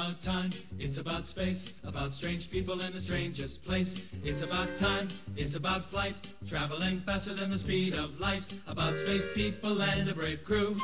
[0.00, 3.86] About time, it's about space, about strange people in the strangest place.
[4.24, 6.14] It's about time, it's about flight,
[6.48, 8.40] traveling faster than the speed of light.
[8.66, 10.74] About space people and a brave crew.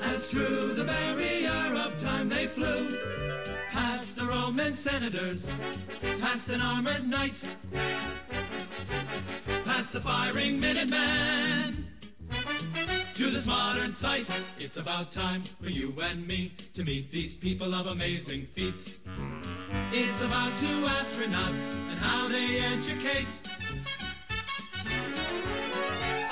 [0.00, 2.96] As through the barrier of time they flew,
[3.70, 7.36] past the Roman senators, past an armored knight,
[9.66, 11.91] past the firing Minutemen
[13.18, 14.26] to this modern sight.
[14.58, 18.88] It's about time for you and me to meet these people of amazing feats.
[19.92, 23.28] It's about two astronauts and how they educate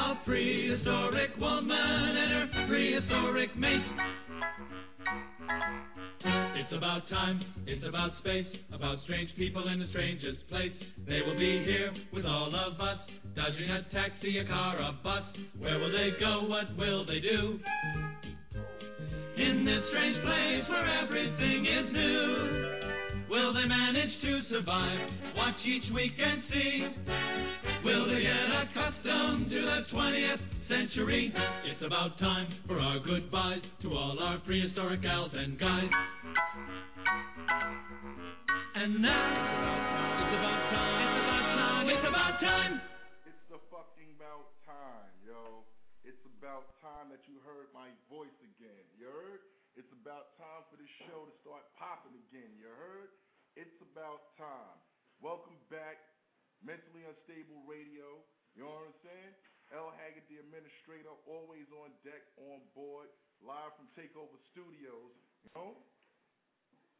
[0.00, 4.89] a prehistoric woman and her prehistoric mate.
[5.00, 10.72] It's about time, it's about space, about strange people in the strangest place.
[11.06, 12.98] They will be here with all of us,
[13.34, 15.24] dodging a taxi, a car, a bus.
[15.58, 16.46] Where will they go?
[16.46, 17.58] What will they do?
[19.36, 22.89] In this strange place where everything is new,
[23.30, 24.98] will they manage to survive?
[25.38, 26.74] Watch each week and see.
[27.86, 31.32] Will they get accustomed to the 20th century?
[31.70, 35.90] It's about time for our goodbyes to all our prehistoric gals and guys.
[38.74, 39.30] And now,
[40.18, 42.74] it's about time, it's about time, it's about time.
[43.30, 45.62] It's the fucking about time, yo.
[46.02, 48.82] It's about time that you heard my voice again.
[48.98, 49.40] You heard?
[49.78, 52.50] It's about time for this show to start popping again.
[52.58, 53.19] You heard?
[53.90, 54.78] About time.
[55.18, 55.98] Welcome back,
[56.62, 58.22] Mentally Unstable Radio.
[58.54, 59.34] You know what I'm saying?
[59.74, 59.90] L.
[59.98, 63.10] Haggood, the administrator, always on deck, on board,
[63.42, 65.18] live from Takeover Studios.
[65.42, 65.74] You know?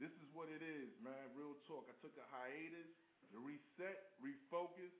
[0.02, 1.30] This is what it is, man.
[1.38, 1.86] Real talk.
[1.86, 2.90] I took a hiatus
[3.30, 4.90] to reset, refocus,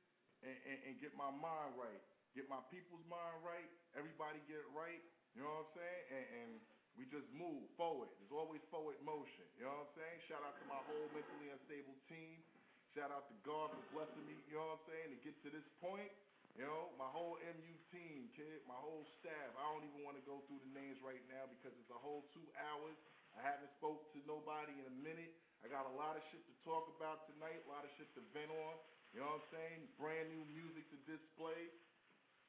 [0.46, 2.02] and, and, and get my mind right.
[2.38, 3.66] Get my people's mind right.
[3.98, 5.02] Everybody get it right.
[5.34, 6.02] You know what I'm saying?
[6.14, 6.50] And, and
[6.98, 8.10] we just move forward.
[8.18, 9.46] There's always forward motion.
[9.58, 10.18] You know what I'm saying?
[10.26, 12.42] Shout out to my whole mentally unstable team.
[12.90, 15.50] Shout out to God for blessing me, you know what I'm saying, to get to
[15.54, 16.10] this point.
[16.58, 19.54] You know, my whole MU team, kid, my whole staff.
[19.54, 22.26] I don't even want to go through the names right now because it's a whole
[22.34, 22.98] two hours.
[23.38, 25.30] I haven't spoke to nobody in a minute.
[25.62, 28.22] I got a lot of shit to talk about tonight, a lot of shit to
[28.34, 28.74] vent on.
[29.14, 29.78] You know what I'm saying?
[29.94, 31.70] Brand new music to display.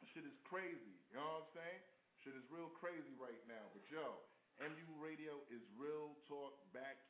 [0.10, 0.98] Shit is crazy.
[1.14, 1.82] You know what I'm saying?
[2.26, 3.62] Shit is real crazy right now.
[3.74, 4.18] But yo,
[4.62, 7.02] MU Radio is real talk back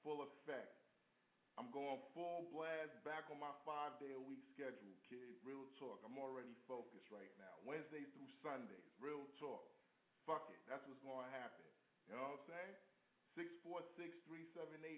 [0.00, 0.72] full effect.
[1.60, 5.36] I'm going full blast back on my five day a week schedule, kid.
[5.44, 6.00] Real talk.
[6.00, 7.60] I'm already focused right now.
[7.68, 8.88] Wednesdays through Sundays.
[8.96, 9.68] Real talk.
[10.24, 10.56] Fuck it.
[10.64, 11.68] That's what's going to happen.
[12.08, 12.74] You know what I'm saying?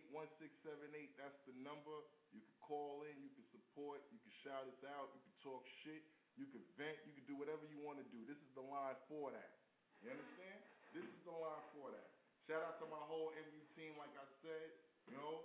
[0.06, 1.10] 646-378-1678.
[1.18, 2.06] That's the number.
[2.30, 3.18] You can call in.
[3.18, 4.06] You can support.
[4.14, 5.10] You can shout us out.
[5.10, 6.06] You can talk shit.
[6.38, 7.02] You can vent.
[7.02, 8.22] You can do whatever you want to do.
[8.30, 9.58] This is the line for that.
[10.00, 10.75] You understand?
[10.96, 12.08] This is the line for that.
[12.48, 14.72] Shout out to my whole MU team, like I said.
[15.04, 15.44] You know,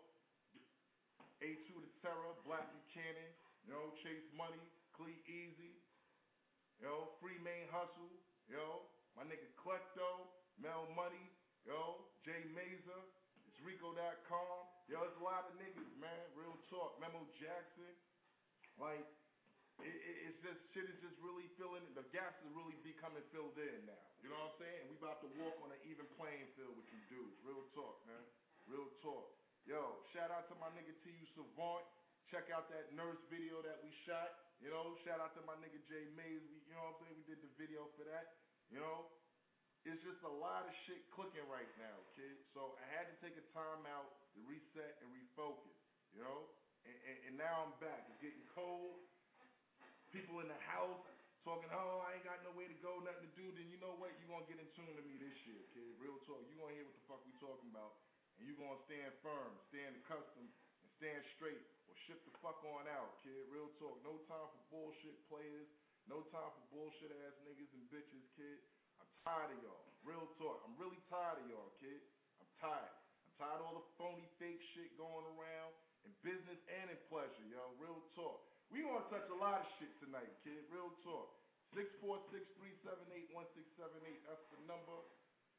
[1.43, 3.35] A2 to Terror, Black Buchanan,
[3.67, 4.63] you know, Chase Money,
[4.95, 5.75] Clee Easy,
[6.79, 8.15] you know, Free Main Hustle,
[8.47, 8.87] you know,
[9.19, 11.27] my nigga Klecto, Mel Money,
[11.67, 13.03] yo, Jay Mazer,
[13.43, 14.59] it's Rico.com.
[14.87, 16.23] Yo, there's a lot of niggas, man.
[16.31, 16.95] Real talk.
[17.03, 17.91] Memo Jackson.
[18.79, 19.03] Like,
[19.85, 23.99] it's just, shit is just really filling, the gas is really becoming filled in now.
[24.21, 24.81] You know what I'm saying?
[24.89, 27.37] We about to walk on an even playing field with you dudes.
[27.41, 28.21] Real talk, man.
[28.69, 29.33] Real talk.
[29.65, 31.25] Yo, shout out to my nigga T.U.
[31.37, 31.85] Savant.
[32.29, 34.41] Check out that nurse video that we shot.
[34.61, 36.41] You know, shout out to my nigga Jay Mays.
[36.49, 37.15] We, you know what I'm saying?
[37.17, 38.37] We did the video for that.
[38.69, 39.09] You know,
[39.83, 42.37] it's just a lot of shit clicking right now, kid.
[42.53, 45.77] So I had to take a time out to reset and refocus.
[46.13, 46.49] You know,
[46.85, 48.05] and, and, and now I'm back.
[48.09, 49.01] It's getting cold.
[50.11, 50.99] People in the house
[51.47, 53.47] talking, oh, I ain't got nowhere to go, nothing to do.
[53.55, 54.11] Then you know what?
[54.19, 55.87] You gonna get in tune to me this year, kid.
[55.97, 56.43] Real talk.
[56.51, 57.95] You gonna hear what the fuck we talking about,
[58.35, 62.91] and you gonna stand firm, stand accustomed, and stand straight, or ship the fuck on
[62.91, 63.47] out, kid.
[63.47, 64.03] Real talk.
[64.03, 65.71] No time for bullshit players.
[66.11, 68.59] No time for bullshit ass niggas and bitches, kid.
[68.99, 69.87] I'm tired of y'all.
[70.03, 70.59] Real talk.
[70.67, 72.03] I'm really tired of y'all, kid.
[72.41, 72.95] I'm tired.
[73.23, 75.71] I'm tired of all the phony fake shit going around
[76.03, 77.63] in business and in pleasure, yo.
[77.79, 78.50] Real talk.
[78.71, 80.63] We gonna touch a lot of shit tonight, kid.
[80.71, 81.27] Real talk.
[81.75, 83.35] 646-378-1678.
[84.23, 84.95] That's the number.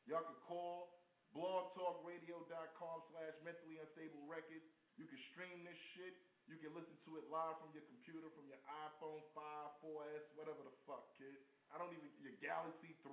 [0.09, 0.97] Y'all can call
[1.37, 4.65] blogtalkradio.com slash mentally unstable records.
[4.97, 6.17] You can stream this shit.
[6.49, 10.65] You can listen to it live from your computer, from your iPhone 5, 4S, whatever
[10.65, 11.37] the fuck, kid.
[11.69, 13.13] I don't even, your Galaxy 3,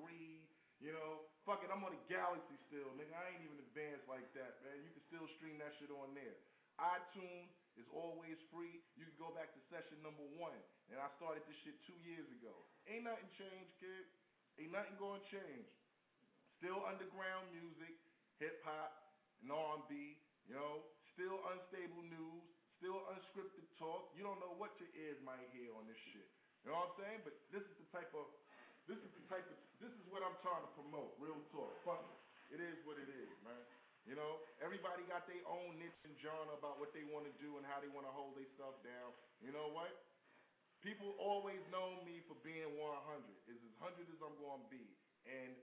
[0.80, 1.28] you know.
[1.44, 3.12] Fuck it, I'm on the Galaxy still, nigga.
[3.16, 4.80] I ain't even advanced like that, man.
[4.80, 6.40] You can still stream that shit on there.
[6.80, 8.84] iTunes is always free.
[9.00, 10.60] You can go back to session number one.
[10.92, 12.52] And I started this shit two years ago.
[12.92, 14.04] Ain't nothing changed, kid.
[14.60, 15.72] Ain't nothing gonna change.
[16.60, 17.96] Still underground music,
[18.44, 20.84] hip hop, and R&B, you know.
[21.16, 22.44] Still unstable news,
[22.80, 24.12] still unscripted talk.
[24.16, 26.28] You don't know what your ears might hear on this shit.
[26.64, 27.20] You know what I'm saying?
[27.28, 28.28] But this is the type of,
[28.88, 31.16] this is the type of, this is what I'm trying to promote.
[31.20, 31.75] Real talk.
[31.88, 32.20] Fuck it.
[32.56, 33.64] It is what it is, man.
[34.10, 37.62] You know, everybody got their own niche and genre about what they want to do
[37.62, 39.14] and how they want to hold their stuff down.
[39.38, 39.94] You know what?
[40.82, 42.90] People always know me for being 100.
[43.46, 44.82] It's as 100 as I'm going to be.
[45.30, 45.54] And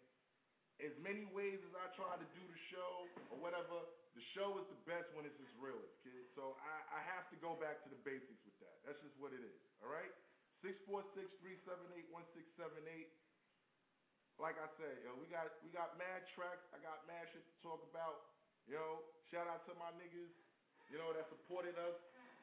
[0.79, 3.83] as many ways as I try to do the show or whatever,
[4.15, 6.15] the show is the best when it's its realest, kid.
[6.39, 8.79] So I, I have to go back to the basics with that.
[8.87, 9.59] That's just what it is.
[9.83, 10.15] All right?
[10.63, 13.11] 646-378-1678.
[14.37, 16.61] Like I said, yo, we got we got mad tracks.
[16.77, 18.36] I got mad shit to talk about.
[18.67, 18.99] Yo,
[19.31, 20.35] shout out to my niggas,
[20.91, 21.95] you know, that supported us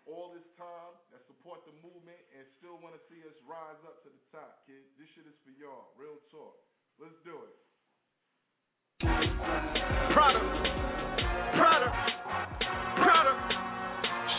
[0.08, 4.00] all this time, that support the movement and still want to see us rise up
[4.08, 4.88] to the top, kid.
[4.96, 5.92] This shit is for y'all.
[6.00, 6.56] Real talk.
[6.96, 7.56] Let's do it.
[9.04, 10.48] Product,
[11.60, 11.96] product,
[13.04, 13.44] product.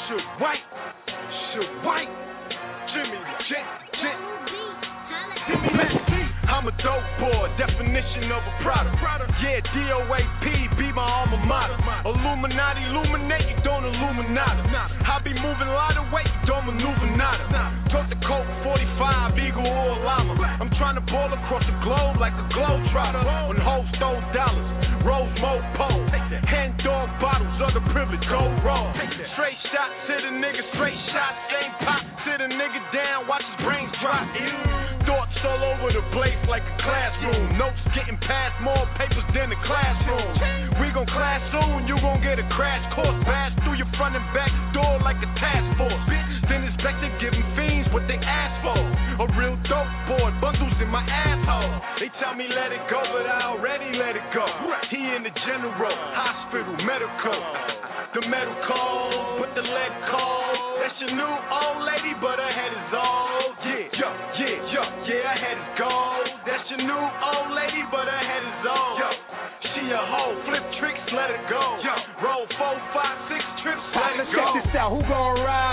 [0.08, 0.64] Shoot white,
[1.52, 2.08] shoot white.
[2.96, 3.68] Jimmy, Jet,
[4.00, 4.33] Jet.
[6.44, 8.96] I'm a dope boy, definition of a product.
[9.42, 10.44] Yeah, DOAP,
[10.78, 11.76] be my alma mater.
[12.06, 14.62] Illuminati, illuminate, you don't illuminati.
[14.72, 17.48] I be moving a lot of weight, you don't maneuver nada.
[17.90, 20.36] Took the Colt 45, Eagle or llama.
[20.60, 23.20] I'm trying to ball across the globe like a globe trotter.
[23.50, 24.68] When hoes stole dollars,
[25.04, 26.04] rose mo pole.
[26.48, 28.92] Hand dog bottles of the privilege, go raw.
[29.34, 32.02] Straight shots to the nigga, straight shots, same pop.
[32.22, 34.24] Sit a nigga down, watch his brains drop.
[35.04, 37.54] Thoughts all over the place like a classroom.
[37.54, 40.26] Notes getting passed, more papers than the classroom.
[40.82, 43.14] We gon' class soon, you gon' get a crash course.
[43.22, 46.02] Pass through your front and back door like a task force.
[46.50, 48.74] Then inspector giving fiends what they ask for.
[49.22, 51.78] A real dope boy, bundles in my asshole.
[52.02, 54.44] They tell me let it go, but I already let it go.
[54.90, 57.38] He in the general, hospital, medical.
[58.18, 60.58] The metal cold, but the lead cold.
[60.82, 63.43] That's your new old lady, but her head is old.
[71.16, 71.62] Let it go.
[71.82, 74.44] Yo, roll four, five, six trips, let it Let's go.
[74.54, 74.90] check this out.
[74.92, 75.63] Who gon' ride?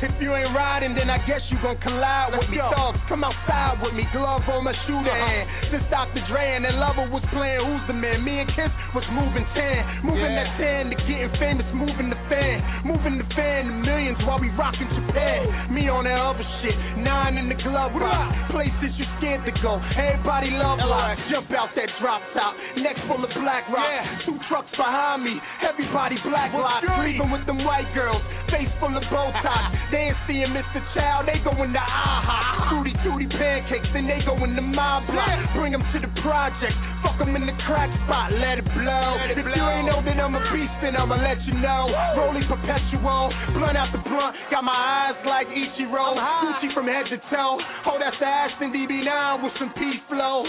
[0.00, 2.56] If you ain't riding, then I guess you gon' collide with me.
[2.56, 4.04] Thugs, come outside with me.
[4.12, 5.44] Glove on my shooter hand.
[5.68, 6.24] Since Dr.
[6.28, 10.08] Dre and Ed Lover was playing Who's the Man, me and Kiss was moving 10.
[10.08, 12.64] Moving that 10 to getting famous, moving the fan.
[12.88, 15.72] Moving the fan to millions while we rockin' Japan.
[15.72, 16.76] Me on that other shit.
[17.00, 18.32] Nine in the glove box.
[18.52, 19.78] Places you scared to go.
[19.96, 21.20] Everybody love life.
[21.28, 22.56] Jump out that drop top.
[22.80, 23.88] Neck full of black rock.
[24.26, 25.36] Two trucks behind me.
[25.60, 26.82] Everybody black lock.
[27.04, 28.22] Leaving with them white girls.
[28.50, 29.69] Face full of Botox.
[29.90, 30.80] They ain't seeing Mr.
[30.94, 31.26] Child.
[31.26, 32.70] They going to AHA.
[32.70, 33.90] Tutti Tutti pancakes.
[33.92, 35.38] Then they go to the mob block.
[35.54, 36.76] Bring them to the project.
[37.02, 38.32] Fuck them in the crack spot.
[38.34, 39.18] Let it blow.
[39.30, 41.90] if you ain't know that I'm a beast, then I'ma let you know.
[42.18, 43.32] Rolling perpetual.
[43.56, 44.36] Blunt out the blunt.
[44.50, 46.16] Got my eyes like Ichiro.
[46.16, 47.58] Gucci from head to toe.
[47.86, 50.44] Oh, that's the Aston DB9 with some peace flow.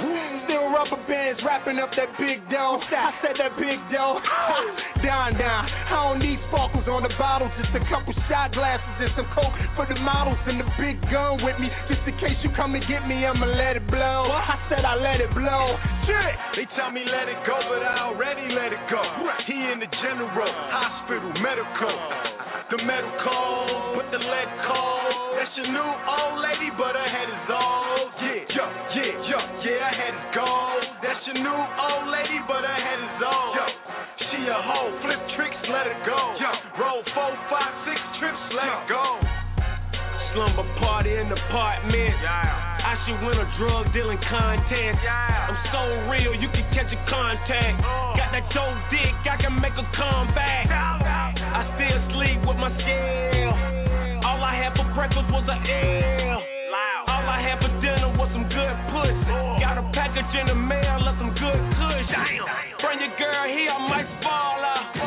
[0.46, 2.80] Still rubber bands wrapping up that big dough.
[2.82, 4.20] I said that big dough.
[5.06, 5.63] down, down.
[5.68, 7.50] I don't need sparkles on the bottle.
[7.60, 11.44] Just a couple shot glasses and some coke for the models and the big gun
[11.44, 11.68] with me.
[11.88, 14.32] Just in case you come and get me, I'ma let it blow.
[14.32, 15.65] I said I let it blow.
[16.08, 16.34] Shit.
[16.58, 19.01] They tell me let it go, but I already let it go.
[19.48, 21.96] He in the general, hospital, medical.
[22.72, 25.36] The metal cold, but the lead cold.
[25.36, 28.08] That's your new old lady, but her head is old.
[28.24, 28.63] Yeah, yo,
[28.96, 30.84] yeah, yo, yeah, her head is gold.
[31.03, 33.51] That's your new old lady, but her head is old.
[33.60, 33.65] Yo,
[34.24, 36.15] she a hoe, flip tricks, let it go.
[36.39, 36.51] Yo,
[38.68, 39.06] let go.
[40.34, 42.15] Slumber party in the apartment.
[42.24, 45.00] I should win a drug dealing contest.
[45.03, 47.84] I'm so real, you can catch a contact.
[47.84, 48.15] Uh.
[48.15, 50.72] Got that Joe dick, I can make a comeback.
[50.72, 53.56] I still sleep with my scale.
[54.24, 56.39] All I had for breakfast was an L.
[57.12, 59.27] All I had for dinner was some good pussy.
[59.27, 59.60] Uh.
[59.60, 62.08] Got a package in the mail of some good kush.
[62.80, 65.00] Bring your girl here, I might spoil her.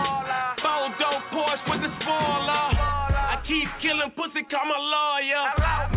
[4.54, 5.44] I'm a lawyer.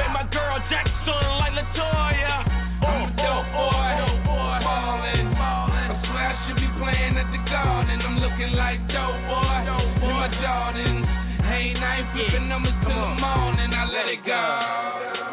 [0.01, 2.35] Make my girl Jackson like Latoya.
[2.81, 4.57] Oh, yo, boy.
[4.65, 8.01] Ballin', I'm slash, be playing at the garden.
[8.01, 9.61] I'm looking like dope, boy.
[10.01, 11.05] In my Jordan,
[11.45, 13.71] Hey, night flipping numbers till the morning.
[13.77, 14.43] I let it go.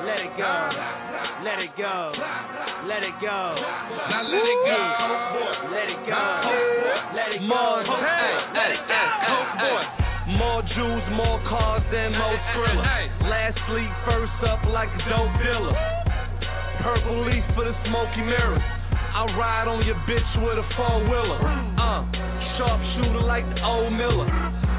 [0.04, 0.54] Let it go.
[1.48, 1.96] Let it go.
[2.84, 3.40] Let it go.
[4.12, 4.80] Now let it go.
[5.72, 6.24] Let it go.
[7.16, 7.64] Let it go.
[7.88, 8.20] Let it go.
[8.52, 8.84] Let it
[9.98, 10.03] go.
[10.24, 12.80] More jewels, more cars than most thriller.
[13.28, 15.76] Last sleep, first up like a dope dealer.
[16.80, 18.64] Purple leaf for the smoky mirrors.
[19.14, 21.44] I ride on your bitch with a four wheeler.
[21.76, 22.08] Uh,
[22.56, 24.24] sharpshooter like the old Miller.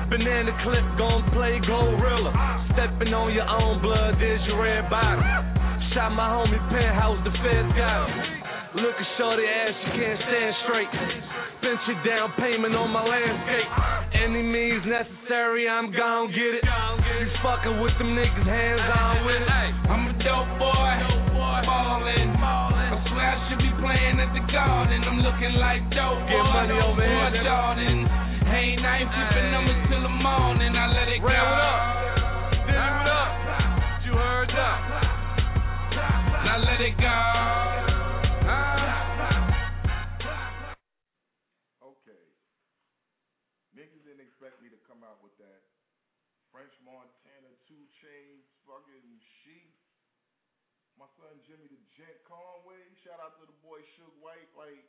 [0.10, 2.34] Banana clip gon' play gorilla.
[2.74, 5.22] Stepping on your own blood, there's your red bottom.
[5.94, 8.45] Shot my homie penthouse, the feds got him.
[8.76, 10.92] Look at shorty ass, she can't stand straight.
[11.64, 13.72] Spent your down payment on my landscape.
[14.20, 16.64] Any means necessary, I'm gon' get it.
[16.68, 19.48] You fucking with them niggas, hands on with it.
[19.88, 20.92] I'm a dope boy,
[21.64, 22.36] ballin'.
[22.36, 25.08] I swear I should be playing at the garden.
[25.08, 27.48] I'm looking like dope Get boy, money dope over boy here.
[27.48, 27.98] Jordan.
[28.52, 30.76] Hey, knife flipping numbers till the morning.
[30.76, 31.32] I let it go.
[31.32, 31.80] Ray, what up?
[32.76, 33.32] What up?
[34.04, 34.80] You heard that?
[36.44, 37.95] Now let it go.
[42.06, 42.30] Okay.
[43.74, 45.66] Niggas didn't expect me to come out with that.
[46.54, 49.74] French Montana, 2 Chainz, fucking sheep.
[51.02, 52.78] My son Jimmy the Gent Conway.
[53.02, 54.54] Shout out to the boy Suge White.
[54.54, 54.86] Like,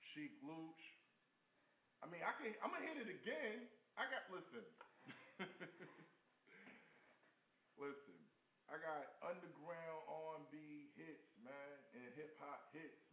[0.00, 0.80] Sheek Louch.
[2.02, 2.56] I mean, I can.
[2.64, 3.68] I'm gonna hit it again.
[4.00, 4.24] I got.
[4.32, 4.64] Listen.
[7.84, 8.16] listen.
[8.66, 13.05] I got underground R&B hits, man, and hip hop hits.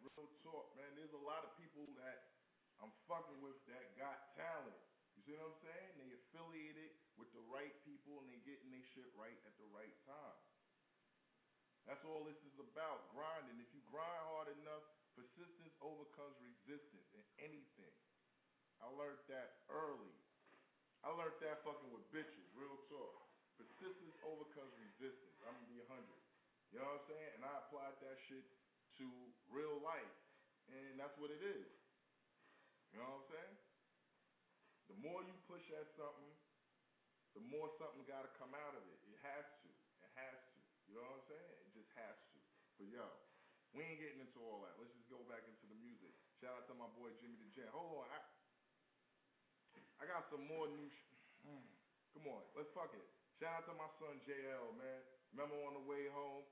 [0.00, 0.88] Real talk, man.
[0.96, 2.32] There's a lot of people that
[2.80, 4.80] I'm fucking with that got talent.
[5.16, 5.90] You see what I'm saying?
[6.00, 9.92] They affiliated with the right people and they getting their shit right at the right
[10.08, 10.40] time.
[11.84, 13.60] That's all this is about, grinding.
[13.60, 17.96] If you grind hard enough, persistence overcomes resistance in anything.
[18.80, 20.16] I learned that early.
[21.04, 23.28] I learned that fucking with bitches, real talk.
[23.60, 25.36] Persistence overcomes resistance.
[25.44, 26.20] I'm gonna be a hundred.
[26.72, 27.30] You know what I'm saying?
[27.36, 28.46] And I applied that shit
[29.00, 29.08] to
[29.48, 30.16] real life.
[30.70, 31.66] And that's what it is.
[32.92, 33.56] You know what I'm saying?
[34.92, 36.30] The more you push at something,
[37.34, 38.98] the more something gotta come out of it.
[39.08, 39.70] It has to.
[40.02, 40.58] It has to.
[40.90, 41.54] You know what I'm saying?
[41.64, 42.38] It just has to.
[42.76, 43.06] But yo,
[43.70, 44.74] we ain't getting into all that.
[44.82, 46.10] Let's just go back into the music.
[46.42, 47.70] Shout out to my boy Jimmy the Gent.
[47.70, 48.18] Hold on, I
[50.02, 50.88] I got some more new.
[50.90, 51.14] Sh-
[51.46, 51.66] mm.
[52.16, 53.06] Come on, let's fuck it.
[53.38, 55.00] Shout out to my son JL, man.
[55.30, 56.42] Remember on the way home?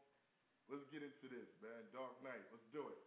[0.68, 1.80] Let's get into this, man.
[1.96, 2.44] Dark Knight.
[2.52, 3.00] Let's do it.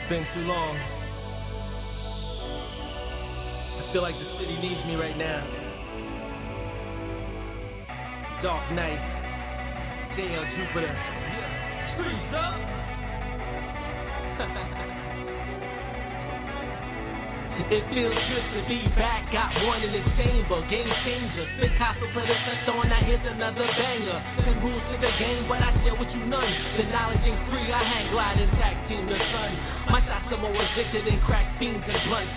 [0.00, 0.80] It's been too long.
[3.76, 5.44] I feel like the city needs me right now.
[8.42, 10.16] Dark night.
[10.16, 10.96] Day on Jupiter.
[11.92, 12.32] Streets
[14.96, 15.01] up.
[17.52, 19.28] It feels good to be back.
[19.28, 20.56] Got one in the chamber.
[20.72, 21.44] Game changer.
[21.60, 22.88] Picasso put a touch on.
[22.88, 24.18] Now here's another banger.
[24.40, 26.52] Ten rules to the game, but I share with you none.
[26.80, 27.68] The knowledge ain't free.
[27.68, 29.52] I hang glide tag team the sun.
[29.92, 32.32] My shots are more addicted than crack fiends and blunts.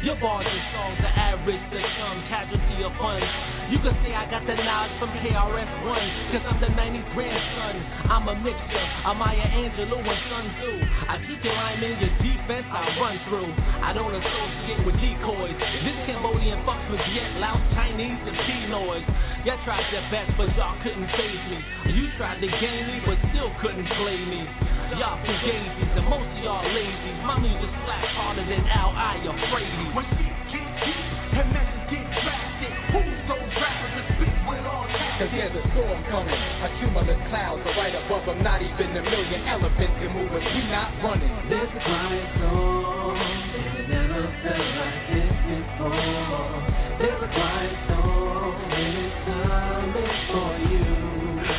[0.00, 3.20] Your bars and songs are average to some casualty of fun.
[3.72, 7.74] You can say I got the knowledge from KRS-One, cause I'm the 90s grandson.
[8.12, 10.72] I'm a mixture of Maya Angelou and Sun Tzu.
[11.08, 13.48] I keep your line in your defense, I run through.
[13.80, 15.56] I don't associate with decoys.
[15.80, 19.04] This Cambodian fucks with Viet, Laos, Chinese, and Pinoys.
[19.48, 21.58] Y'all tried your best, but y'all couldn't phase me.
[21.88, 24.44] You tried to game me, but still couldn't play me.
[25.00, 27.12] Y'all fugazies, and most of y'all lazy.
[27.24, 29.72] My music slaps harder than Al I afraid.
[29.96, 30.36] When deep
[31.34, 32.13] and messages get drastic,
[32.94, 37.62] who's those rappers that spit with all Cause there's a storm coming, a cumulus clouds
[37.62, 38.42] are right above them.
[38.42, 40.42] Not even a million elephants can move us.
[40.42, 41.30] We not running.
[41.30, 46.50] A quiet storm, it never felt like this before.
[46.98, 50.86] There's a quiet storm, and it's coming for you.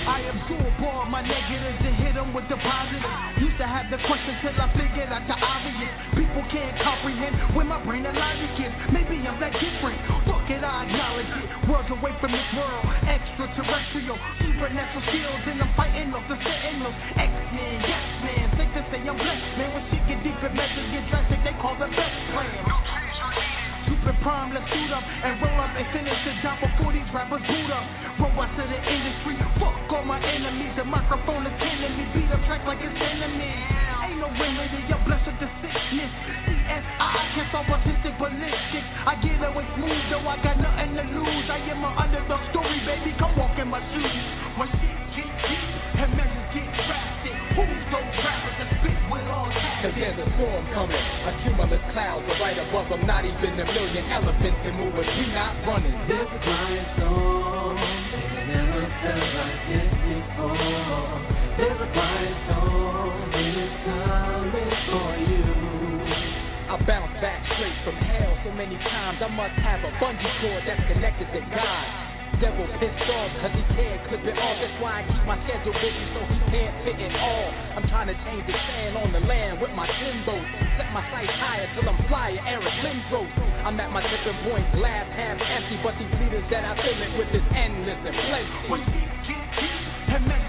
[0.04, 3.16] I absorb all my negatives and hit them with the positive.
[3.40, 5.96] Used to have the question till I figured out the obvious.
[6.12, 8.74] People can't comprehend where my brain and logic is.
[8.92, 10.25] Maybe I'm that different.
[10.46, 11.50] It, I acknowledge it.
[11.66, 16.94] Worlds away from this world, extraterrestrial, supernatural skills, and I'm fighting off the sentinels.
[17.18, 19.74] X-Men, yes man, think to say I'm blessed, man.
[19.74, 22.62] When shit get deep and measures get drastic, they call the best plan.
[23.90, 27.42] Super prime, let's suit up and roll up and finish the job before these rappers
[27.42, 27.86] boot up.
[28.22, 30.78] Roll out to the industry, fuck all my enemies.
[30.78, 33.85] The microphone is killing me, beat up track like it's enemy.
[34.26, 36.10] Ain't no remedy, you're blessed with the sickness.
[36.50, 38.90] CSI, I can't solve autistic ballistics.
[39.06, 41.46] I get away smooth, though I got nothing to lose.
[41.46, 44.26] I am an underdog story, baby, come walk in my shoes.
[44.58, 45.70] When shit get deep
[46.02, 49.86] and measures get drastic, who's those rappers that spit with all that?
[49.86, 51.06] Cause there's a storm coming.
[51.30, 53.06] A cumulus clouds are right above them.
[53.06, 55.06] Not even a million elephants can move us.
[55.06, 55.94] We not running.
[56.10, 57.78] There's a quiet storm.
[57.78, 61.14] It never felt like this before.
[61.62, 62.75] There's a quiet storm.
[66.86, 69.18] Bounce back straight from hell so many times.
[69.22, 71.86] I must have a bungee cord that's connected to God.
[72.38, 74.56] Devil pissed off cause he can't clip it off.
[74.60, 77.50] That's why I keep my schedule busy so he can't fit it all.
[77.80, 80.46] I'm trying to change the sand on the land with my timbos.
[80.78, 83.32] Set my sights higher till I'm flyer Eric Lindros.
[83.66, 87.12] I'm at my tipping point, glass half empty, but these leaders that I fill it
[87.18, 88.68] with is endless and plenty.
[88.70, 90.45] When get heat and messages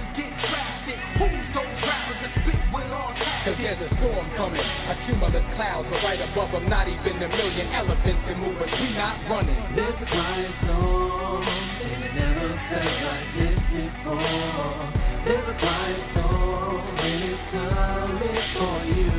[3.66, 4.62] there's a storm coming.
[4.62, 6.70] A cumulus clouds are right above them.
[6.70, 8.70] Not even a million elephants can move us.
[8.70, 9.58] We not running.
[9.58, 11.42] A quiet storm.
[11.82, 14.86] It never felt like this before.
[15.26, 15.98] There's a quiet.
[16.06, 19.10] And it's coming for you.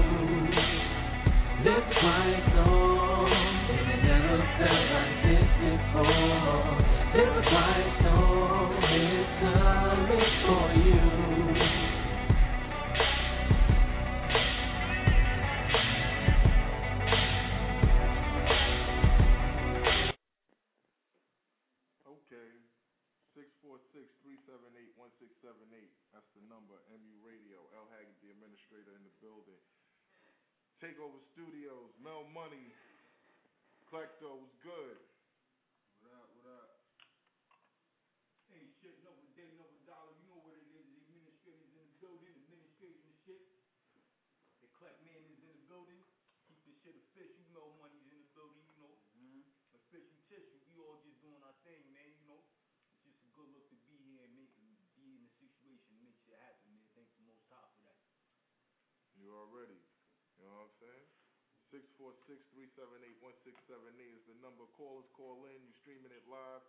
[1.67, 3.31] A quiet storm.
[3.67, 6.71] It never felt like this before.
[7.19, 8.79] A quiet storm.
[8.79, 10.86] And it's coming for you.
[32.17, 32.33] Studios.
[32.33, 32.73] Mel Money.
[33.85, 34.97] Klecto was good.
[36.01, 36.69] What up, what up?
[38.49, 40.17] Ain't shit, another day, another dollar.
[40.17, 40.89] You know what it is.
[40.89, 43.45] The administrators in the building, administration shit.
[44.65, 46.01] The collect man is in the building.
[46.49, 47.45] Keep this shit official.
[47.53, 48.97] Mel Money's in the building, you know.
[49.13, 49.45] Mm-hmm.
[49.77, 50.57] Official tissue.
[50.73, 52.41] We all just doing our thing, man, you know.
[52.97, 54.73] It's just a good look to be here and make be
[55.05, 56.89] in the situation, make shit happen, man.
[56.97, 58.01] Thanks the most high for that.
[59.13, 59.77] You already.
[60.41, 61.09] You know what I'm saying?
[61.73, 64.63] 646-378-1678 is the number.
[64.79, 65.59] Call us, call in.
[65.67, 66.63] You streaming it live.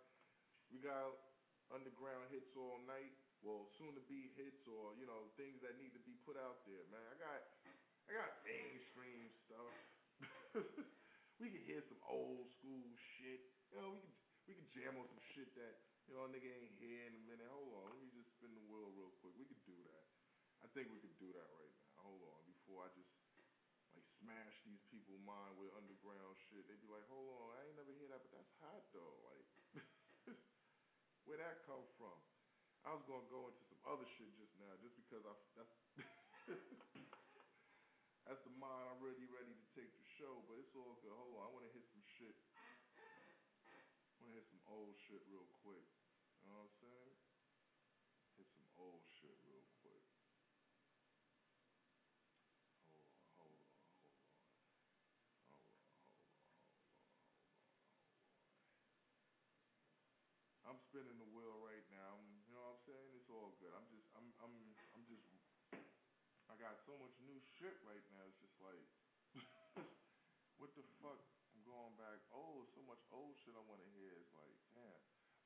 [0.69, 1.15] We got
[1.71, 3.15] underground hits all night.
[3.39, 6.67] Well, soon to be hits or, you know, things that need to be put out
[6.67, 7.07] there, man.
[7.07, 7.39] I got
[8.09, 9.71] I got mainstream stuff.
[11.39, 12.83] we can hear some old school
[13.15, 13.39] shit.
[13.71, 14.11] You know, we can
[14.49, 15.77] we can jam on some shit that,
[16.09, 17.47] you know, a nigga ain't here in a minute.
[17.47, 19.37] Hold on, let me just spin the wheel real quick.
[19.37, 20.03] We could do that.
[20.65, 21.95] I think we could do that right now.
[22.03, 23.13] Hold on, before I just
[23.95, 24.58] like smash
[25.29, 26.65] mind with underground shit.
[26.65, 29.17] They'd be like, hold on, I ain't never hear that, but that's hot though.
[29.29, 29.45] Like,
[31.29, 32.17] where that come from?
[32.81, 35.75] I was gonna go into some other shit just now, just because I that's
[38.25, 40.41] that's the mind I'm really ready to take the show.
[40.49, 41.13] But it's all good.
[41.13, 42.33] Hold on, I want to hit some shit.
[44.17, 45.85] I want to hit some old shit real quick.
[46.41, 47.13] You know what I'm saying?
[48.39, 50.01] Hit some old shit real quick.
[52.95, 53.51] Hold on, hold on, hold on.
[53.51, 53.67] Hold on, hold on, hold on,
[55.49, 55.69] hold on, hold on.
[60.69, 62.19] I'm spinning the wheel right now.
[62.43, 63.09] You know what I'm saying?
[63.15, 63.71] It's all good.
[63.71, 64.51] I'm just, I'm, I'm,
[64.91, 65.23] I'm just.
[66.51, 68.19] I got so much new shit right now.
[68.27, 68.83] It's just like,
[70.59, 71.23] what the fuck?
[71.55, 72.19] I'm going back.
[72.35, 74.11] Oh, so much old shit I want to hear.
[74.11, 74.99] It's like, damn.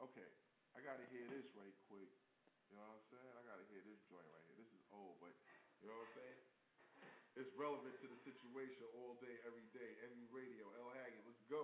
[0.09, 0.25] Okay,
[0.73, 2.09] I gotta hear this right quick.
[2.73, 3.33] You know what I'm saying?
[3.37, 4.57] I gotta hear this joint right here.
[4.57, 5.37] This is old, but
[5.85, 6.41] you know what I'm saying?
[7.37, 10.01] It's relevant to the situation all day, every day.
[10.17, 11.61] MU Radio, L Haggood, let's go.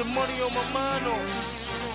[0.00, 1.20] The money on my mind or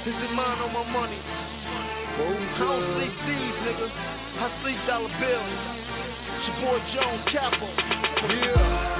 [0.05, 1.17] is it mine on my money?
[1.17, 2.21] I
[2.53, 3.89] don't sleep thieves, nigga.
[3.89, 5.57] I sleep dollar bills.
[6.37, 7.65] It's your boy Jones Capo.
[8.29, 8.94] Yeah.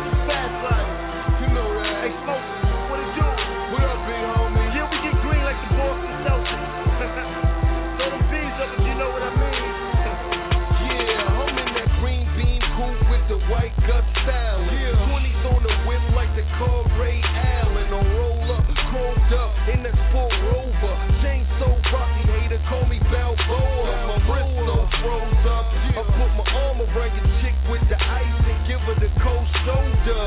[26.14, 30.26] Put my arm around your chick with the ice and give her the cold shoulder.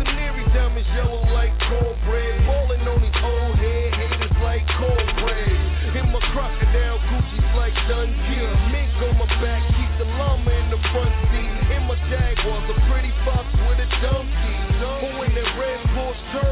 [0.00, 2.34] Canary diamonds yellow like cornbread.
[2.48, 5.60] Falling on these old head haters like cornbread.
[6.00, 8.48] In my crocodile Gucci's like Dundee.
[8.72, 11.52] Mink on my back, keep the llama in the front seat.
[11.76, 14.56] In my Jaguars, a pretty fox with a donkey.
[14.84, 16.43] Who in that red Porsche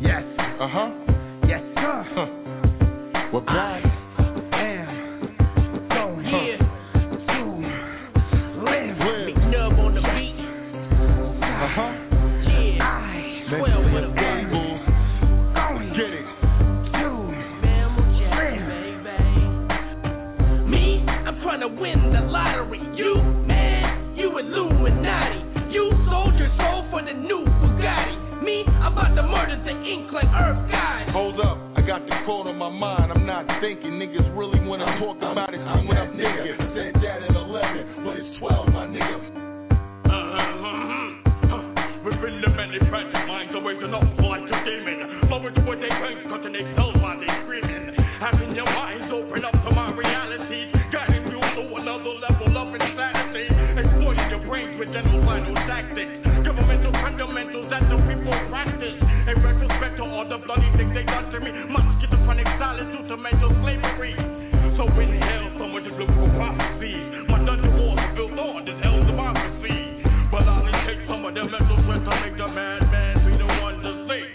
[0.00, 0.22] yes.
[0.60, 0.90] Uh huh.
[1.48, 2.04] Yes, sir.
[2.14, 2.26] Huh.
[3.32, 3.95] We're black.
[28.96, 31.08] about earth guys.
[31.12, 33.12] Hold up, I got the quote on my mind.
[33.12, 34.00] I'm not thinking.
[34.00, 35.60] Niggas really want to talk about it.
[35.60, 36.56] I'm what I'm thinking.
[36.72, 39.16] Said that at 11, but it's 12, my nigga.
[40.08, 41.62] Uh, uh, uh,
[42.06, 45.28] Within the manufactured lines, always an awful like a demon.
[45.28, 47.92] Lower to what they think, cutting themselves while they screaming.
[48.22, 53.46] Having your minds open up to my reality, guiding you to another level of insanity.
[53.76, 56.15] Exploiting your brains with genocidal tactics.
[57.66, 58.94] That the people practice.
[59.26, 61.50] In retrospect to all the bloody things they done to me,
[61.98, 64.14] schizophrenic solitude to mental slavery.
[64.78, 65.46] So hell,
[66.38, 66.94] prophecy.
[67.26, 70.04] My dungeon walls are built on this hell's democracy.
[70.30, 71.76] But I'll take some of their mental
[72.06, 74.26] to make the madman be the one to see.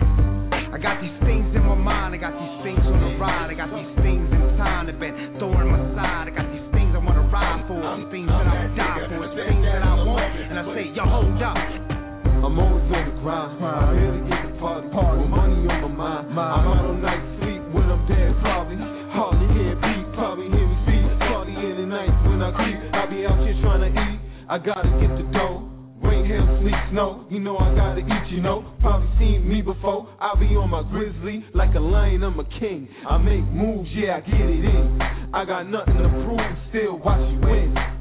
[0.71, 3.55] I got these things in my mind, I got these things on the ride, I
[3.55, 6.99] got these things in time that been throwing my side, I got these things I
[6.99, 10.31] wanna ride for, some things that I would die for, it's things that I want,
[10.35, 12.00] and I say, yo, hold up.
[12.41, 13.62] I'm always on the grind.
[13.62, 14.89] I barely get to party.
[14.89, 15.21] party.
[15.21, 16.34] With money on my mind.
[16.34, 18.82] I'm out on night sleep when I'm dead, probably.
[19.13, 21.06] Hardly hear beat, probably hear me speak.
[21.30, 22.82] Party in the night when I creep.
[22.97, 24.19] I be out here trying to eat.
[24.49, 25.69] I gotta get the dough.
[26.01, 27.30] Rain, hail, sleet, snow.
[27.30, 28.73] You know I gotta eat, you know.
[28.82, 30.10] Probably seen me before.
[30.19, 32.89] I be on my grizzly like a lion, I'm a king.
[33.08, 34.99] I make moves, yeah, I get it in.
[35.32, 36.41] I got nothing to prove,
[36.73, 38.00] still watch you win.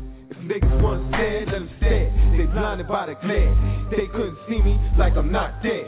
[0.51, 2.11] Niggas once said, let them say.
[2.35, 3.55] They blinded by the glare.
[3.95, 5.87] They couldn't see me like I'm not there.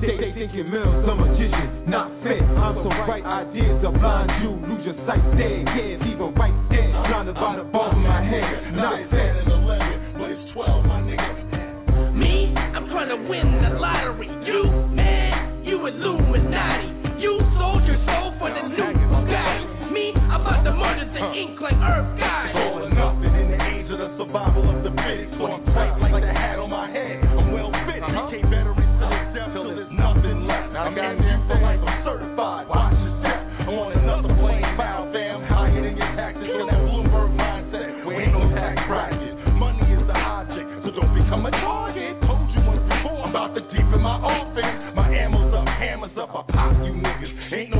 [0.00, 2.40] They, they thinking Mills a magician, not fair.
[2.40, 5.60] I'm so right, ideas are blind you, lose your sight there.
[5.68, 6.88] Yeah, leave 'em right there.
[7.12, 9.44] Blinded by the ball of my head, not fair.
[9.44, 12.16] But it's 12, my nigga.
[12.16, 14.32] Me, I'm trying to win the lottery.
[14.48, 14.64] You,
[14.96, 17.20] man, you Illuminati.
[17.20, 19.79] You sold your soul for the new Bugatti.
[19.90, 22.54] Me, about to murder the ink like Earth guy.
[22.54, 25.34] All or nothing in the age of the survival of the fittest.
[25.34, 27.18] So I'm tight like the hat on my head.
[27.26, 28.06] I'm well fitted.
[28.06, 30.78] Became veterans to the death till there's nothing left.
[30.78, 31.82] I'm in there for life.
[31.82, 32.70] I'm certified.
[32.70, 33.42] Watch your step.
[33.66, 35.42] I'm on another plane bound, fam.
[35.50, 38.06] Higher than your taxes on that Bloomberg mindset.
[38.06, 39.34] We ain't no tax bracket.
[39.58, 42.14] Money is the object, so don't become a target.
[42.30, 43.26] Told you once before.
[43.26, 44.94] I'm about to deepen my offense.
[44.94, 46.30] My ammo's up, hammers up.
[46.30, 47.34] I pop you niggas.
[47.50, 47.79] Ain't no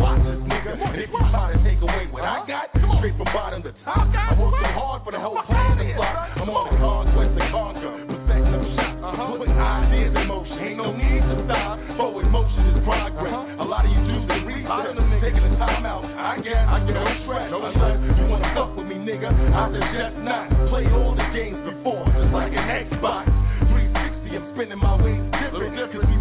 [0.00, 0.72] watch this nigga.
[0.80, 4.08] And if you try to take away what I got, straight from bottom to top,
[4.08, 6.40] I work so hard for the whole plan to flop.
[6.40, 7.94] I'm on a conquest to conquer.
[8.08, 9.36] Perfect no shot.
[9.36, 10.56] Putting ideas in motion.
[10.60, 11.76] Ain't no need to stop.
[12.00, 13.36] Forward motion is progress.
[13.60, 16.04] A lot of you dudes that research, taking the time out.
[16.04, 17.48] I get, I get no stress.
[17.52, 17.76] Unless
[18.16, 20.48] you wanna fuck with me, nigga, I suggest not.
[20.72, 23.28] Play all the games before, just like an Xbox.
[23.68, 25.76] 360, I'm spinning my ways different.
[25.92, 26.19] Cause we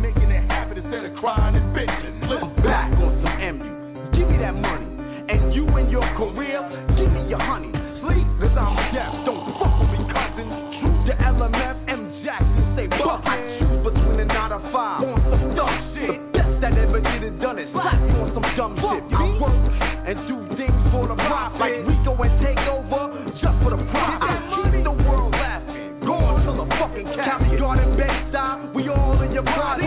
[5.59, 6.63] you and your career,
[6.95, 7.67] give me your honey.
[7.99, 9.11] Sleep, cause I'm deaf.
[9.27, 10.47] Don't fuck with me, cousin.
[10.79, 12.01] True to LMF, M.
[12.23, 13.19] Jackson, say fuck.
[13.27, 16.15] I choose between a 9 to 5 on some dumb shit.
[16.15, 17.67] The best that ever did it done it.
[17.75, 19.03] Slap on some dumb shit.
[19.11, 19.59] I work
[20.07, 21.59] and do things for the profit.
[21.59, 23.03] Like Rico and take over
[23.43, 24.31] just for the profit.
[24.31, 25.99] I Keep the world laughing.
[26.07, 28.71] Going to the fucking county garden bedside.
[28.71, 29.83] We all in your pride.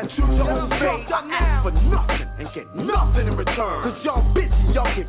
[0.00, 0.48] Gotta choose your.
[0.48, 3.84] I ask for nothing and get nothing in return.
[3.84, 5.04] Cause y'all bitches, y'all get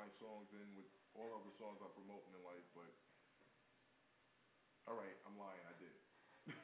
[0.00, 2.88] my songs in with all of the songs I'm promoting in life, but
[4.88, 5.60] all right, I'm lying.
[5.68, 5.96] I did.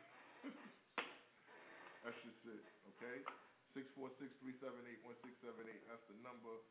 [2.01, 2.65] That's just it,
[2.97, 3.21] okay?
[3.77, 5.85] Six four six three seven eight one six seven eight.
[5.85, 6.65] That's the number.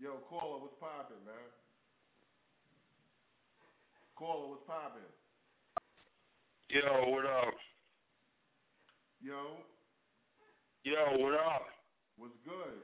[0.00, 1.52] Yo, caller, what's poppin', man?
[4.16, 5.04] Caller, what's poppin'?
[6.72, 7.52] Yo, what up?
[9.20, 9.60] Yo,
[10.80, 11.68] Yo, what up?
[12.16, 12.80] what's good?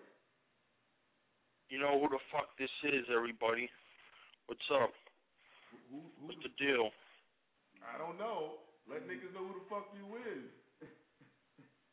[1.68, 3.66] You know who the fuck this is, everybody?
[4.46, 4.94] What's up?
[5.90, 6.94] Who, who What's the deal?
[7.82, 8.62] I don't know.
[8.86, 10.46] Let niggas know who the fuck you is.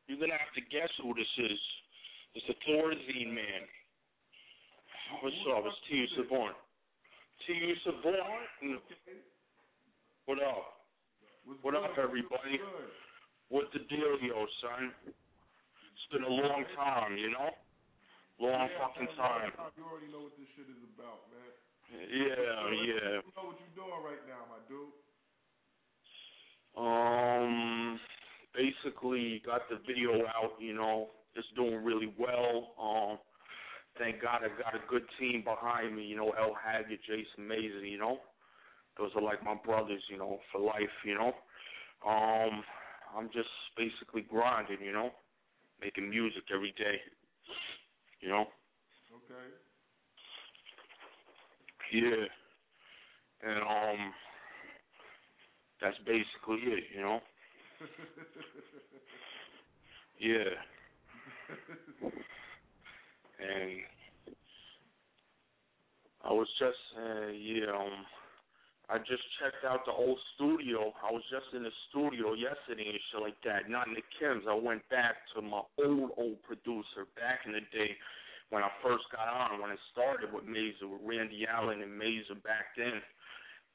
[0.06, 1.62] You're gonna have to guess who this is.
[2.38, 3.66] It's the Thorazine man.
[5.26, 5.66] What's up?
[5.66, 6.06] It's T.U.
[6.22, 6.54] Savant.
[7.46, 7.74] T.U.
[7.82, 8.78] Savant?
[10.26, 10.86] What up?
[11.62, 12.62] What up, everybody?
[13.50, 14.94] What's the deal, yo, son?
[15.06, 17.50] It's been a long time, you know?
[18.40, 19.52] Long fucking time.
[19.78, 21.52] You already know what this shit is about, man.
[21.94, 22.34] Yeah,
[22.82, 23.22] yeah.
[23.22, 24.90] You know what you're doing right now, my dude.
[26.74, 28.00] Um,
[28.56, 30.58] basically got the video out.
[30.60, 32.74] You know, it's doing really well.
[32.82, 33.20] Um,
[34.00, 36.04] thank God I got a good team behind me.
[36.04, 37.86] You know, El Haggood, Jason Mason.
[37.86, 38.18] You know,
[38.98, 40.02] those are like my brothers.
[40.10, 40.98] You know, for life.
[41.06, 41.34] You know,
[42.08, 42.64] um,
[43.16, 44.82] I'm just basically grinding.
[44.84, 45.12] You know,
[45.80, 46.98] making music every day.
[48.24, 48.46] You know.
[49.16, 49.50] Okay.
[51.92, 52.26] Yeah.
[53.44, 54.14] And um,
[55.82, 56.84] that's basically it.
[56.96, 57.20] You know.
[60.20, 60.50] yeah.
[63.40, 63.82] and
[66.24, 68.06] I was just uh, yeah um.
[68.94, 70.94] I just checked out the old studio.
[71.02, 73.66] I was just in the studio yesterday and shit like that.
[73.66, 74.46] Not in the Kims.
[74.46, 77.98] I went back to my old old producer back in the day
[78.54, 82.38] when I first got on, when it started with Mazer, with Randy Allen and Mazer
[82.46, 83.02] back then,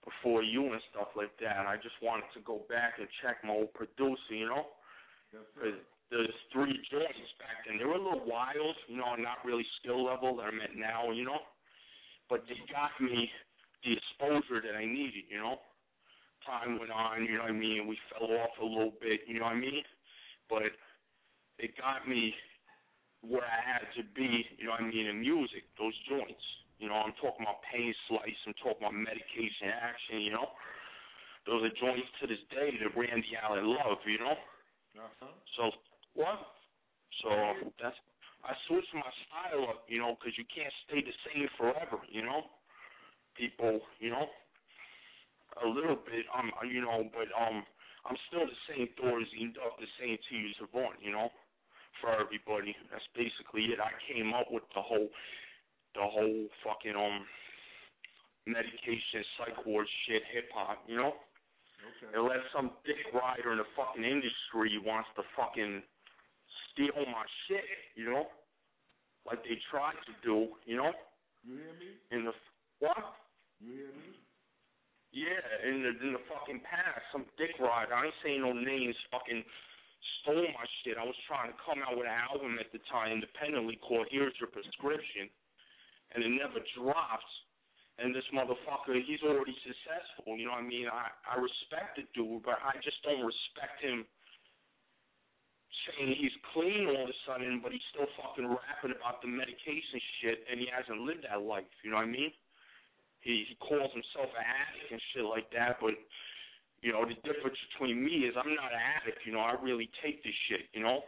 [0.07, 1.67] before you and stuff like that.
[1.67, 4.71] I just wanted to go back and check my old producer, you know?
[5.35, 5.83] Because
[6.15, 7.83] there's three joints back then.
[7.83, 11.11] They were a little wild, you know, not really skill level that I'm at now,
[11.11, 11.43] you know?
[12.31, 13.27] But they got me
[13.85, 15.59] the exposure that I needed, you know?
[16.47, 17.87] Time went on, you know what I mean?
[17.87, 19.85] We fell off a little bit, you know what I mean?
[20.49, 20.73] But
[21.59, 22.35] it got me
[23.21, 26.43] where I had to be, you know what I mean, in music, those joints.
[26.79, 30.55] You know, I'm talking about pain slice, I'm talking about medication action, you know.
[31.45, 34.37] Those are joints to this day that Randy Allen love, you know.
[34.99, 35.35] Uh-huh.
[35.59, 35.75] So
[36.15, 36.39] what?
[37.23, 37.31] So
[37.83, 37.97] that's
[38.47, 42.23] I switched my style up, you know, because you can't stay the same forever, you
[42.23, 42.47] know.
[43.39, 44.27] People, you know,
[45.65, 47.63] a little bit, um, you know, but um,
[48.07, 50.37] I'm still the same Thorazine Duck, the same T.
[50.37, 50.51] U.
[50.59, 51.31] Savant, you know,
[52.01, 52.75] for everybody.
[52.91, 53.79] That's basically it.
[53.79, 55.09] I came up with the whole,
[55.95, 57.23] the whole fucking um,
[58.47, 61.15] medication, psych ward shit, hip hop, you know.
[61.79, 62.11] Okay.
[62.19, 65.83] Unless some dick rider in the fucking industry wants to fucking
[66.73, 67.63] steal my shit,
[67.95, 68.27] you know,
[69.27, 70.91] like they tried to do, you know,
[71.47, 71.89] You hear me?
[72.11, 72.33] in the
[72.81, 72.99] what?
[73.59, 74.15] You hear me?
[75.11, 77.91] Yeah, in the in the fucking past, some dick rider.
[77.91, 78.95] I ain't saying no names.
[79.11, 79.43] Fucking
[80.21, 81.01] stole my shit.
[81.01, 84.37] I was trying to come out with an album at the time independently called "Here's
[84.39, 85.33] Your Prescription,"
[86.15, 87.33] and it never dropped.
[87.99, 90.39] And this motherfucker, he's already successful.
[90.39, 90.87] You know what I mean?
[90.87, 94.07] I I respect the dude, but I just don't respect him
[95.89, 99.99] saying he's clean all of a sudden, but he's still fucking rapping about the medication
[100.21, 101.67] shit, and he hasn't lived that life.
[101.83, 102.31] You know what I mean?
[103.21, 105.95] He he calls himself an addict and shit like that, but
[106.81, 109.27] you know the difference between me is I'm not an addict.
[109.27, 110.71] You know, I really take this shit.
[110.71, 111.03] You know,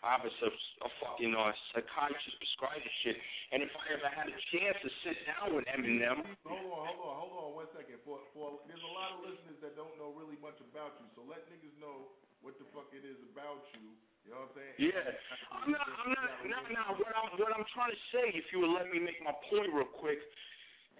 [0.00, 3.18] I have a, a fucking uh, psychiatrist prescribe this shit,
[3.52, 7.02] and if I ever had a chance to sit down with Eminem, Hold on, hold
[7.02, 7.98] on, hold on one second.
[8.06, 11.26] For for there's a lot of listeners that don't know really much about you, so
[11.26, 13.92] let niggas know what the fuck it is about you.
[14.24, 14.76] You know what I'm saying?
[14.78, 15.04] Yeah,
[15.52, 15.84] I'm not.
[15.84, 16.28] I'm not.
[16.48, 16.82] No, no.
[16.96, 19.68] What I'm what I'm trying to say, if you would let me make my point
[19.72, 20.20] real quick,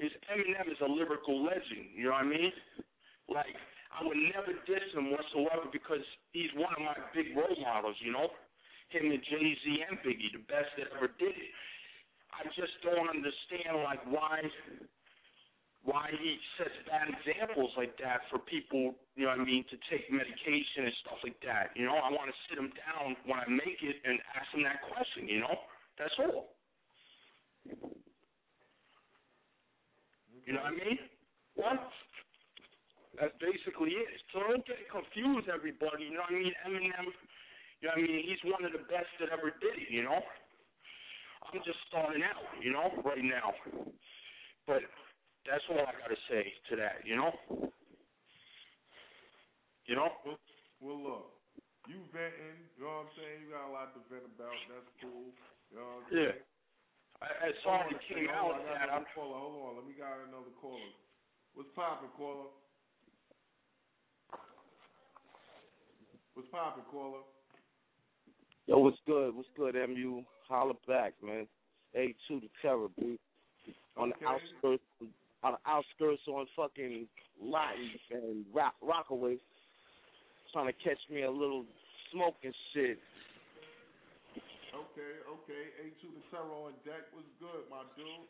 [0.00, 1.92] is Eminem is a lyrical legend.
[1.94, 2.52] You know what I mean?
[3.28, 3.54] Like
[3.92, 7.96] I would never diss him whatsoever because he's one of my big role models.
[8.00, 8.32] You know,
[8.88, 11.52] him and Jay Z and Biggie, the best that ever did it.
[12.32, 14.40] I just don't understand like why
[15.82, 19.76] why he sets bad examples like that for people, you know what I mean, to
[19.88, 21.72] take medication and stuff like that.
[21.72, 24.62] You know, I want to sit him down when I make it and ask him
[24.64, 25.56] that question, you know?
[25.96, 26.52] That's all.
[30.46, 30.98] You know what I mean?
[31.54, 31.80] What?
[33.18, 34.08] That's basically it.
[34.32, 36.08] So don't get confused, everybody.
[36.08, 36.54] You know what I mean?
[36.64, 37.10] Eminem,
[37.80, 38.22] you know what I mean?
[38.24, 40.20] He's one of the best that ever did it, you know?
[41.50, 43.50] I'm just starting out, you know, right now.
[44.68, 44.86] But
[45.48, 47.32] that's all I gotta say to that, you know?
[49.88, 50.12] You know?
[50.22, 50.38] Well,
[50.78, 51.26] well, look,
[51.88, 53.38] you venting, you know what I'm saying?
[53.42, 54.54] You got a lot to vent about.
[54.70, 55.34] That's cool.
[55.72, 56.30] You know what I'm saying?
[56.30, 56.49] Yeah.
[57.20, 57.36] Saying?
[57.42, 59.36] I, I saw it on, came hold out on, I got that I'm another caller.
[59.38, 60.90] Hold on, let me got another caller.
[61.54, 62.48] What's poppin', caller?
[66.34, 67.22] What's poppin', caller?
[68.66, 69.34] Yo, what's good?
[69.34, 70.22] What's good, MU?
[70.48, 71.46] Holla back, man.
[71.96, 73.18] A2 the terror, B.
[73.96, 74.24] On Okay.
[74.24, 74.84] the outskirts,
[75.42, 77.08] on the outskirts on fucking
[77.42, 79.38] Latin and Rock, Rockaway,
[80.52, 81.66] trying to catch me a little
[82.12, 83.00] smoke and shit.
[84.70, 85.62] Okay, okay.
[85.82, 87.10] A2 the terror on deck.
[87.10, 88.26] What's good, my dude?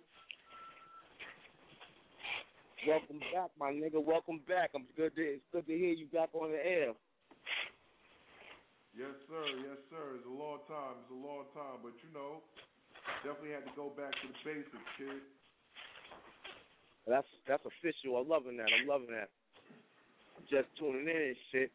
[2.88, 4.01] Welcome back, my nigga.
[4.01, 4.72] Welcome back.
[4.72, 6.97] I'm good to it's good to hear you back on the air.
[8.97, 9.45] Yes, sir.
[9.68, 10.16] Yes, sir.
[10.16, 11.05] It's a long time.
[11.05, 12.41] It's a long time, but you know,
[13.20, 15.20] definitely had to go back to the basics, kid.
[17.05, 18.16] That's that's official.
[18.16, 18.72] I'm loving that.
[18.72, 19.28] I'm loving that.
[20.49, 21.70] Just tuning in and shit.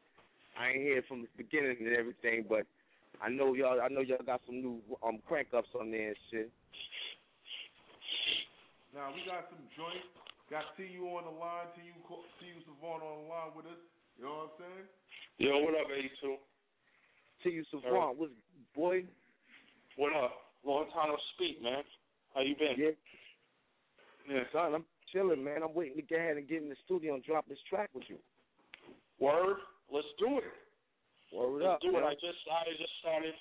[0.57, 2.65] I ain't here from the beginning and everything, but
[3.25, 3.81] I know y'all.
[3.81, 6.51] I know y'all got some new um crank ups on there and shit.
[8.93, 10.05] Now we got some joints.
[10.53, 11.73] Got TU on the line.
[11.73, 13.81] TU co- TU Savant on the line with us.
[14.17, 14.87] You know what I'm saying?
[15.41, 16.37] Yo, what up, A2?
[17.43, 18.15] To you, Savant.
[18.15, 18.31] What's
[18.75, 19.03] boy?
[19.97, 20.53] What up?
[20.63, 21.81] Long time no speak, man.
[22.33, 22.77] How you been?
[22.77, 22.93] Yeah.
[24.29, 24.43] Yeah.
[24.53, 25.63] Son, I'm chilling, man.
[25.63, 28.05] I'm waiting to get ahead and get in the studio and drop this track with
[28.07, 28.17] you.
[29.19, 29.57] Word,
[29.91, 30.53] let's do it.
[31.35, 32.03] Word up, do man.
[32.03, 32.05] it.
[32.07, 33.35] I just I just started,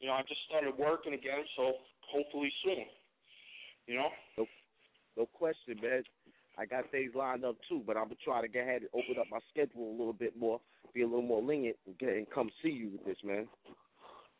[0.00, 1.72] you know, I just started working again, so
[2.04, 2.84] hopefully soon.
[3.86, 4.08] You know.
[4.38, 4.46] No,
[5.16, 6.04] no question, man.
[6.58, 9.16] I got things lined up too, but I'm gonna try to get ahead and open
[9.18, 10.60] up my schedule a little bit more,
[10.92, 13.48] be a little more lenient, and get and come see you with this, man.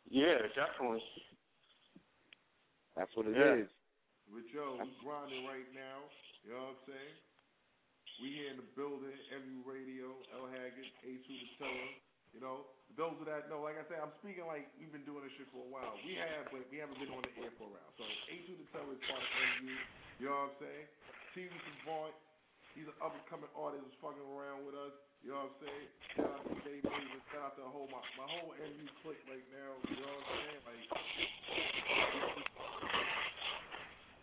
[0.09, 1.01] Yeah, definitely.
[2.95, 3.63] That's what it Yeah.
[3.63, 3.69] is.
[4.29, 6.03] But yo, we grinding right now.
[6.43, 7.15] You know what I'm saying?
[8.21, 11.89] We here in the building, MU Radio, L Haggood, A2 the Terror.
[12.31, 12.63] You know,
[12.95, 15.47] those of that know, like I said, I'm speaking like we've been doing this shit
[15.51, 15.95] for a while.
[16.03, 17.91] We have, but we haven't been on the air for a while.
[17.99, 19.31] So A2 the Terror is part of
[19.63, 19.75] MU.
[20.19, 20.87] You know what I'm saying?
[21.35, 22.15] TU Savant,
[22.75, 24.95] he's an up and coming artist who's fucking around with us.
[25.23, 25.87] You know what I'm saying?
[26.17, 29.21] Shout out to Dave Mason, shout out to the whole my, my whole MU clique
[29.27, 29.71] right now.
[29.91, 30.61] You know what I'm saying?
[30.65, 30.81] Like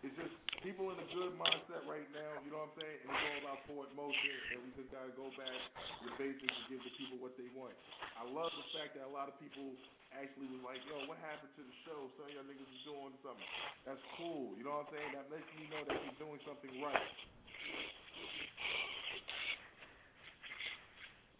[0.05, 2.99] it's just people in a good mindset right now, you know what I'm saying?
[3.03, 6.51] And it's all about forward motion, and we just gotta go back to the basics
[6.51, 7.75] and give the people what they want.
[8.19, 9.71] I love the fact that a lot of people
[10.15, 12.11] actually was like, yo, what happened to the show?
[12.19, 13.49] Some of y'all niggas is doing something.
[13.87, 15.11] That's cool, you know what I'm saying?
[15.15, 17.07] That lets me know that you're doing something right.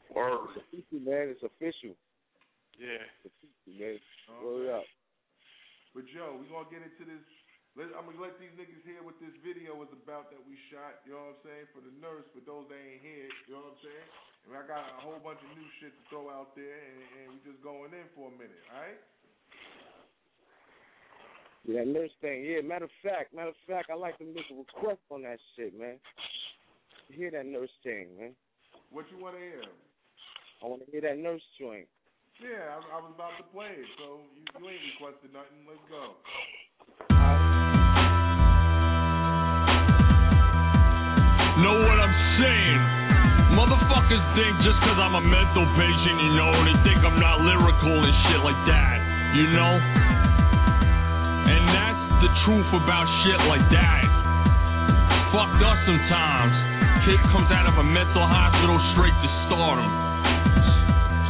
[0.09, 0.51] Word.
[0.51, 1.25] It's official, man.
[1.29, 1.93] It's official.
[2.81, 3.03] Yeah.
[3.21, 3.95] It's official, man.
[4.31, 4.87] All Word up.
[5.93, 7.25] But yo, we gonna get into this.
[7.77, 11.05] Let, I'm gonna let these niggas hear what this video was about that we shot.
[11.05, 11.65] You know what I'm saying?
[11.69, 13.29] For the nurse, for those that ain't here.
[13.45, 14.07] You know what I'm saying?
[14.49, 17.25] And I got a whole bunch of new shit to throw out there, and, and
[17.35, 18.63] we just going in for a minute.
[18.73, 18.99] All right?
[21.67, 22.47] Yeah, that nurse thing.
[22.47, 25.37] Yeah, matter of fact, matter of fact, I like to make a request on that
[25.53, 25.99] shit, man.
[27.11, 28.33] Hear that nurse thing, man.
[28.89, 29.61] What you want to hear?
[30.63, 31.85] I want to hear that nurse joint.
[32.41, 35.67] Yeah, I, I was about to play it, so you, you ain't requested nothing.
[35.67, 36.15] Let's go.
[41.69, 42.81] Know what I'm saying?
[43.53, 47.93] Motherfuckers think just cause I'm a mental patient, you know, they think I'm not lyrical
[47.93, 48.97] and shit like that,
[49.37, 49.73] you know?
[51.45, 54.01] And that's the truth about shit like that.
[55.29, 56.57] Fucked up sometimes.
[57.05, 59.93] Kid comes out of a mental hospital straight to stardom.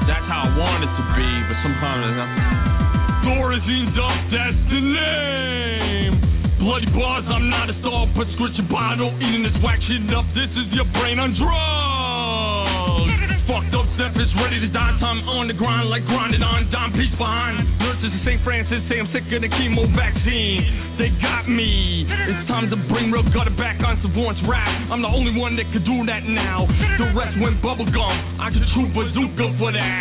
[0.07, 2.31] That's how I want it to be, but sometimes it's not.
[3.27, 6.08] Thorazine's up, that's the name.
[6.59, 10.27] Bloody bars, I'm not a star, prescription bottle, eating this whack shit up.
[10.35, 13.15] This is your brain on drugs.
[13.47, 14.91] Fucked up step is ready to die.
[14.99, 17.63] Time on the grind, like grinding on dime piece behind.
[17.79, 18.41] Nurses in St.
[18.43, 20.99] Francis say I'm sick of the chemo vaccine.
[20.99, 22.03] They got me.
[22.27, 24.67] It's time to bring real gutter back on Savant's rap.
[24.91, 26.67] I'm the only one that could do that now.
[26.99, 28.15] The rest went bubblegum.
[28.35, 29.95] I could shoot bazooka for that.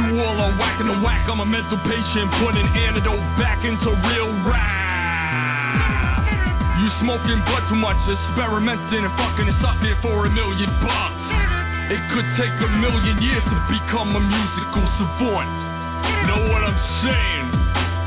[0.00, 1.28] You all are whacking the whack.
[1.28, 4.97] I'm a mental patient, putting antidote back into real rap.
[6.78, 11.26] You smoking blood too much, experimenting and fucking and sucking for a million bucks.
[11.90, 15.50] It could take a million years to become a musical savant.
[16.30, 17.46] Know what I'm saying?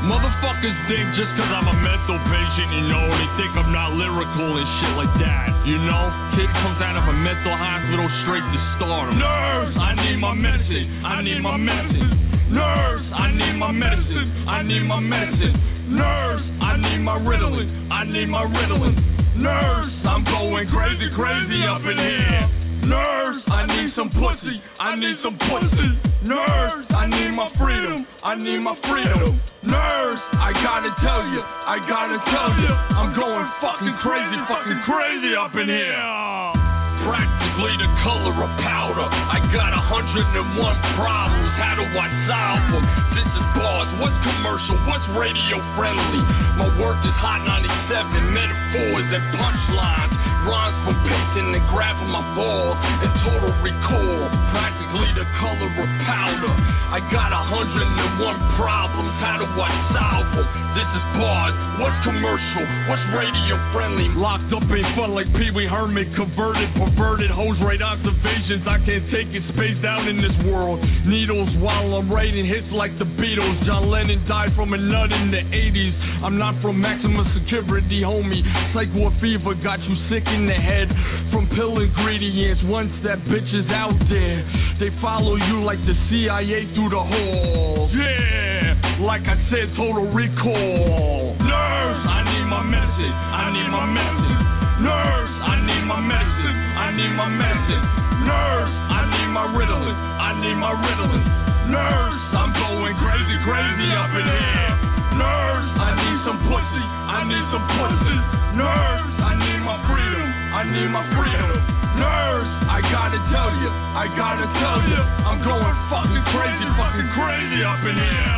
[0.08, 4.50] Motherfuckers think just cause I'm a mental patient, you know, they think I'm not lyrical
[4.56, 6.04] and shit like that, you know?
[6.34, 9.20] Kid comes out of a mental hospital straight to stardom.
[9.20, 12.41] Nurse, I need my medicine, I need my medicine.
[12.52, 15.56] Nurse, I need my medicine, I need my medicine.
[15.96, 18.92] Nurse, I need my Ritalin, I need my Ritalin.
[19.40, 22.44] Nurse, I'm going crazy, crazy up in here.
[22.92, 25.88] Nurse, I need some pussy, I need some pussy.
[26.28, 29.40] Nurse, I need my freedom, I need my freedom.
[29.64, 35.32] Nurse, I gotta tell you, I gotta tell you, I'm going fucking crazy, fucking crazy
[35.40, 36.61] up in here.
[37.02, 39.02] Practically the color of powder.
[39.02, 41.52] I got a hundred and one problems.
[41.58, 42.84] How do I solve them?
[43.18, 43.90] This is bars.
[43.98, 44.78] What's commercial?
[44.86, 46.22] What's radio friendly?
[46.54, 50.14] My work is hot 97 metaphors and punchlines.
[50.46, 54.22] Rhymes from pacing and grabbing my ball and total recall.
[54.54, 56.51] Practically the color of powder.
[56.92, 59.16] I got a hundred and one problems.
[59.16, 60.44] How do I solve them?
[60.76, 61.56] This is bars.
[61.80, 62.64] What's commercial?
[62.84, 64.12] What's radio friendly?
[64.12, 66.12] Locked up ain't fun like Pee Wee Herman.
[66.12, 68.68] Converted, perverted, hose right observations.
[68.68, 69.40] I can't take it.
[69.56, 70.84] Spaced out in this world.
[71.08, 73.56] Needles while I'm writing hits like the Beatles.
[73.64, 75.96] John Lennon died from a nut in the 80s.
[76.28, 78.44] I'm not from maximum security, homie.
[78.76, 80.92] Psycho fever got you sick in the head
[81.32, 82.60] from pill ingredients.
[82.68, 84.44] Once that bitch is out there,
[84.76, 87.90] they follow you like the CIA through the halls.
[87.94, 91.36] Yeah, like I said, total recall.
[91.38, 93.14] Nurse, I need my medicine.
[93.14, 94.40] I need my medicine.
[94.82, 96.56] Nurse, I need my medicine.
[96.74, 97.84] I need my medicine.
[98.26, 99.94] Nurse, I need my Ritalin.
[99.94, 101.24] I need my Ritalin.
[101.70, 104.72] Nurse, I'm going crazy, crazy up in here.
[105.20, 106.84] Nurse, I need some pussy.
[107.12, 108.18] I need some pussy.
[108.58, 110.31] Nurse, I need my freedom.
[110.62, 111.58] I need me my freedom.
[111.98, 117.66] Nerds, I gotta tell you, I gotta tell you, I'm going fucking crazy, fucking crazy
[117.66, 118.30] up in here.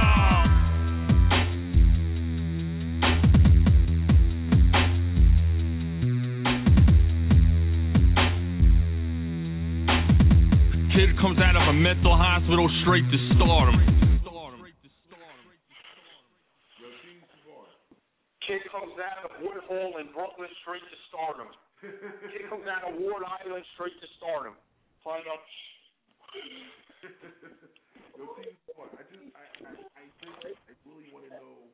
[10.97, 13.77] Kid comes out of a mental hospital straight to stardom.
[18.49, 21.53] Kid comes out of Woodhull in Brooklyn straight to stardom.
[21.85, 24.57] Kid comes out of Ward Island straight to stardom.
[25.05, 25.43] Find out.
[28.17, 28.89] Yo, see, on.
[28.97, 31.69] I just, I, I, I think, I really want to know.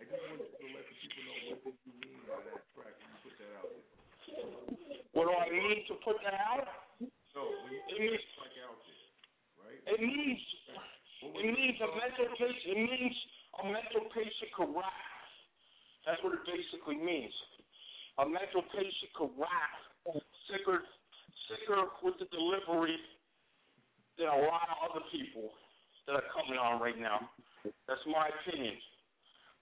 [0.00, 2.94] I just want to let the people know what did you mean by that track
[2.98, 3.86] when you put that out there.
[5.12, 6.66] What do I mean to put that out?
[7.36, 9.06] No, when you It put means that track out there,
[9.62, 9.80] right?
[9.94, 10.40] it means
[11.22, 12.66] it means a mental patient.
[12.66, 13.16] It means
[13.62, 15.06] a mental patient correct.
[16.02, 17.32] That's what it basically means.
[18.20, 19.80] A mental patient correct,
[20.50, 20.84] sicker,
[21.48, 23.00] sicker with the delivery
[24.20, 25.48] than a lot of other people
[26.04, 27.32] that are coming on right now.
[27.88, 28.76] That's my opinion.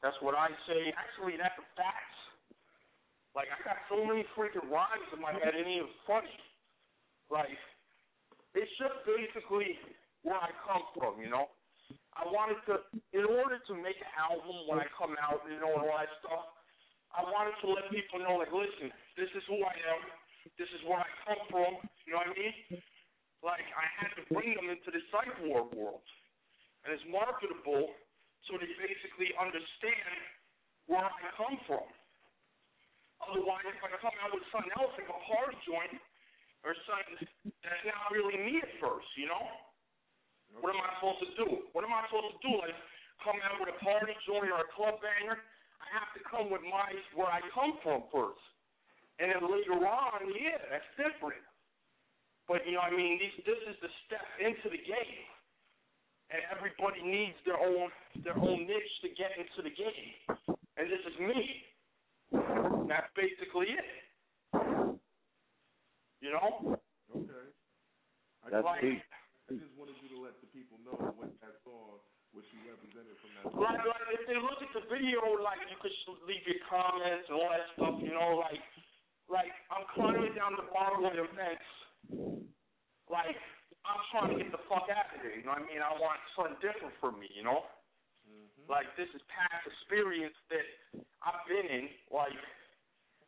[0.02, 0.90] That's what I say.
[0.96, 2.18] Actually, that's the facts.
[3.38, 6.34] Like I got so many freaking rhymes in my head, it ain't even funny.
[7.30, 7.54] Like
[8.58, 9.78] it's just basically
[10.26, 11.46] where I come from, you know.
[12.18, 12.82] I wanted to,
[13.14, 16.10] in order to make an album when I come out, you know, and all that
[16.18, 16.59] stuff.
[17.10, 20.02] I wanted to let people know, like, listen, this is who I am.
[20.56, 21.72] This is where I come from.
[22.06, 22.80] You know what I mean?
[23.40, 26.04] Like I had to bring them into the psych ward world,
[26.84, 27.88] and it's marketable,
[28.44, 30.16] so they basically understand
[30.84, 31.88] where I come from.
[33.24, 35.96] Otherwise, if I come out with something else like a party joint
[36.64, 37.24] or something
[37.64, 39.44] that's not really me at first, you know?
[40.60, 41.48] What am I supposed to do?
[41.72, 42.52] What am I supposed to do?
[42.60, 42.76] Like
[43.24, 45.40] come out with a party joint or a club banger?
[45.80, 48.40] I have to come with my where I come from first.
[49.20, 51.44] And then later on, yeah, that's different.
[52.48, 55.26] But you know, I mean, these, this is the step into the game,
[56.32, 57.92] and everybody needs their own
[58.24, 60.16] their own niche to get into the game,
[60.76, 61.44] and this is me.
[62.90, 63.90] That's basically it.
[66.20, 66.76] You know?
[67.16, 67.46] Okay.
[68.44, 69.02] I That's just, deep.
[69.48, 72.02] I just wanted you to let the people know what that song,
[72.32, 73.58] what you represented from that song.
[73.58, 75.94] Like, like if they look at the video, like you could
[76.26, 77.96] leave your comments and all that stuff.
[77.98, 78.62] You know, like
[79.26, 81.66] like I'm climbing down the bottom of the fence.
[83.10, 83.38] Like
[83.82, 85.34] I'm trying to get the fuck out of there.
[85.34, 85.82] You know what I mean?
[85.82, 87.26] I want something different for me.
[87.34, 87.66] You know,
[88.26, 88.70] mm-hmm.
[88.70, 90.66] like this is past experience that
[91.26, 91.90] I've been in.
[92.14, 92.38] Like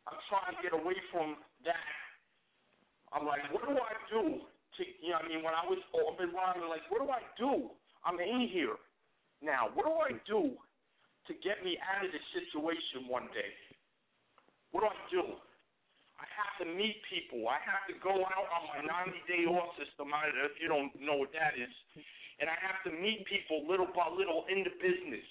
[0.07, 1.35] I'm trying to get away from
[1.67, 1.87] that.
[3.11, 5.77] I'm like, what do I do to, you know, what I mean, when I was
[5.93, 7.69] up in rhyming, like, what do I do?
[8.01, 8.73] I'm in here
[9.43, 9.69] now.
[9.75, 10.55] What do I do
[11.27, 13.51] to get me out of this situation one day?
[14.71, 15.25] What do I do?
[16.17, 17.45] I have to meet people.
[17.51, 20.09] I have to go out on my 90 day off system,
[20.47, 21.71] if you don't know what that is.
[22.39, 25.27] And I have to meet people little by little in the business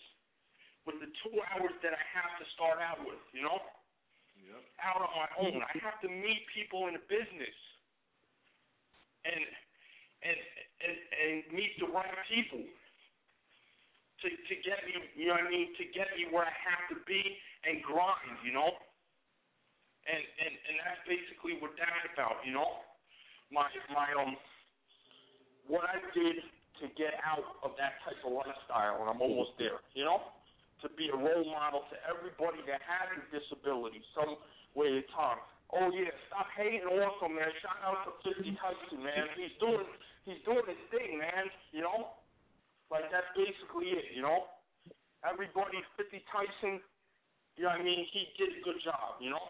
[0.85, 3.59] with the two hours that I have to start out with, you know?
[4.37, 4.63] Yep.
[4.85, 5.59] Out on my own.
[5.65, 7.57] I have to meet people in the business
[9.25, 9.43] and
[10.23, 10.39] and
[10.83, 12.63] and, and meet the right people
[14.23, 16.87] to to get me you know what I mean, to get me where I have
[16.95, 17.21] to be
[17.67, 18.71] and grind, you know?
[20.07, 22.83] And and and that's basically what that's about, you know?
[23.51, 24.39] My my um
[25.67, 26.43] what I did
[26.83, 30.23] to get out of that type of lifestyle and I'm almost there, you know?
[30.83, 34.35] To be a role model to everybody that has a disability some
[34.75, 35.39] way of time.
[35.71, 37.49] Oh yeah, stop hating awesome man.
[37.63, 39.31] Shout out to Fifty Tyson, man.
[39.39, 39.87] He's doing
[40.27, 42.22] he's doing his thing, man, you know?
[42.93, 44.53] Like that's basically it, you know?
[45.25, 46.85] Everybody Fifty Tyson,
[47.57, 49.41] you know what I mean, he did a good job, you know?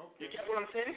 [0.00, 0.24] Okay.
[0.24, 0.96] You get what I'm saying?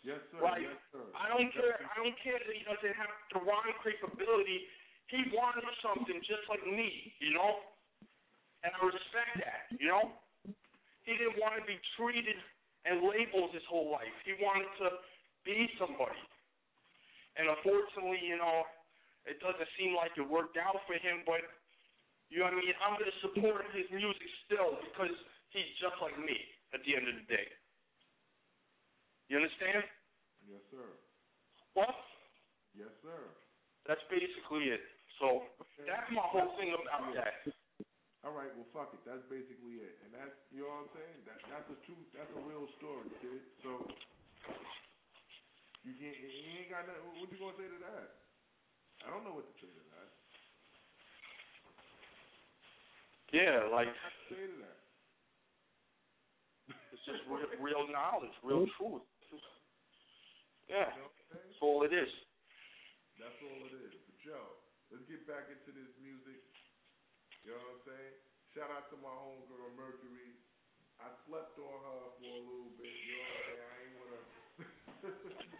[0.00, 0.40] Yes, sir.
[0.40, 1.04] Like, yes, sir.
[1.12, 1.76] I don't care.
[1.76, 4.64] I don't care that he doesn't have the rhyme capability.
[5.12, 7.60] He wanted something just like me, you know,
[8.64, 9.68] and I respect that.
[9.76, 10.16] You know,
[11.04, 12.40] he didn't want to be treated
[12.88, 14.16] and labeled his whole life.
[14.24, 15.04] He wanted to
[15.44, 16.18] be somebody,
[17.36, 18.64] and unfortunately, you know,
[19.26, 21.22] it doesn't seem like it worked out for him.
[21.26, 21.44] But
[22.32, 22.76] you know what I mean?
[22.82, 25.14] I'm gonna support his music still because
[25.52, 26.36] he's just like me
[26.74, 27.46] at the end of the day.
[29.30, 29.84] You understand?
[30.48, 30.88] Yes, sir.
[31.72, 31.94] What?
[32.76, 33.32] Yes, sir.
[33.86, 34.82] That's basically it.
[35.20, 35.46] So
[35.86, 37.46] that's my whole thing about that.
[38.22, 39.02] All right, well, fuck it.
[39.02, 41.18] That's basically it, and that's you know what I'm saying.
[41.26, 42.06] That that's the truth.
[42.14, 43.42] that's a real story, kid.
[43.66, 43.82] So
[45.82, 47.18] you can't, you ain't got nothing.
[47.18, 48.22] What you gonna say to that?
[49.02, 50.08] I don't know what to say to that.
[53.32, 53.88] Yeah, like
[54.28, 54.78] Say to that.
[56.92, 59.02] It's just real, real knowledge, real truth.
[60.70, 60.88] Yeah,
[61.32, 62.08] that's all it is.
[63.18, 63.92] That's all it is.
[63.92, 64.40] But yo,
[64.92, 66.40] let's get back into this music.
[67.42, 68.14] You know what I'm saying?
[68.54, 70.36] Shout out to my homegirl Mercury.
[71.02, 72.92] I slept on her for a little bit.
[72.92, 73.64] You know what I'm saying?
[73.64, 74.20] I ain't wanna,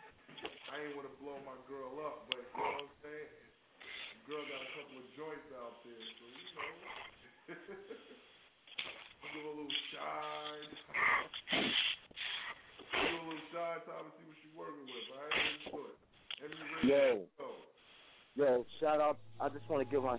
[0.72, 3.28] I ain't wanna blow my girl up, but you know what I'm saying?
[3.28, 6.72] The girl got a couple of joints out there, so you know.
[9.36, 10.72] Give a little shine.
[12.88, 15.12] Give a little shine time to see what she's working with.
[15.12, 15.96] All right, let's do it.
[16.40, 17.28] MU Radio.
[17.36, 17.52] Yo.
[18.34, 19.20] Yo, shout out.
[19.40, 20.16] I just want to give my.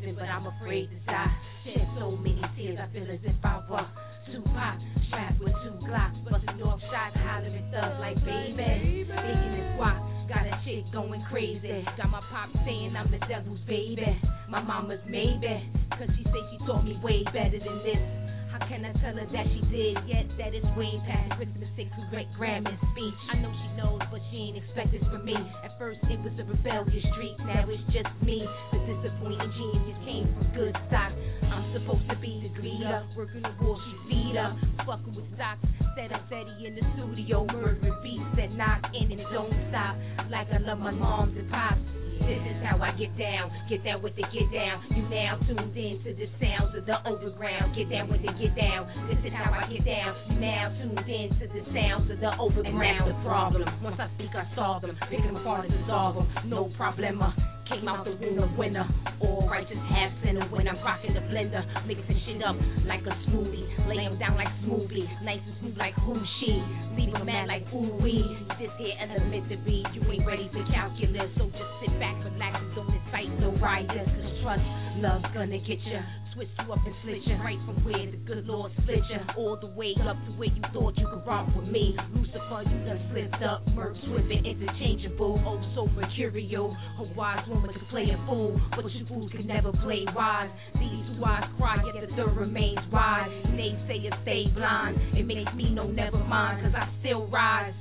[0.00, 1.36] Living, but I'm afraid to die.
[1.64, 3.86] Shed so many tears, I feel as if I were
[4.32, 4.78] Tupac,
[5.08, 9.04] strapped with two Glocks, busting off shots, hollering thugs like baby.
[9.04, 11.84] Taking this guac, got a chick going crazy.
[11.96, 14.06] Got my pop saying I'm the devil's baby.
[14.48, 18.19] My mama's maybe, cause she say she taught me way better than this.
[18.60, 19.96] How can I tell her that she did?
[20.04, 23.16] Yet that it's way past Christmas six great Grammy speech.
[23.32, 25.32] I know she knows, but she ain't expect this from me.
[25.64, 28.44] At first it was a rebellious streak, now it's just me.
[28.72, 31.12] The disappointing genius came from good stock.
[31.48, 34.52] I'm supposed to be the greeter, working the wall, she feed her.
[34.84, 35.64] Fucking with stocks,
[35.96, 39.96] set up Betty in the studio, murdering beats that knock in and don't stop.
[40.28, 41.80] Like I love my moms and pops.
[42.20, 44.84] This is how I get down, get down with the get down.
[44.94, 47.74] You now tuned in to the sounds of the overground.
[47.74, 48.86] Get down with the get down.
[49.08, 50.14] This is how I get down.
[50.28, 52.68] You now tuned in to the sounds of the overground.
[52.68, 53.64] And that's the problem.
[53.82, 54.96] Once I speak, I solve them.
[55.08, 56.28] Pick them apart and dissolve them.
[56.48, 57.34] No problema.
[57.70, 58.82] Came out the room a winner.
[59.20, 61.62] All righteous half sinner when I'm rocking the blender.
[61.86, 63.62] Mixing shit up like a smoothie.
[63.86, 65.06] Lay 'em down like smoothie.
[65.22, 66.62] Nice and smooth like who she.
[66.98, 68.26] Leave 'em mad like ooh wee.
[68.58, 69.84] This here elementary.
[69.94, 71.30] You ain't ready for calculus.
[71.38, 74.08] So just sit back, relax, and don't incite no rioters.
[74.08, 74.62] Cause trust,
[74.98, 76.02] love's gonna get ya.
[76.34, 79.18] Switch you up and split you right from where the good Lord split you.
[79.36, 81.96] All the way up to where you thought you could romp with me.
[82.14, 83.66] Lucifer, you done slipped up.
[83.74, 85.42] Merc, swift interchangeable.
[85.44, 86.76] Oh, so mercurial.
[86.98, 90.50] A wise woman could play a fool, but you fools can never play wise.
[90.74, 93.28] These two eyes cry, yet the third remains wide.
[93.48, 94.96] Naysayers stay blind.
[95.16, 97.74] It makes me know never mind, cause I still rise.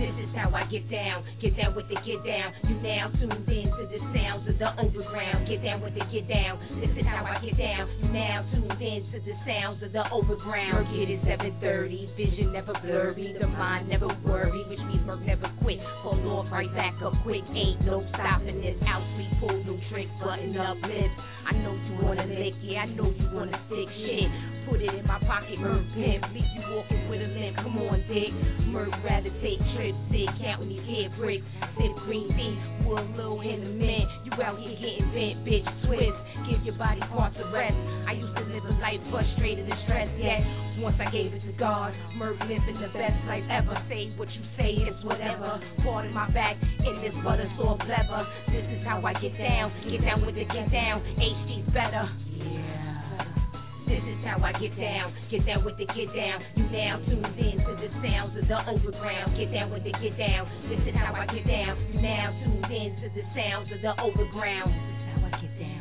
[0.00, 2.56] This is how I get down, get down with the get down.
[2.64, 5.44] You now tuned in to the sounds of the overground.
[5.44, 6.56] Get down with the get down.
[6.80, 7.84] This is how I get down.
[8.00, 10.88] You now tuned in to the sounds of the overground.
[10.96, 15.84] It is 7:30, vision never blurry, the mind never worry, which means work never quit.
[16.00, 18.80] Pull off right back up quick, ain't no stopping this.
[18.88, 21.12] Out we pull no trick, button up lips.
[21.50, 24.30] I know you wanna lick, yeah, I know you wanna stick shit.
[24.70, 26.22] Put it in my pocket, Merc pimp.
[26.30, 27.56] Leave you walking with a limp.
[27.58, 28.30] Come on, dick.
[28.70, 31.42] Merc rather take trips, sit counting these head bricks.
[31.74, 32.54] Sip green tea,
[32.86, 34.06] wood low in the mint.
[34.22, 35.66] You out here getting bent, bitch.
[35.90, 37.74] Twist, give your body parts a rest.
[38.06, 40.38] I used to live a life frustrated and stressed, yet
[40.78, 41.90] once I gave it to God.
[42.14, 43.74] Merc living the best life ever.
[43.90, 45.58] Say what you say, it's whatever.
[45.82, 48.22] Part of my back in this butter so clever.
[48.54, 49.74] This is how I get down.
[49.90, 51.02] Get down with it, get down.
[51.40, 52.08] HD's better.
[52.36, 53.24] Yeah.
[53.86, 56.38] This is how I get down, get down with the get down.
[56.54, 59.36] You now tuned in to the sounds of the overground.
[59.36, 60.46] Get down with the get down.
[60.68, 61.74] This is how I get down.
[61.92, 64.70] You now tuned in to the sounds of the overground.
[64.70, 65.79] This is how I get down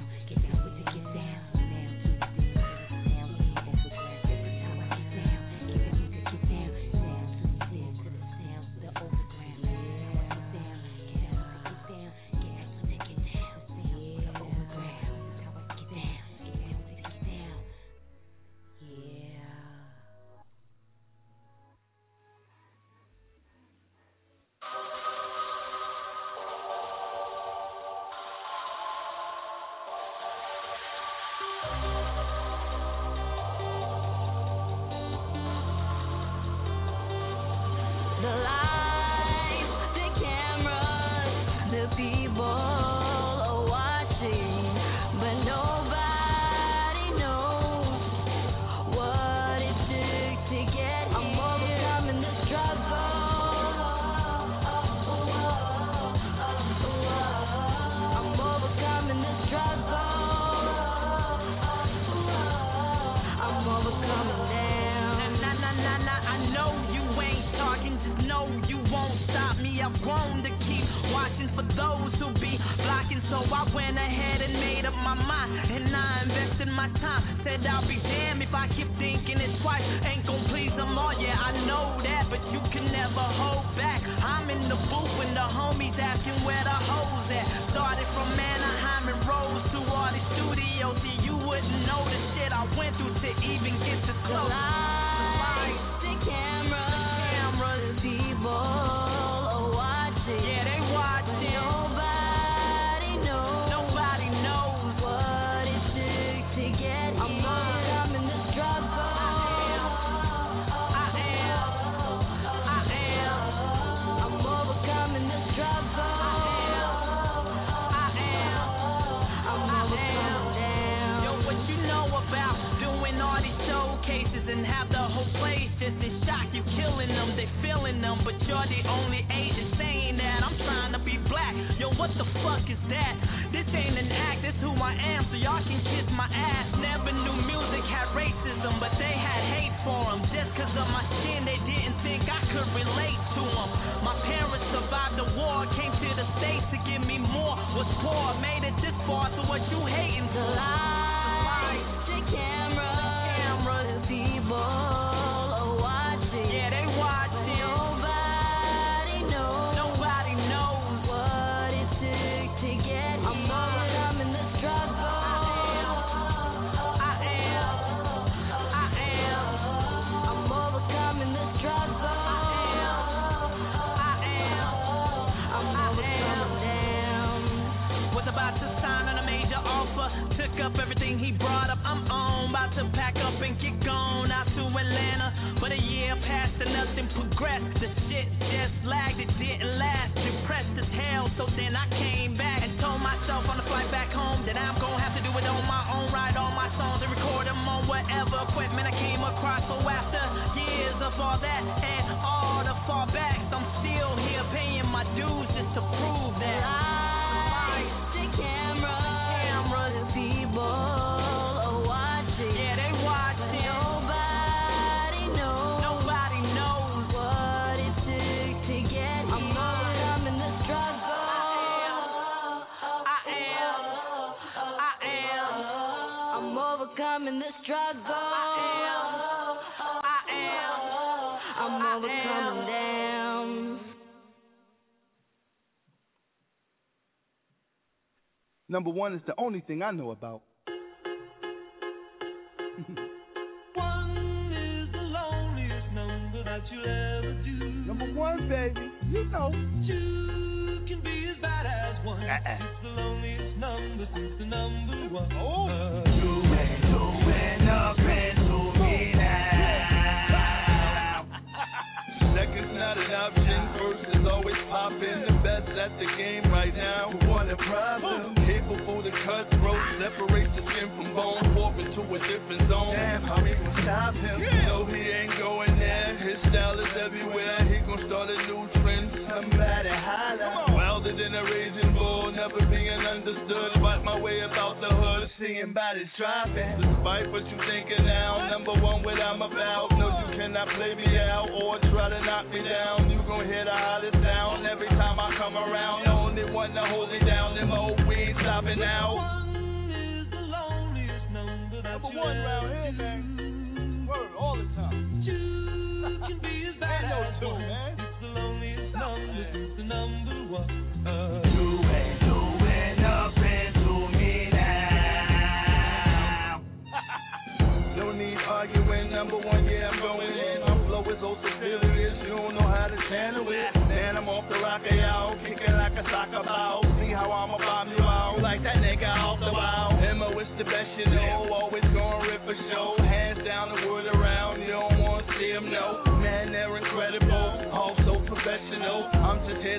[238.79, 240.39] Number one, is the only thing I know about.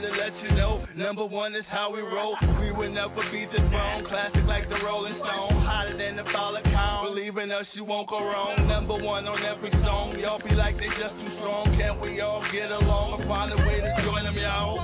[0.00, 0.84] here to let you know.
[0.96, 2.36] Number one is how we roll.
[2.60, 5.64] We will never be throne Classic like the Rolling Stone.
[5.64, 7.14] Hotter than the Fowler Pound.
[7.14, 8.66] Believe in us, you won't go wrong.
[8.68, 10.18] Number one on every song.
[10.18, 11.76] Y'all be like they just too strong.
[11.78, 13.24] Can't we all get along?
[13.28, 14.78] Find a way to join them, y'all.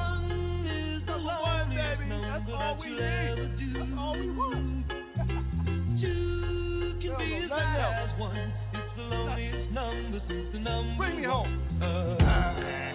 [2.36, 3.56] That's all we need.
[3.74, 4.86] That's all we want.
[6.00, 8.52] Two can be as high as one.
[8.74, 10.96] It's the loneliest number since the number.
[10.98, 11.48] Bring me home.
[11.82, 12.85] Uh,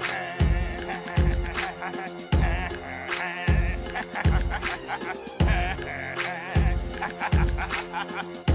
[8.02, 8.51] Ha ha ha!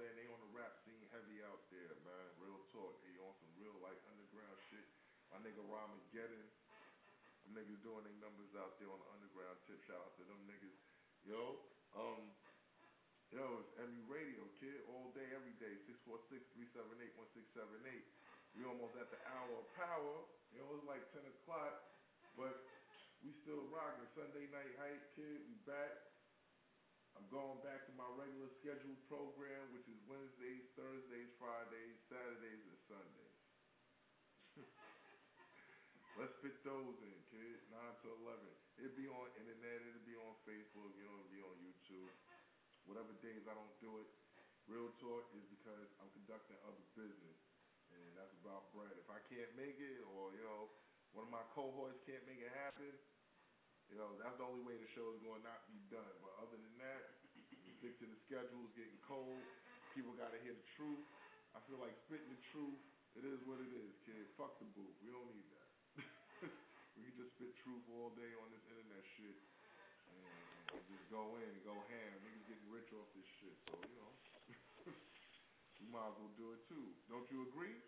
[0.00, 0.16] Saying?
[0.16, 2.32] They on the rap scene heavy out there, man.
[2.40, 2.96] Real talk.
[3.04, 4.88] They on some real like underground shit.
[5.28, 6.48] My nigga Ramageddon.
[7.44, 9.76] Them niggas doing their numbers out there on the underground tip.
[9.84, 10.72] Shout out to them niggas.
[11.28, 11.60] Yo,
[11.92, 12.32] um,
[13.28, 14.80] yo, it's MU Radio, kid.
[14.88, 15.76] All day, every day.
[16.08, 18.56] 646-378-1678.
[18.56, 20.24] We almost at the hour of power.
[20.56, 21.76] You know, it's like 10 o'clock,
[22.40, 22.56] but
[23.20, 24.08] we still rocking.
[24.16, 25.44] Sunday night hype, kid.
[25.44, 25.99] We back.
[27.30, 33.38] Going back to my regular scheduled program, which is Wednesdays, Thursdays, Fridays, Saturdays, and Sundays.
[36.18, 37.62] Let's fit those in, kid.
[37.70, 38.34] 9 to 11.
[38.82, 42.10] It'll be on internet, it'll be on Facebook, you know, it'll be on YouTube.
[42.90, 44.10] Whatever days I don't do it.
[44.66, 47.38] Real talk is because I'm conducting other business.
[47.94, 48.90] And that's about bread.
[48.98, 50.66] If I can't make it, or, you know,
[51.14, 52.90] one of my cohorts can't make it happen,
[53.86, 56.14] you know, that's the only way the show is going to not be done.
[56.22, 57.19] But other than that,
[57.80, 58.60] stick to the schedule.
[58.68, 59.40] It's getting cold.
[59.96, 61.00] People got to hear the truth.
[61.56, 62.76] I feel like spitting the truth.
[63.16, 64.22] It is what it is, kid.
[64.36, 64.94] Fuck the booth.
[65.02, 65.68] We don't need that.
[66.94, 69.38] we can just spit truth all day on this internet shit.
[70.12, 72.14] And, and just go in and go ham.
[72.22, 73.56] Niggas getting rich off this shit.
[73.66, 74.12] So, you know,
[75.80, 76.86] we might as well do it too.
[77.08, 77.80] Don't you agree?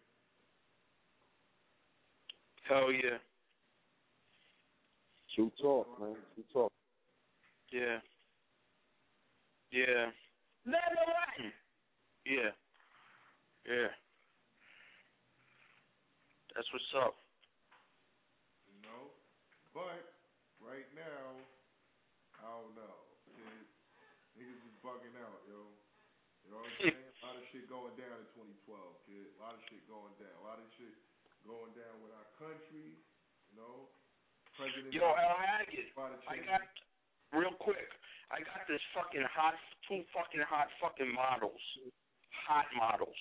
[2.66, 3.20] Hell yeah.
[5.36, 6.16] True talk, man.
[6.34, 6.72] True talk.
[7.70, 8.00] Yeah.
[9.72, 10.12] Yeah.
[10.68, 11.40] Let it right.
[11.40, 11.56] Hmm.
[12.28, 12.52] Yeah.
[13.64, 13.88] Yeah.
[16.52, 17.16] That's what's up.
[18.68, 19.08] You know?
[19.72, 20.12] But
[20.60, 21.40] right now,
[22.36, 22.96] I don't know.
[23.32, 23.64] Kid,
[24.36, 25.64] niggas is bugging out, yo.
[26.44, 27.00] You know what I'm saying?
[27.22, 28.28] A lot of shit going down in
[28.68, 29.24] 2012, kid.
[29.24, 30.36] A lot of shit going down.
[30.36, 30.92] A lot of shit
[31.48, 33.88] going down with our country, you know?
[34.52, 36.60] President Yo, El Haggis, I got
[37.32, 37.88] real quick.
[38.32, 39.52] I got this fucking hot,
[39.84, 41.60] two fucking hot fucking models,
[42.48, 43.16] hot models.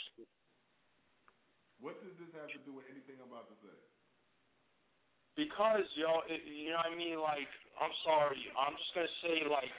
[1.83, 3.75] What does this have to do with anything I'm about to say?
[5.35, 7.19] Because yo, it, you know what I mean.
[7.19, 9.75] Like, I'm sorry, I'm just gonna say like,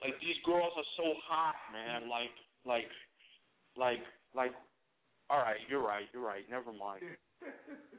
[0.00, 2.08] like these girls are so hot, man.
[2.08, 2.32] Like,
[2.64, 2.90] like,
[3.76, 4.56] like, like.
[5.30, 6.04] All right, you're right.
[6.12, 6.44] You're right.
[6.50, 7.00] Never mind.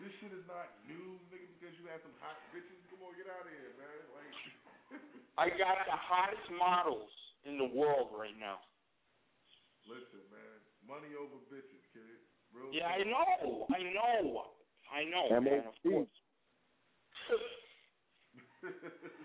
[0.00, 2.80] this shit is not news, nigga, because you had some hot bitches.
[2.88, 4.00] Come on, get out of here, man.
[4.16, 4.32] Like,
[5.38, 7.12] I got the hottest models
[7.44, 8.60] in the world right now.
[9.86, 10.56] listen, man.
[10.88, 12.18] Money over bitches, kid.
[12.50, 13.68] Real Yeah, I know.
[13.70, 14.50] I know.
[14.90, 15.68] I know, man.
[15.70, 15.84] Of MOC.
[15.84, 16.16] course.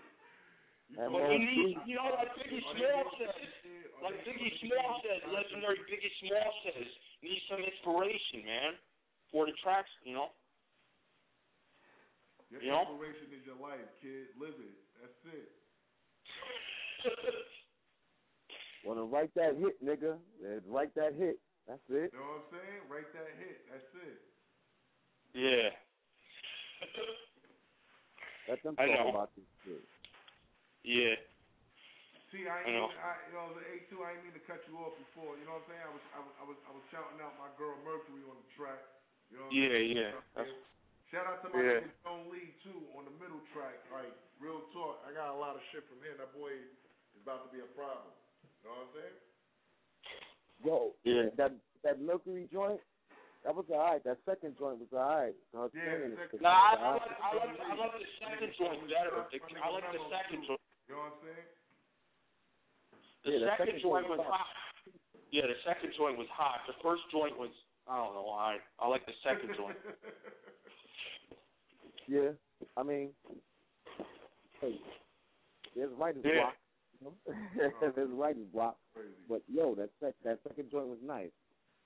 [0.86, 3.34] You But you need, you know, like Biggie Small says,
[4.06, 6.86] like Biggie Small says, legendary Biggie Small says,
[7.20, 8.78] you need some inspiration, man,
[9.34, 10.30] for the tracks, you know.
[12.56, 12.82] Your You know?
[12.88, 14.32] inspiration is your life, kid.
[14.40, 14.76] Live it.
[15.00, 15.48] That's it.
[18.84, 20.16] Wanna write that hit, nigga?
[20.40, 21.38] Then Write that hit.
[21.66, 22.14] That's it.
[22.14, 22.80] You know what I'm saying?
[22.86, 23.58] Write that hit.
[23.66, 24.18] That's it.
[25.34, 25.68] Yeah.
[28.48, 29.10] Let them I talk know.
[29.10, 29.82] about this shit.
[30.86, 31.18] Yeah.
[32.30, 32.86] See, I I ain't know.
[32.94, 35.34] mean, I, you know, the A2, I ain't mean to cut you off before.
[35.34, 35.82] You know what I'm saying?
[35.82, 38.46] I was, I was, I was, I was shouting out my girl Mercury on the
[38.54, 38.78] track.
[39.34, 39.98] You know what Yeah, I'm saying?
[39.98, 40.10] yeah.
[40.38, 40.54] That's-
[41.10, 41.80] Shout out to my Yeah.
[41.86, 43.78] nigga Joan Lee too on the middle track.
[43.94, 44.10] Like
[44.42, 46.18] real talk, I got a lot of shit from him.
[46.18, 48.10] That boy is about to be a problem.
[48.42, 49.16] You know what I'm saying?
[50.64, 50.76] Yo,
[51.06, 51.30] Yeah.
[51.36, 51.52] that
[51.84, 52.80] that Mercury joint,
[53.44, 54.02] that was alright.
[54.02, 55.36] That second joint was alright.
[55.54, 57.06] Her Yeah, singing the is second- Nah, I, was I alright.
[57.06, 59.14] like, I like, I like the second joint better.
[59.62, 60.60] I like the second joint.
[60.88, 61.46] You know what I'm saying?
[63.22, 64.46] The Yeah, the second second joint joint was was hot.
[65.30, 66.66] Yeah, the second joint was hot.
[66.66, 67.50] The first joint was,
[67.86, 68.30] I don't know.
[68.30, 69.78] I, I like the second joint.
[72.06, 72.30] Yeah,
[72.78, 73.10] I mean,
[74.60, 74.78] hey,
[75.74, 76.50] there's writer's Yeah.
[76.50, 76.56] block.
[76.96, 77.14] You know?
[77.94, 78.78] there's writer's block.
[79.28, 81.34] But yo, that sec- that second joint was nice.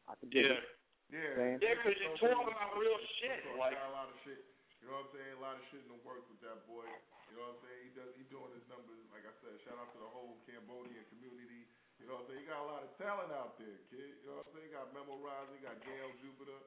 [0.06, 0.60] I could dig Yeah.
[0.60, 0.64] it.
[1.10, 1.34] Yeah.
[1.34, 1.58] Saying?
[1.62, 3.42] Yeah, 'cause you're talking about real shit.
[3.44, 4.44] So Like, I got a lot of shit.
[4.80, 5.32] You know what I'm saying?
[5.36, 6.86] A lot of shit in the works with that boy.
[7.30, 7.80] You know what I'm saying?
[7.84, 8.10] He does.
[8.16, 9.02] He doing his numbers.
[9.12, 11.66] Like I said, shout out to the whole Cambodian community.
[11.98, 12.40] You know what I'm saying?
[12.40, 14.00] He got a lot of talent out there, kid.
[14.22, 14.66] You know what I'm saying?
[14.68, 15.48] He got Memorize.
[15.52, 16.60] He got Gail Jupiter.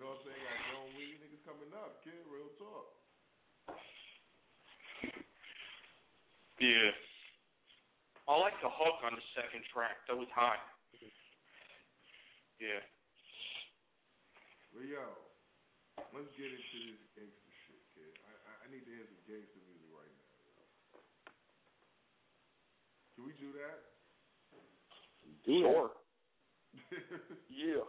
[0.00, 0.40] You know what I'm saying?
[0.40, 2.24] He got Joan Niggas coming up, kid.
[2.32, 2.88] Real talk.
[6.56, 6.96] yeah.
[8.24, 10.00] I like the hook on the second track.
[10.08, 10.56] That was hot.
[12.56, 12.80] Yeah.
[14.72, 15.04] But yo,
[16.16, 18.16] let's get into this gangster shit, kid.
[18.24, 20.32] I, I, I need to hear some gangster music right now.
[20.40, 20.64] Yo.
[23.20, 23.84] Can we do that?
[25.44, 25.92] Do Sure.
[27.52, 27.84] yeah.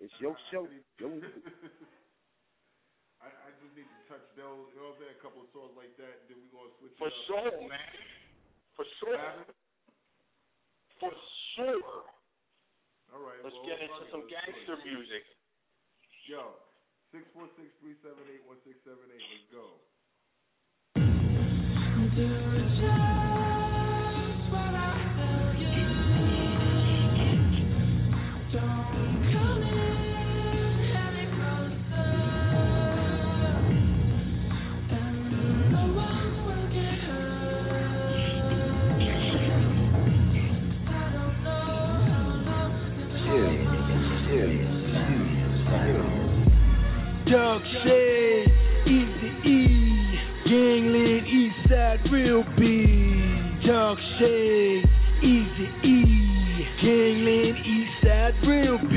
[0.00, 0.64] It's your show.
[0.96, 1.12] Your
[3.20, 4.72] I, I just need to touch those.
[4.72, 5.12] You know what I'm saying?
[5.12, 6.24] A couple of songs like that.
[6.24, 6.96] Then we're gonna switch.
[6.96, 7.28] For it up.
[7.28, 7.92] sure, man.
[8.80, 9.20] For sure.
[11.04, 11.12] For
[11.52, 12.08] sure.
[13.12, 13.44] All right.
[13.44, 14.88] Let's well, get into some gangster switch.
[14.88, 15.20] music.
[16.24, 16.56] Yo,
[17.12, 19.20] six four six three seven eight one six seven eight.
[19.20, 19.84] Let's go.
[47.30, 48.52] Dog shade,
[48.86, 52.60] easy E, gangland, east side, real B.
[53.64, 54.84] Dog shade,
[55.22, 58.94] easy E, gangland, east side, real B.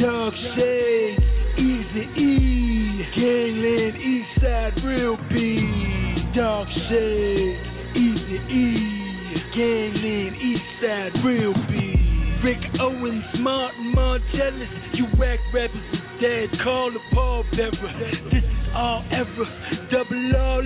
[0.00, 1.18] Dog shade,
[1.58, 5.34] easy E, gangland, east side, real B.
[6.36, 7.58] Dog shade,
[7.96, 8.70] easy E,
[9.56, 11.75] gangland, east side, real B.
[12.46, 16.48] Rick Owens, Martin Martellus, you whack rappers is dead.
[16.62, 17.72] Call the Paul Bearer.
[18.30, 19.88] This is all ever.
[19.90, 20.15] Double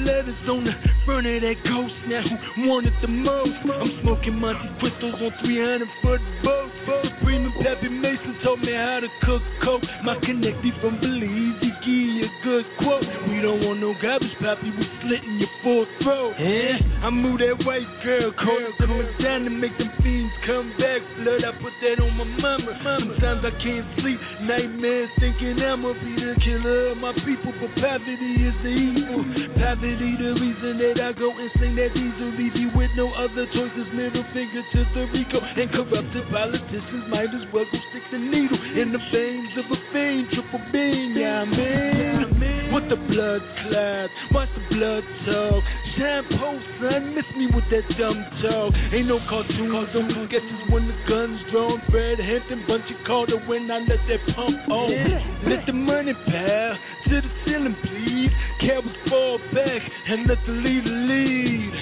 [0.05, 0.75] letters on the
[1.05, 1.97] front of that ghost.
[2.09, 3.57] Now who wanted the most?
[3.67, 6.71] I'm smoking Monte Crystals on 300 foot boat.
[6.91, 9.85] Supreme and Pappy Mason told me how to cook coke.
[10.03, 13.07] My connectie from Belize, he give you a good quote.
[13.31, 14.75] We don't want no garbage, Poppy.
[14.75, 16.35] We slitting your full throat.
[16.41, 21.01] Yeah, I move that white girl, call it the Madonna, make them fiends come back.
[21.21, 22.73] Blood, I put that on my mama.
[22.83, 27.55] Sometimes I can't sleep, nightmares thinking I'ma be the killer of my people.
[27.61, 29.23] But poverty is the evil.
[29.55, 33.87] Poverty, the reason that I go insane that leave you with no other choices.
[33.95, 38.61] Middle finger to the RICO and corrupted politicians might as well go stick the needle
[38.79, 40.31] in the veins of a fiend.
[40.31, 42.71] Triple beam, yeah, man.
[42.71, 45.65] What the blood clots, watch the blood talk.
[45.97, 48.75] Shampoo, son, miss me with that dumb talk.
[48.93, 51.83] Ain't no cartoons, don't sketches when the guns drawn.
[51.91, 54.91] Fred Hampton, Bunchy Carter when I let that pump on.
[55.51, 56.79] Let the money pal
[57.09, 58.31] to the ceiling, please.
[58.61, 61.75] Cowards fall back and let the leader lead.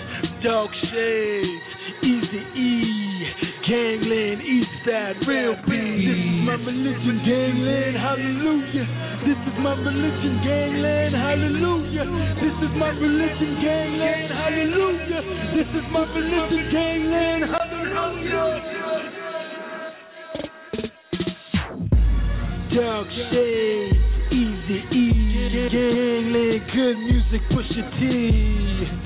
[0.43, 1.69] Dog shades,
[2.03, 3.27] easy E,
[3.69, 5.71] gangland, east side, real B.
[5.71, 8.87] This is my religion, gangland, hallelujah.
[9.27, 12.07] This is my religion, gangland, hallelujah.
[12.39, 15.23] This is my religion, gangland, hallelujah.
[15.55, 18.49] This is my religion, gangland, hallelujah.
[22.79, 23.97] Dog shades,
[24.31, 25.05] easy E,
[25.73, 28.01] gangland, good music, push your T.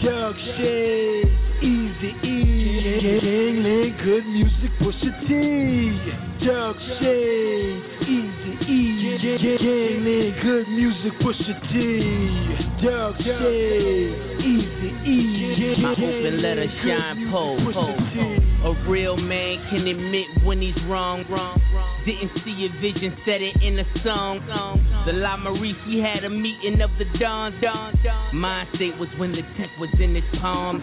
[0.04, 1.30] Dog shades,
[1.62, 2.61] easy E,
[3.00, 5.30] gangland, good music, push your T.
[6.44, 11.74] Dog shades, easy E, gangland, good music, push your T.
[12.84, 17.58] Dog shades, easy E, My open letter shine pole.
[18.62, 21.58] A real man can admit when he's wrong, wrong.
[22.06, 24.38] Didn't see a vision, said it in a song.
[25.06, 27.92] The La Maurice, we had a meeting of the dawn, dawn.
[28.32, 30.78] Mind state was when the tech was in his palm.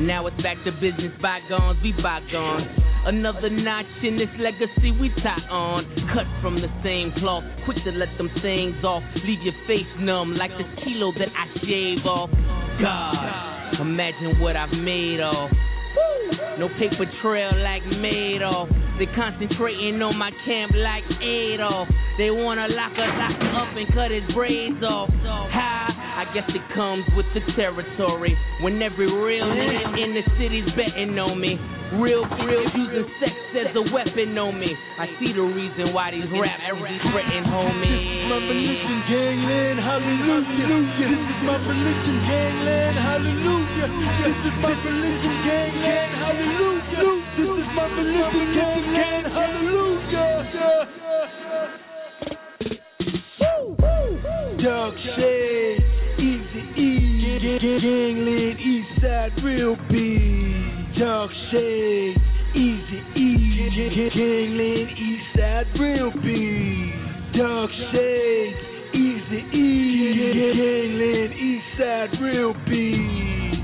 [0.00, 2.66] Now it's back to business, bygones, we bygones.
[3.04, 5.84] Another notch in this legacy we tie on.
[6.14, 9.02] Cut from the same cloth, quick to let them things off.
[9.26, 12.30] Leave your face numb like the kilo that I shave off.
[12.80, 15.50] God, imagine what I've made of.
[16.58, 18.66] No paper trail like Madoff.
[18.98, 21.88] They concentrating on my camp like Adolf.
[22.18, 25.08] They wanna lock a locker up and cut his braids off.
[25.22, 25.86] How?
[26.18, 28.34] I guess it comes with the territory.
[28.60, 31.54] When every real nigga in the city's betting on me.
[31.94, 34.74] Real, real using sex as a weapon on me.
[34.98, 38.28] I see the reason why these rap every threaten homie.
[38.28, 40.68] my religion, gangland, hallelujah.
[40.68, 43.88] This is my religion, gangland, hallelujah.
[44.20, 47.12] This is my religion, gangland, hallelujah.
[47.36, 50.88] This is my religion, gangland, hallelujah.
[54.58, 55.80] Dog shade,
[56.18, 56.88] easy E,
[57.80, 59.92] gangland, east side, real B.
[60.98, 62.16] Dog shade,
[62.54, 63.18] easy E,
[64.14, 66.92] gangland, east side, real B.
[67.38, 68.54] Dog shade,
[68.94, 69.64] easy E,
[70.58, 72.68] gangland, east side, real B.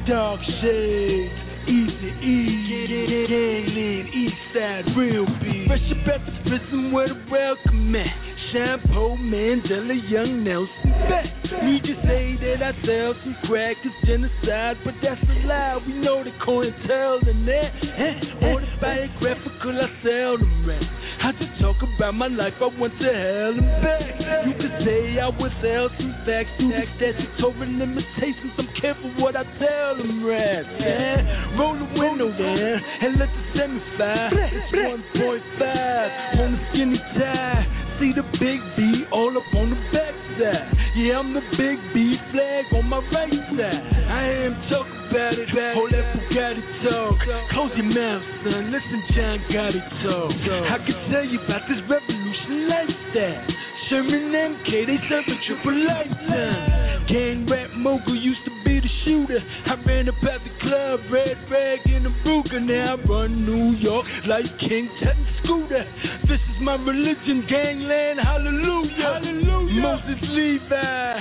[0.08, 1.32] Dog shade,
[1.68, 5.66] easy E, gangland, east side, real B.
[5.66, 8.33] Fresh up at the prison where the welcome at.
[8.54, 11.26] Shampoo, Mandela, Young Nelson back.
[11.66, 15.82] Need to say that I sell some crack, it's genocide, but that's a lie.
[15.82, 17.70] We know the COINTEL and that.
[17.82, 20.82] Eh, Ordered by a rapper, cause I seldom rap.
[21.24, 24.22] I just talk about my life, I went to hell and back.
[24.46, 28.54] You could say I was held some facts through the statutory limitations.
[28.54, 30.68] I'm careful what I tell them rats.
[30.78, 34.30] Yeah, roll the window down and let the semi fire.
[34.30, 34.70] It's
[35.10, 37.53] 1.5 on the skinny tie.
[38.00, 40.66] See the big B all up on the backside.
[40.98, 43.82] Yeah, I'm the big B flag on my right side.
[44.10, 45.46] I am talk about it.
[45.78, 47.22] Hold that Bugatti talk.
[47.54, 48.74] Close your mouth, son.
[48.74, 50.34] Listen, John Gotti talk.
[50.74, 53.46] I can tell you about this revolution lifestyle.
[53.86, 57.06] Sherman MK, they serving triple lifetime.
[57.06, 59.38] Gang rap mogul used to be the shooter.
[59.38, 62.60] I ran at the club, red rag in a Ruger.
[62.60, 65.84] Now I run New York like King Tut and Scooter.
[66.26, 68.90] This is my religion, gangland, hallelujah.
[68.98, 69.82] hallelujah.
[69.82, 71.20] Moses Levi.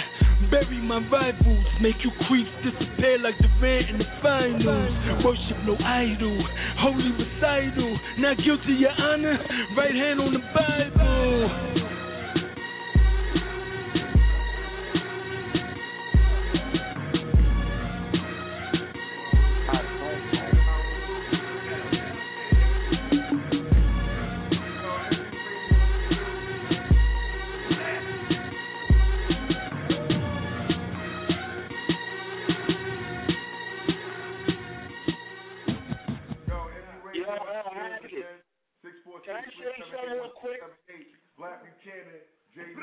[0.51, 5.23] Bury my rivals, make you creeps disappear like the rant in the finals.
[5.23, 6.37] Worship no idol,
[6.77, 7.97] holy recital.
[8.19, 9.37] Not guilty, your honor.
[9.77, 12.02] Right hand on the Bible.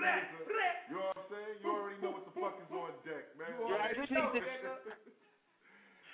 [0.01, 0.49] Jay Laser.
[0.91, 1.57] You know what I'm saying?
[1.63, 3.53] You already know what the fuck is on deck, man.
[3.71, 4.43] Yo, I just need to-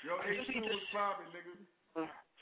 [0.04, 1.54] Yo, I just A2 was popping, nigga.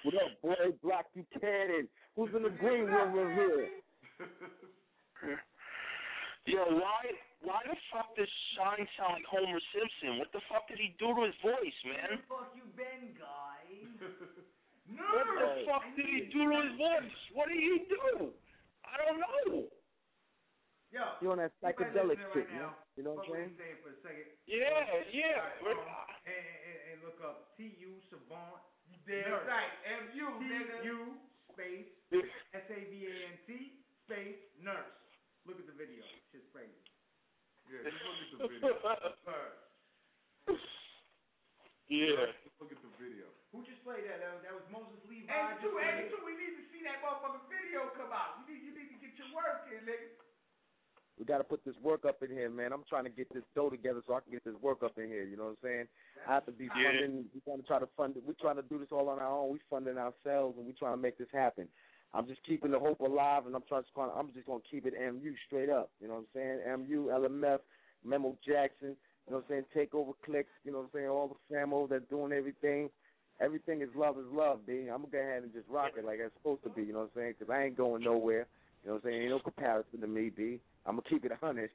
[0.04, 0.76] What up, boy?
[0.82, 1.88] Black Buchanan.
[2.16, 3.68] Who's in the green room in here?
[6.46, 7.00] Yo, why
[7.40, 10.18] why the fuck does Shyne sound like Homer Simpson?
[10.20, 12.20] What the fuck did he do to his voice, man?
[12.20, 13.88] Where the fuck you been, guys?
[14.92, 17.16] What the fuck did he do to his voice?
[17.32, 18.28] What did he do?
[18.84, 19.72] I don't know.
[20.94, 22.70] Yo, You on that psychedelic listening shit, right man?
[22.70, 23.50] now, You know what I'm saying?
[23.50, 24.30] he's saying for a second.
[24.46, 25.42] Yeah, yeah.
[25.58, 28.62] Alright, um, and, and, and look up T-U Savant.
[28.86, 29.74] You damn right.
[29.82, 30.86] M-U, nigga.
[30.86, 31.18] T-U
[31.50, 31.90] space
[32.54, 33.48] S-A-V-A-N-T
[34.06, 34.94] space nurse.
[35.42, 35.98] Look at the video.
[36.30, 36.78] Shit's crazy.
[37.66, 37.98] Yeah, just
[38.38, 38.78] look at the video.
[41.84, 42.32] Yeah.
[42.64, 43.28] Look at the video.
[43.52, 44.16] Who just played that?
[44.24, 45.28] That was, that was Moses Levi.
[45.28, 48.40] And just two, and two, we need to see that motherfucking video come out.
[48.40, 50.08] You need, you need to get your work in, nigga.
[51.18, 52.72] We got to put this work up in here, man.
[52.72, 55.06] I'm trying to get this dough together so I can get this work up in
[55.06, 55.22] here.
[55.22, 55.86] You know what I'm saying?
[56.28, 56.66] I have to be
[57.00, 57.24] funding.
[57.32, 58.24] We're going to try to fund it.
[58.26, 59.52] We're trying to do this all on our own.
[59.52, 61.68] We're funding ourselves, and we're trying to make this happen.
[62.12, 64.00] I'm just keeping the hope alive, and I'm trying to.
[64.00, 65.90] I'm just going to keep it MU straight up.
[66.00, 66.88] You know what I'm saying?
[66.88, 67.58] MU, LMF,
[68.04, 68.96] Memo Jackson.
[69.26, 69.64] You know what I'm saying?
[69.72, 70.50] Take over clicks.
[70.64, 71.08] You know what I'm saying?
[71.08, 72.90] All the famo that's doing everything.
[73.40, 74.86] Everything is love is love, B.
[74.92, 76.82] I'm gonna go ahead and just rock it like it's supposed to be.
[76.82, 77.34] You know what I'm saying?
[77.38, 78.46] 'Cause I ain't going nowhere.
[78.84, 79.22] You know what I'm saying?
[79.22, 80.60] Ain't no comparison to me, B.
[80.86, 81.70] I'm gonna keep it a hundred.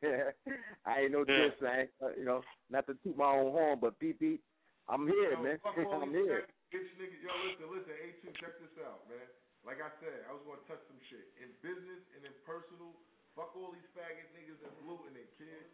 [0.85, 1.49] I ain't no Yeah.
[1.49, 4.41] diss, I ain't, uh, you know, not to toot my own horn, but beep beep.
[4.89, 5.57] I'm here, Yo, man.
[5.65, 6.45] I'm these here.
[6.73, 7.21] bitch niggas.
[7.21, 9.21] Yo, listen, listen, A2, check this out, man.
[9.65, 11.25] Like I said, I was gonna touch some shit.
[11.41, 12.95] In business and in personal,
[13.37, 15.65] fuck all these faggot niggas that's looting it, kid.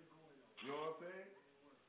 [0.63, 1.27] You know what I'm saying?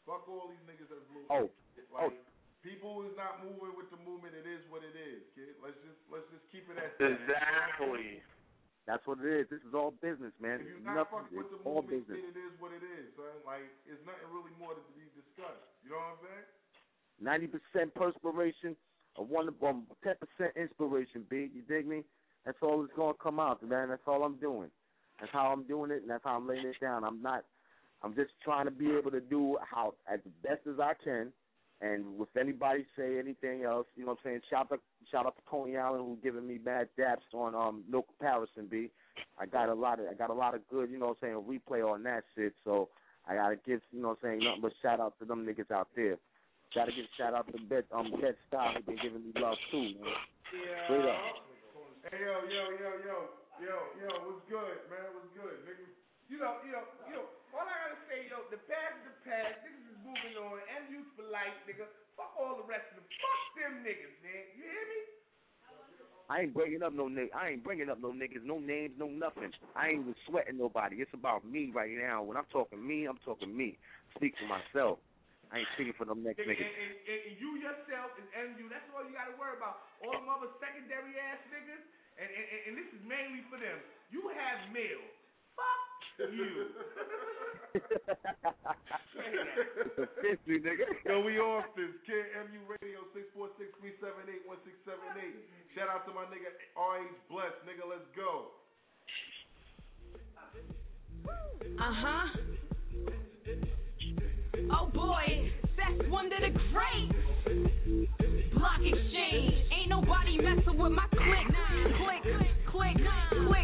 [0.06, 1.88] Fuck all these niggas that's looting Oh, it.
[1.90, 2.14] Like,
[2.62, 5.56] people is not moving with the movement, it is what it is, kid.
[5.58, 7.10] Let's just let's just keep it at that.
[7.10, 8.22] Exactly.
[8.86, 9.50] That's what it is.
[9.50, 10.62] This is all business, man.
[10.62, 11.26] If you're not Nothing.
[11.26, 12.18] fucking with It's the all movement, business.
[12.22, 13.34] kid, it is what it is, son.
[13.42, 15.66] Like, it's nothing really more to be discussed.
[15.82, 16.46] You know what I'm saying?
[17.18, 18.76] Ninety percent perspiration,
[19.16, 19.50] a one
[20.04, 21.50] ten percent inspiration, B.
[21.52, 22.04] You dig me?
[22.44, 23.88] That's all that's gonna come out, man.
[23.88, 24.70] That's all I'm doing.
[25.18, 27.02] That's how I'm doing it, and that's how I'm laying it down.
[27.02, 27.44] I'm not.
[28.02, 31.32] I'm just trying to be able to do how as best as I can.
[31.80, 34.40] And if anybody say anything else, you know what I'm saying?
[34.48, 34.80] Shout out,
[35.10, 38.88] shout out to Tony Allen who giving me bad daps on um no comparison, B.
[39.38, 41.44] I got a lot of I got a lot of good, you know what I'm
[41.44, 42.54] saying, replay on that shit.
[42.64, 42.88] So
[43.28, 45.70] I gotta give, you know what I'm saying, nothing but shout out to them niggas
[45.70, 46.16] out there.
[46.74, 50.00] Gotta give shout out to Bet um Bet Style who been giving me love too,
[50.00, 50.16] man.
[50.88, 51.44] Straight up.
[52.08, 53.16] Hey yo, yo, yo, yo,
[53.60, 55.12] yo, yo, what's good, man?
[55.12, 56.05] What's good, nigga?
[56.26, 59.16] You know, you know, you know, all I gotta say, yo, the past is the
[59.30, 59.62] past.
[59.62, 60.58] Niggas is moving on.
[60.58, 61.86] And youth for life, nigga.
[62.18, 63.06] Fuck all the rest of them.
[63.06, 64.42] Fuck them niggas, man.
[64.58, 65.00] You hear me?
[66.26, 67.30] I ain't bringing up no niggas.
[67.30, 69.54] I ain't bringing up no niggas, no names, no nothing.
[69.78, 70.98] I ain't even sweating nobody.
[70.98, 72.26] It's about me right now.
[72.26, 73.78] When I'm talking me, I'm talking me.
[74.18, 74.98] Speak for myself.
[75.54, 76.66] I ain't speaking for them next And, niggas.
[76.66, 76.74] and,
[77.06, 78.26] and, and you yourself and
[78.58, 79.86] MU, that's all you gotta worry about.
[80.02, 81.84] All them other secondary ass niggas,
[82.18, 83.78] and, and, and, and this is mainly for them.
[84.10, 84.98] You have mail.
[85.54, 86.66] Fuck You.
[89.76, 90.88] it's officially, nigga.
[91.04, 91.92] Yo, we off this.
[92.08, 95.44] KMU Radio 646-378-1678.
[95.74, 97.52] Shout out to my nigga RH Bless.
[97.68, 98.52] Nigga, let's go.
[101.78, 102.28] Uh huh.
[104.72, 107.12] Oh boy, that's one of the greats.
[108.56, 111.46] Block exchange, ain't nobody messing with my click.
[112.00, 112.22] Click,
[112.70, 112.96] click,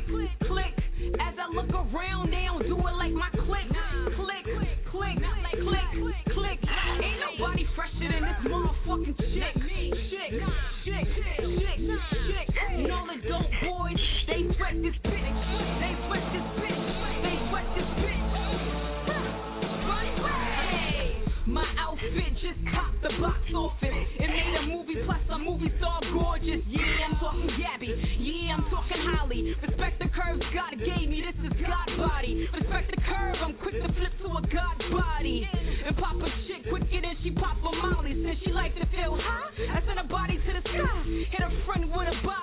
[0.06, 0.74] click, click.
[1.20, 3.68] As I look around, they don't do it like my click.
[4.16, 4.44] Click,
[4.90, 5.18] click, click,
[6.34, 6.58] click.
[7.02, 9.54] Ain't nobody fresher than this motherfucking chick.
[9.54, 10.32] Chick,
[10.84, 11.06] chick,
[11.58, 12.48] chick, chick.
[12.70, 15.24] And all the dope boys, they sweat this bitch.
[15.80, 16.82] They sweat this bitch.
[17.22, 18.20] They sweat this bitch.
[21.46, 24.21] My outfit just topped the box office.
[25.62, 26.60] Movie star gorgeous.
[26.66, 27.94] Yeah, I'm talking Gabby.
[28.18, 29.54] Yeah, I'm talking Holly.
[29.62, 31.22] Respect the curves God gave me.
[31.22, 32.48] This is God body.
[32.52, 33.36] Respect the curve.
[33.42, 35.48] I'm quick to flip to a God body.
[35.86, 38.14] And pop a shit quicker than she pop a Molly.
[38.24, 41.02] Since she like to feel high, I send her body to the sky.
[41.30, 42.41] Hit a friend with a bottle.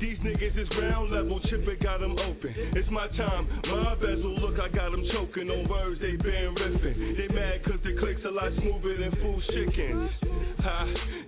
[0.00, 2.54] These niggas is ground level, chipper got them open.
[2.72, 4.32] It's my time, my bezel.
[4.40, 7.20] Look, I got them choking on words they been ripping.
[7.20, 10.08] They mad cause the click's a lot smoother than fool chickens.
[10.64, 10.76] Ha,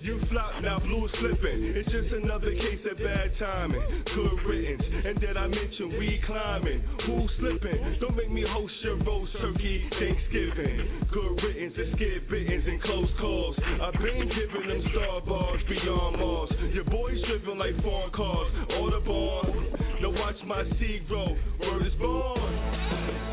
[0.01, 1.77] you flop, now blue slipping.
[1.77, 3.85] It's just another case of bad timing.
[4.09, 6.81] Good riddance, and then I mention we climbing.
[7.07, 8.01] Who slipping?
[8.01, 11.09] Don't make me host your roast turkey Thanksgiving.
[11.12, 13.57] Good riddance and skid bittens and close calls.
[13.85, 16.51] I've been giving them star bars beyond Mars.
[16.73, 19.75] Your boys driven like foreign cars, Audubon.
[20.03, 21.27] Now watch my seed grow,
[21.61, 22.53] word is born.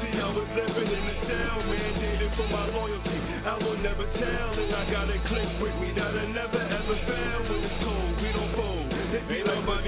[0.01, 3.19] See, I was living in the town, mandated for my loyalty.
[3.45, 6.97] I will never tell, and I got a click with me that I never ever
[7.05, 7.39] fail.
[7.49, 8.87] When it's cold, we don't fold.
[9.17, 9.79] It be like my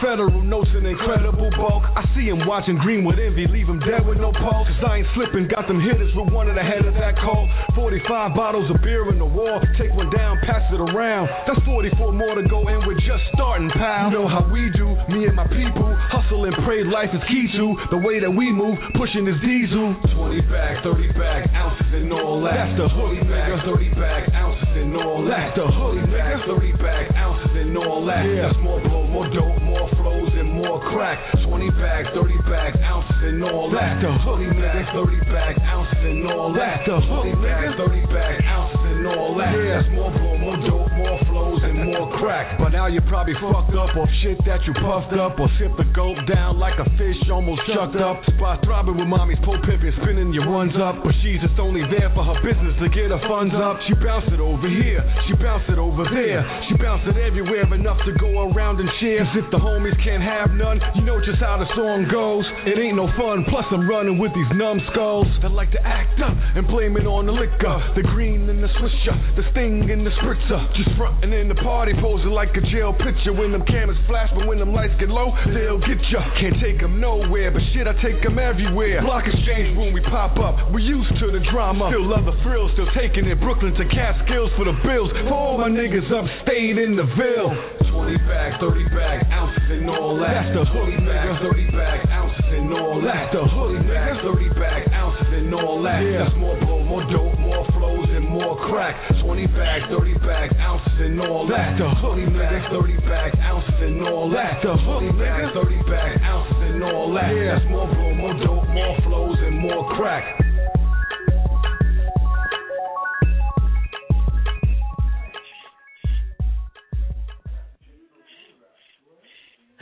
[0.00, 1.84] federal notes and incredible bulk.
[1.94, 4.66] I see him watching green with envy, leave him dead with no pulse.
[4.66, 7.48] Cause I ain't slipping, got them hitters with one of the head of that call.
[7.76, 11.28] 45 bottles of beer in the wall, take one down, pass it around.
[11.46, 14.10] That's 44 more to go, and we're just starting, pal.
[14.10, 15.88] You know how we do, me and my people.
[16.10, 19.94] Hustle and pray, life is key to the way that we move, pushing this diesel.
[20.40, 22.72] 20 bag, 30 bag, ounces and all that.
[22.72, 25.52] That's the hoodie bag, 30 bag, ounces and all that.
[25.52, 28.24] That's the hoodie bag, 30 bag, ounces and all that.
[28.24, 28.48] Yeah.
[28.48, 31.20] That's more blow, more dope, more flows and more crack.
[31.44, 34.00] 20 bag, 30 bag, ounces and all that.
[34.00, 36.88] That's the hoodie bag, 30 bag, ounces and all that.
[36.88, 39.52] That's the hoodie bag, 30 bag, ounces and all that.
[39.52, 39.76] Yeah.
[39.76, 42.56] That's more blow, more dope, more flows and more crack.
[42.56, 45.84] But now you're probably fucked up off shit that you puffed up or sip the
[45.92, 48.24] gulp down like a fish almost chucked up.
[48.36, 51.02] Spot throbbing with mommy's pole pimping, spinning your ones up.
[51.02, 53.80] But she's just only there for her business to get her funds up.
[53.86, 56.42] She bounce it over here, she bounce it over there.
[56.68, 59.24] She bounce it everywhere enough to go around and share.
[59.24, 62.46] 'Cause if the homies can't have none, you know just how the song goes.
[62.64, 66.34] It ain't no fun, plus I'm running with these numbskulls that like to act up
[66.54, 67.82] and blame it on the liquor.
[67.94, 70.60] The green and the swisher, the sting and the spritzer.
[70.74, 73.32] Just frontin' in the party, posing like a jail picture.
[73.32, 76.22] When them cameras flash, but when them lights get low, they'll get ya.
[76.40, 79.02] Can't take 'em nowhere, but shit, I take 'em everywhere.
[79.02, 80.58] Block exchange room, we pop up.
[80.74, 81.88] We used to the drama.
[81.94, 85.08] Still love the thrill, still taking it Brooklyn to Catskills for the bills.
[85.14, 87.54] For all my niggas upstate in the Ville.
[87.94, 90.50] 20 bag, 30 bag, ounces and all that.
[90.50, 93.30] That's the hoodie bag, 30 bag, ounces and all that.
[93.30, 96.00] That's the hoodie bag, 30 bag, ounces and all that.
[96.02, 96.26] Yeah.
[96.26, 98.94] That's more blow, more dope, more flows and more crack.
[99.22, 101.78] 20 bag, 30 bag, ounces and all that.
[101.78, 104.58] That's the hoodie bag, 30 bag, ounces and all that.
[104.58, 107.30] That's the hoodie bag, 30 bag, ounces and all that.
[107.30, 107.58] Yeah.
[107.58, 109.99] That's more blow, more dope, more flows and more crack.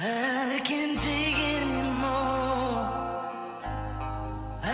[0.01, 2.83] I can't take anymore.
[4.63, 4.67] I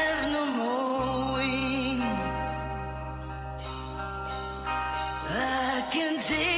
[0.00, 2.02] have no more wings.
[5.28, 6.49] I can't take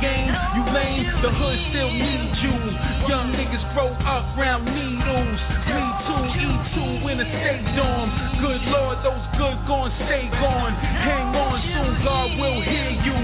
[0.00, 0.30] game.
[0.54, 2.56] You lame, the hood still needs you.
[3.10, 5.40] Young niggas grow up round needles.
[5.68, 6.76] Me too, E2
[7.10, 8.08] in a state dorm.
[8.38, 10.74] Good lord, those good gon' stay gone.
[10.78, 13.18] Hang on, soon God will hear you.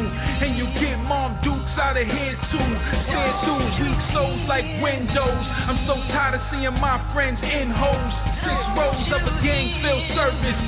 [0.44, 2.70] And you get mom dukes out of here too.
[3.06, 5.44] Stare through weak souls like windows.
[5.70, 8.14] I'm so tired of seeing my friends in holes.
[8.42, 10.62] Six rows of a gang filled service.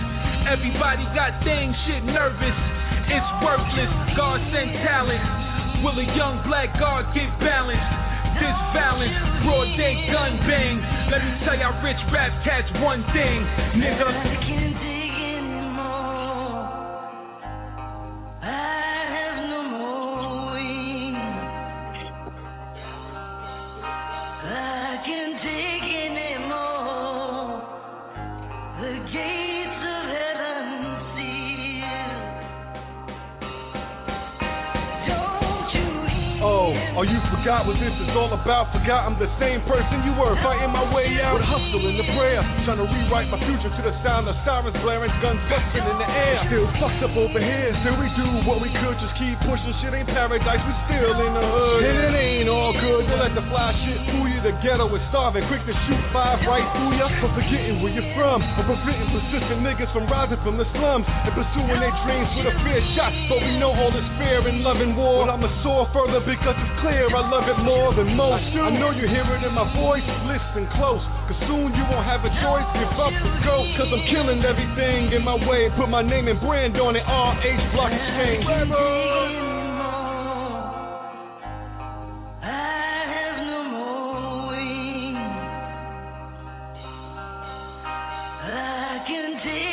[0.47, 2.59] Everybody got dang shit nervous.
[3.11, 3.93] It's worthless.
[4.15, 5.56] God sent talent.
[5.85, 7.91] Will a young black guard get balanced?
[8.37, 10.77] This balance, broad day gun bang.
[11.11, 13.39] Let me tell y'all rich rap cats one thing,
[13.81, 14.96] nigga.
[36.99, 38.75] Oh, you forgot what this is all about.
[38.75, 41.39] Forgot I'm the same person you were, fighting my way out.
[41.39, 45.39] With the prayer, trying to rewrite my future to the sound of sirens blaring, guns
[45.47, 46.43] busting in the air.
[46.51, 49.71] Still fucked up over here, still we do what we could, just keep pushing.
[49.79, 51.81] Shit ain't paradise, we still in the hood.
[51.87, 54.41] And it ain't all good till let the fly shit fool you.
[54.41, 57.07] The ghetto is starving, quick to shoot five right through ya.
[57.23, 61.31] For forgetting where you're from, or preventing persistent niggas from rising from the slums and
[61.37, 63.13] pursuing their dreams with a fair shot.
[63.29, 65.29] But we know all is fair in love and war.
[65.29, 68.41] But I'ma soar further because it's clear I love it more than most.
[68.57, 71.05] I know you hear it in my voice, listen close.
[71.29, 73.57] Cause soon you won't have a choice, give up or go.
[73.77, 75.69] Cause I'm killing everything in my way.
[75.77, 78.47] Put my name and brand on it, RH Block Exchange.
[89.07, 89.66] Can take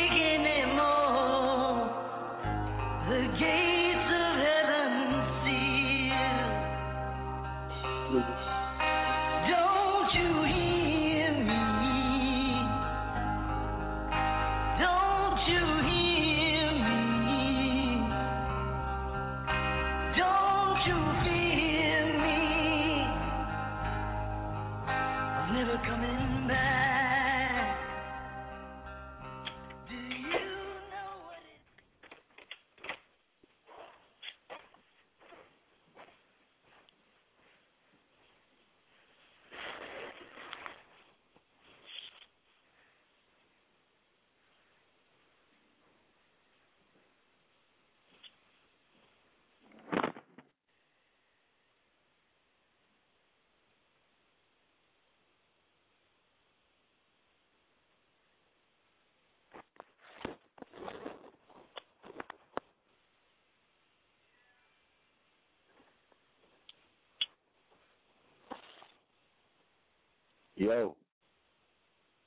[70.64, 70.96] Yo,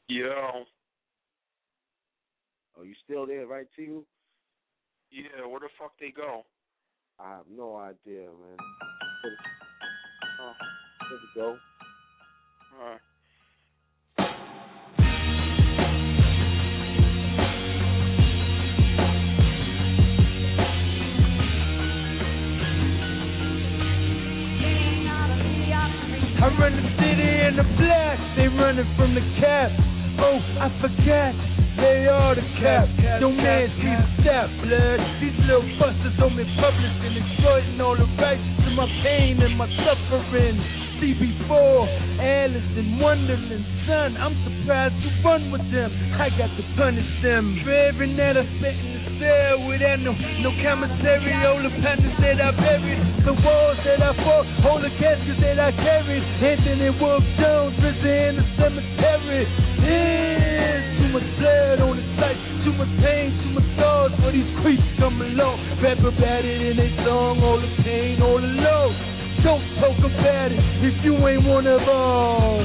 [0.09, 0.29] Yo,
[2.77, 3.87] are you still there, right, T?
[5.09, 6.45] yeah, where the fuck they go?
[7.19, 8.57] I have no idea, man.
[10.39, 10.53] Oh,
[11.09, 11.57] there we go.
[12.79, 13.01] Alright.
[26.47, 29.67] I run the city in the black, they running from the cap.
[30.15, 31.35] Oh, I forgot,
[31.75, 32.87] they are the cap.
[33.19, 34.99] Yo, man, see the step, blood.
[35.19, 39.67] These little busters on me publishing, exploiting all the rights to my pain and my
[39.83, 40.86] suffering.
[40.97, 45.93] CB4, Alice in Wonderland, son, I'm surprised to run with them.
[46.17, 50.49] I got to punish them every night I spent in the cell without no, no
[50.65, 51.33] commissary.
[51.45, 55.61] All the panthers that I buried, the walls that I fought, all the caskets that
[55.61, 56.25] I carried.
[56.41, 59.45] Anthony Wolf Jones, prison in the cemetery.
[59.85, 64.49] Yeah, too much blood on the site, too much pain, too much scars for these
[64.65, 65.61] creeps come along.
[65.77, 69.16] Rap about it in their song, all the pain, all the low.
[69.43, 72.59] Don't talk about it if you ain't one of them.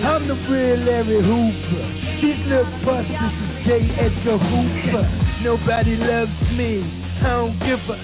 [0.00, 1.84] I'm the real Larry Hoover.
[2.20, 3.68] These little busters is J.
[4.00, 5.04] Edgar Hoover.
[5.44, 6.80] Nobody loves me.
[7.20, 7.98] I don't give a.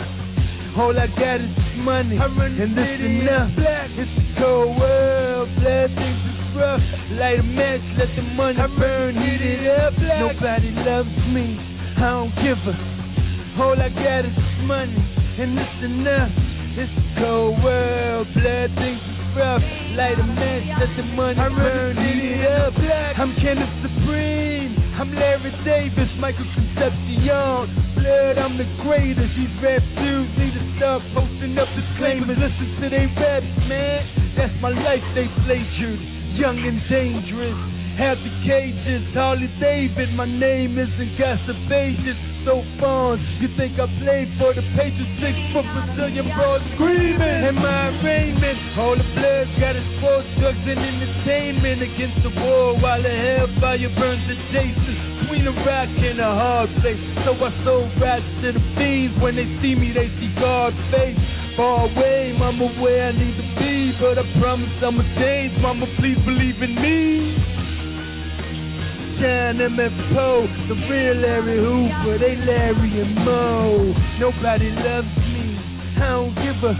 [0.76, 3.50] All I got is money, and this enough.
[3.56, 6.84] It's a cold world, blood things is rough.
[7.16, 9.96] Light a match, let the money burn, heat it up.
[9.96, 11.56] Nobody loves me.
[11.96, 12.76] I don't give a.
[13.56, 14.36] All I got is
[14.68, 15.00] money,
[15.40, 16.32] and this enough.
[16.76, 19.64] It's a cold world, blood things is rough.
[19.96, 22.76] Light a match, let the money burn, heat it up.
[23.16, 24.76] I'm Kenneth Supreme.
[25.00, 27.72] I'm Larry Davis, Michael Concepcion.
[27.96, 29.32] Blood, I'm the greatest.
[29.40, 32.36] These rap dudes need to stop posting up disclaimers.
[32.36, 34.36] Listen to they raps, man.
[34.36, 36.36] That's my life, they plagiarized.
[36.36, 37.56] Young and dangerous.
[37.96, 40.12] Happy cages, Harley David.
[40.12, 42.35] My name isn't Gossip Agent.
[42.46, 43.18] So fun.
[43.42, 45.18] You think I played for the Patriots?
[45.18, 47.42] Six foot Brazilian broad screaming.
[47.42, 48.78] And my arraignment.
[48.78, 53.90] All the bloods got his sports, drugs, and entertainment against the war while the hellfire
[53.98, 55.26] burns adjacent.
[55.26, 57.02] Between a rock and a hard place.
[57.26, 59.18] So I sold rats to the fiends.
[59.18, 61.18] When they see me, they see God's face.
[61.58, 63.90] Far away, mama, where I need to be.
[63.98, 67.65] But I promise I'ma change, mama, please believe in me.
[69.16, 73.94] Shyne MFO, the real Larry Hoover, they Larry and Mo.
[74.20, 75.56] Nobody loves me,
[75.96, 76.74] I don't give a.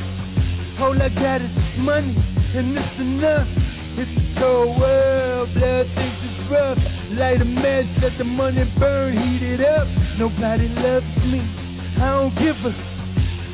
[0.84, 3.48] All I got is money, and it's enough.
[3.96, 6.78] It's a cold world, blood things is rough.
[7.16, 9.88] Light a match, let the money burn, heat it up.
[10.20, 11.40] Nobody loves me,
[11.96, 12.72] I don't give a.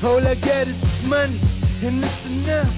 [0.06, 1.38] All I got is money,
[1.86, 2.74] and it's enough.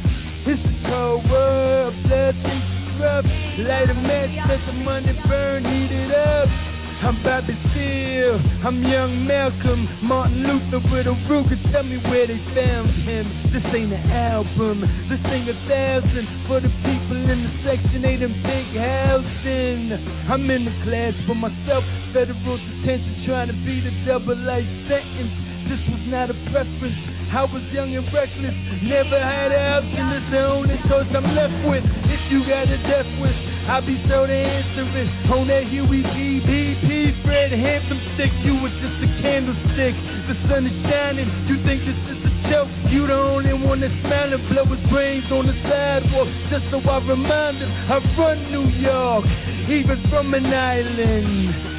[0.52, 3.26] It's a cold world, blood things rough.
[3.58, 6.74] Light a match, let the money burn, heat it up.
[7.04, 8.40] I'm Bobby Seale.
[8.64, 9.84] I'm young Malcolm.
[10.08, 11.60] Martin Luther with a Ruger.
[11.68, 13.52] Tell me where they found him.
[13.52, 14.80] This ain't an album.
[15.12, 19.84] This ain't a thousand for the people in the section 8 and big housing.
[20.32, 21.84] I'm in the class for myself.
[22.16, 25.53] Federal detention trying to beat a double life sentence.
[25.64, 27.14] This was not a preference.
[27.32, 28.54] I was young and reckless,
[28.84, 31.82] never had a and it's the only choice I'm left with.
[31.82, 35.08] If you got a death wish, I'll be sure to answer it.
[35.32, 39.96] On that Huey BP, Fred Hampton stick, you were just a candlestick.
[40.30, 42.70] The sun is shining, you think this is a joke.
[42.92, 46.28] You the only one that's smiling, blow his brains on the sidewalk.
[46.54, 49.26] Just so I remind him, I run New York,
[49.72, 51.73] even from an island.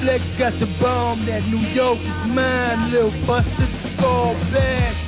[0.00, 5.07] Flex got the bomb that New York is mine, little bustard fall back.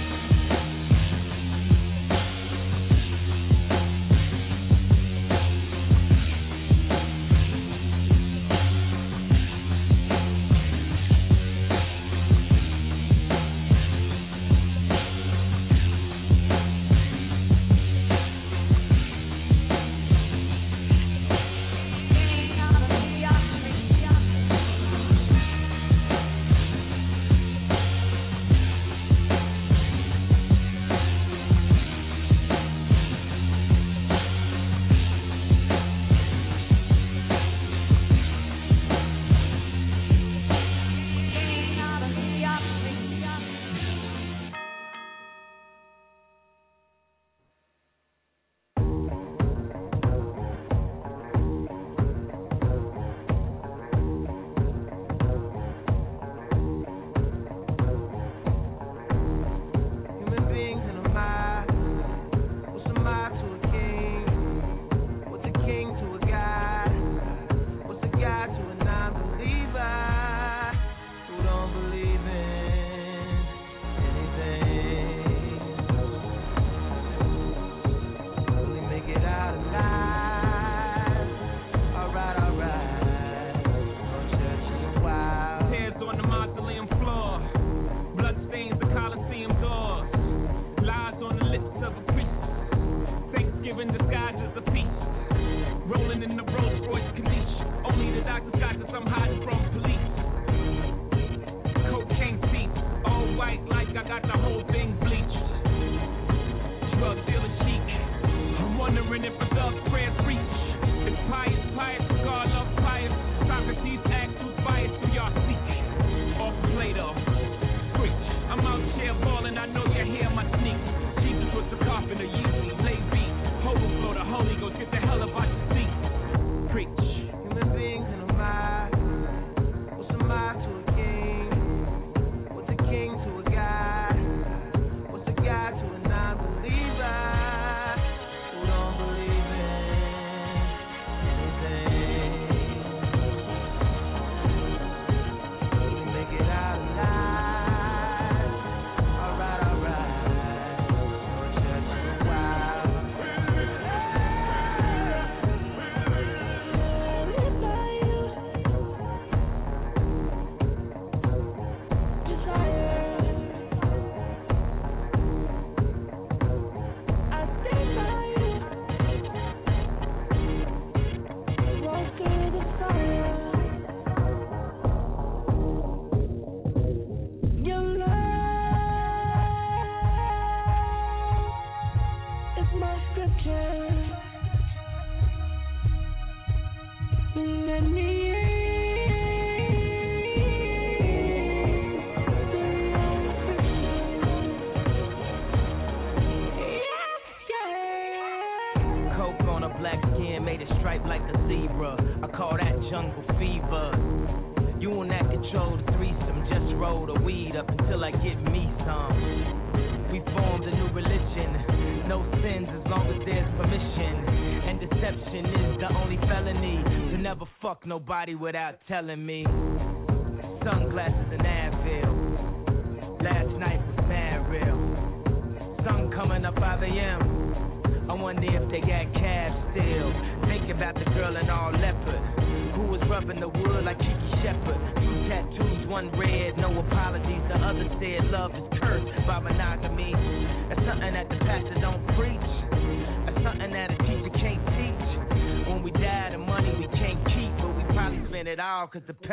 [218.29, 219.70] Without telling me.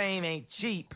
[0.07, 0.93] Pain ain't cheap.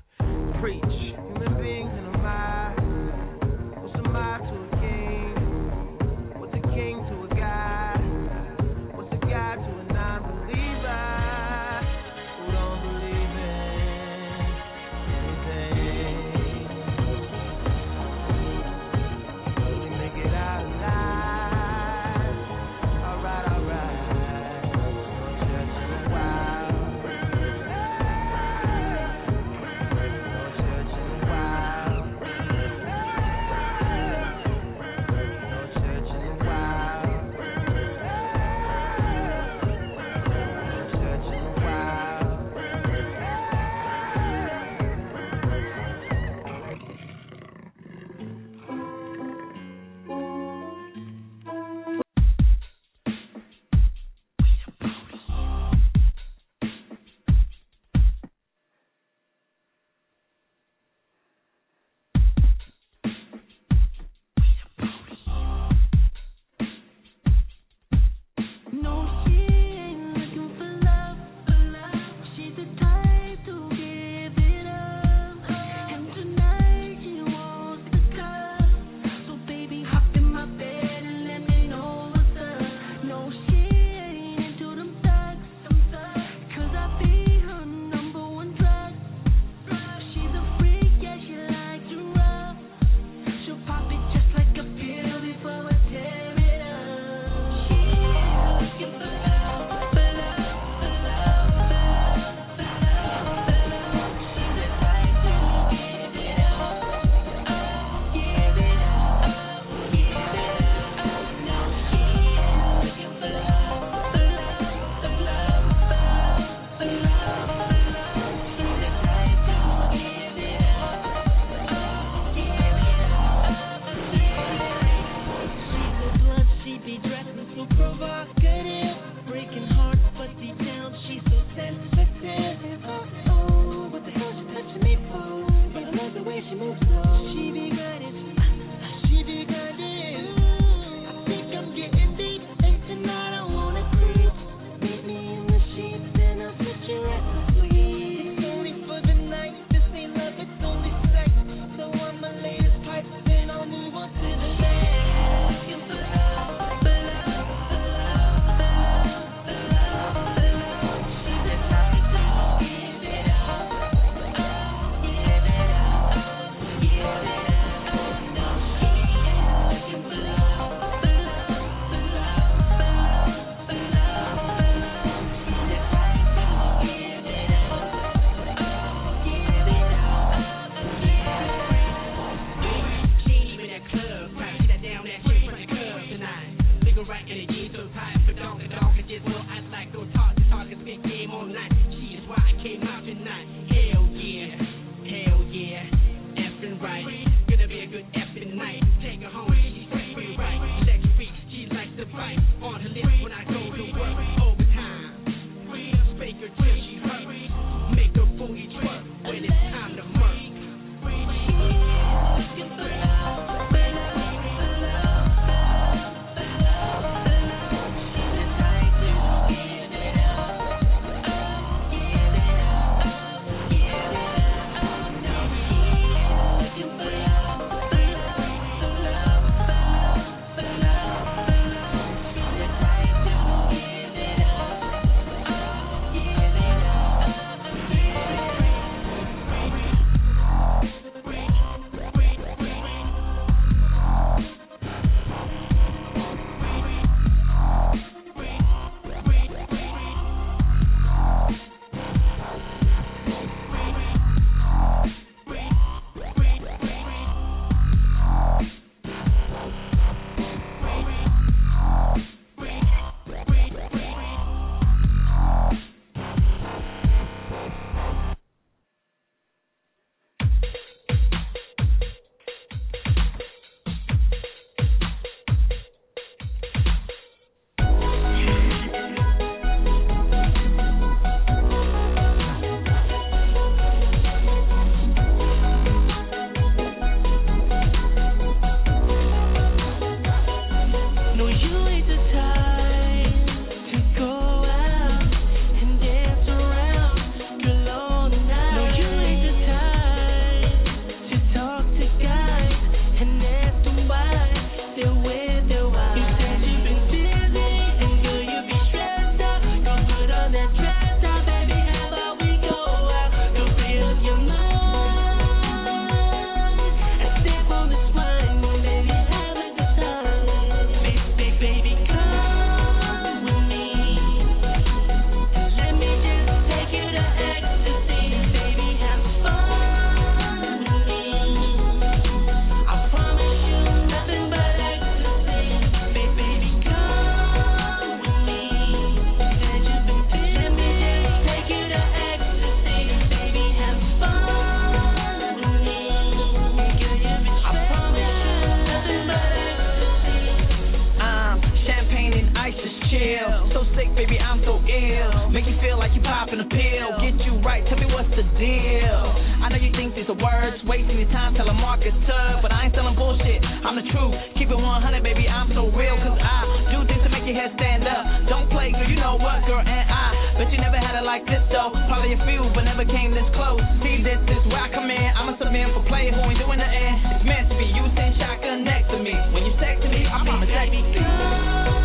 [354.71, 355.51] So ill.
[355.51, 357.07] Make you feel like you popping a pill.
[357.19, 359.19] Get you right, tell me what's the deal.
[359.59, 362.87] I know you think these are words, wasting your time telling Marcus Tug, but I
[362.87, 363.59] ain't selling bullshit.
[363.83, 364.35] I'm the truth.
[364.55, 366.59] Keep it 100, baby, I'm so real, cause I
[366.95, 368.23] do things to make your head stand up.
[368.47, 371.43] Don't play, girl, you know what, girl, and I bet you never had it like
[371.51, 371.91] this though.
[372.07, 373.83] Probably a few, but never came this close.
[373.99, 375.27] See, this is where I come in.
[375.35, 377.13] I'm a submit for play who ain't doing nothing.
[377.35, 377.87] It's meant to be.
[377.91, 379.35] You send shotgun next to me.
[379.51, 382.00] When you text me, I'm on the Baby,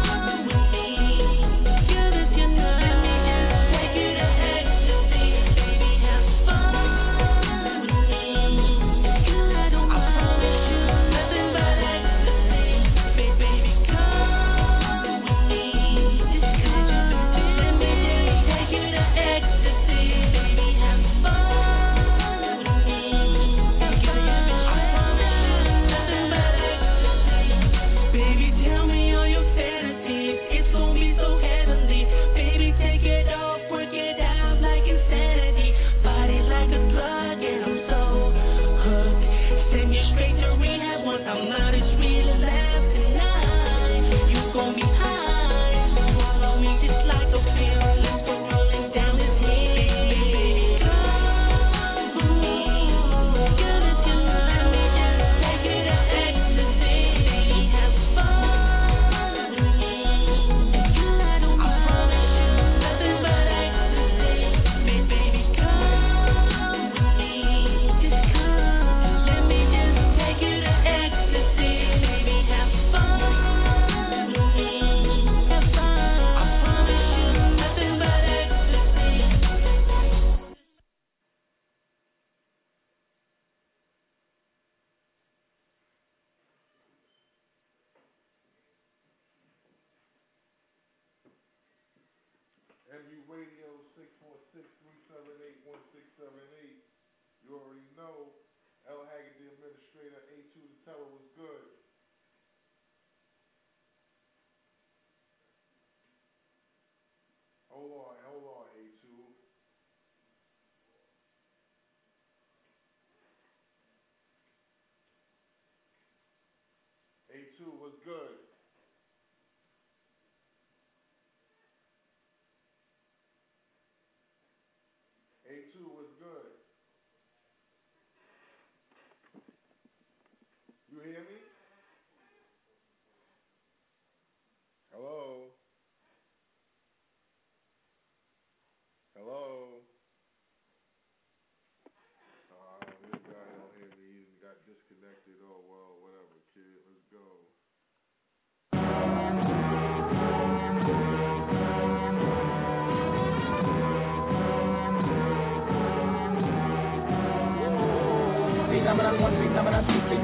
[125.77, 126.66] A2 was good.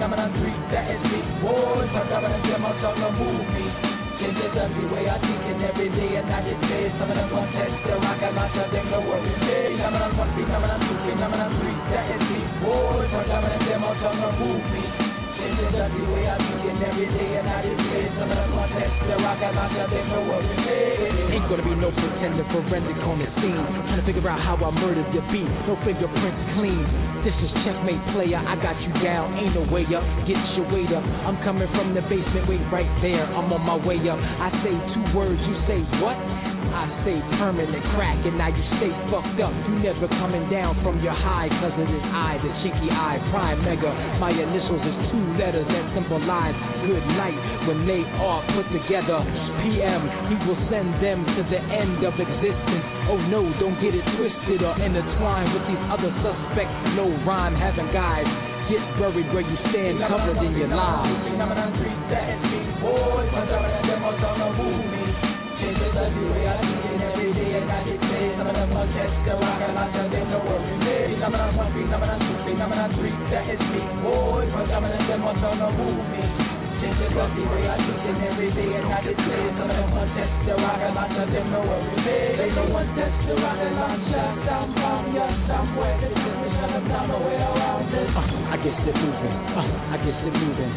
[0.02, 1.22] Phenomenon three, that is me.
[1.46, 3.70] Boys, my government, them out on the movie.
[4.18, 6.90] Changes every way I think and every day and night it days.
[6.98, 9.30] Some of them want test the rock, I got to them no worry.
[9.30, 12.40] Phenomenon one, phenomenon two, phenomenon three, that is me.
[12.66, 14.90] Boys, my government, them out on the movie.
[15.38, 17.81] Changes every way I think and every day and the I got
[21.32, 23.64] Ain't gonna be no pretender forensic on the scene.
[23.90, 25.48] Trying to figure out how I murdered your beat.
[25.66, 26.86] No fingerprints clean.
[27.26, 28.38] This is checkmate player.
[28.38, 29.34] I got you down.
[29.38, 30.04] Ain't no way up.
[30.28, 31.02] Get your weight up.
[31.26, 32.46] I'm coming from the basement.
[32.46, 33.26] Wait right there.
[33.26, 34.18] I'm on my way up.
[34.18, 35.40] I say two words.
[35.42, 36.51] You say what?
[36.72, 39.52] I stay permanent crack, and now you stay fucked up.
[39.68, 43.60] You never coming down from your high, cause of this eye, the cheeky eye, prime
[43.60, 43.92] mega.
[44.16, 46.56] My initials is two letters that symbolize
[46.88, 47.36] good night.
[47.68, 49.20] When they are put together,
[49.60, 52.84] PM, he will send them to the end of existence.
[53.12, 56.72] Oh no, don't get it twisted or intertwined with these other suspects.
[56.96, 58.24] No rhyme having guys.
[58.72, 61.20] Get buried where you stand, covered in your lies.
[65.62, 65.74] Me.
[65.74, 65.94] Them the movie.
[65.94, 66.58] Changes every way I
[67.06, 68.34] every day and night it days.
[68.36, 71.14] Some of them want the rock, I got to them no worry.
[71.14, 73.78] Phenomenon one, phenomenon two, phenomenon three, that is me.
[74.02, 78.86] Boys, my government, them out on the every way I think and every day and
[79.06, 79.14] it.
[79.14, 81.94] Some of them want test the I to them no worry.
[82.02, 84.02] They don't want test the I'm
[84.42, 85.98] down from ya somewhere.
[86.02, 88.10] Shut them down, way around this.
[88.10, 89.36] I guess it moving.
[89.54, 90.72] Uh, I guess it moving.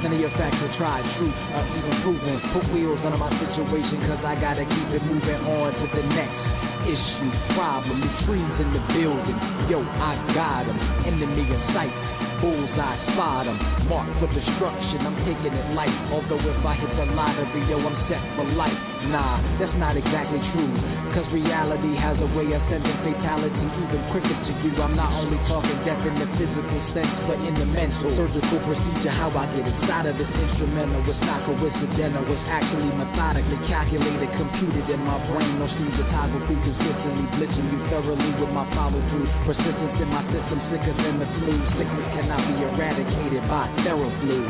[0.00, 2.36] None of your facts are tried, truth, or even proven.
[2.56, 6.40] Put wheels under my situation, cause I gotta keep it moving on to the next
[6.88, 8.00] issue, problem.
[8.00, 9.38] The trees in the building.
[9.68, 10.78] Yo, I got got 'em.
[11.04, 12.09] Enemy in sight.
[12.40, 13.58] Bullseye, spot 'em.
[13.88, 15.02] Marked for destruction.
[15.02, 15.92] I'm taking it light.
[16.14, 18.76] Although if I hit the lottery, yo, I'm set for life.
[19.10, 20.70] Nah, that's not exactly true.
[21.16, 24.70] Cause reality has a way of sending fatality even quicker to you.
[24.78, 28.14] I'm not only talking death in the physical sense, but in the mental.
[28.14, 31.02] Surgical procedure, how I get inside of this instrumental.
[31.10, 35.58] It's not coincidental, it's actually methodically calculated, computed in my brain.
[35.58, 39.26] No topography consistently blitzing you thoroughly with my follow through.
[39.46, 41.54] Persistence in my system, sicker than the flu.
[41.74, 44.40] Sickness cannot be eradicated by Theraflu.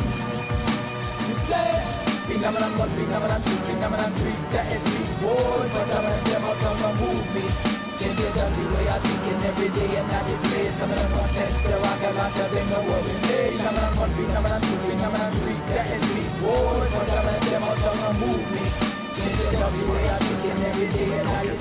[4.51, 6.43] That is them
[6.97, 7.45] and.
[8.01, 10.73] Change it up the I think it every day and not this place.
[10.81, 13.61] Phenomenon one, test the rock and launch, they what we made.
[13.61, 16.89] Phenomenon one, phenomenon two, phenomenon three, that is me, boy.
[16.89, 18.65] Phenomenon them all come and move me.
[19.20, 21.60] Change it up the way I think it every day and not this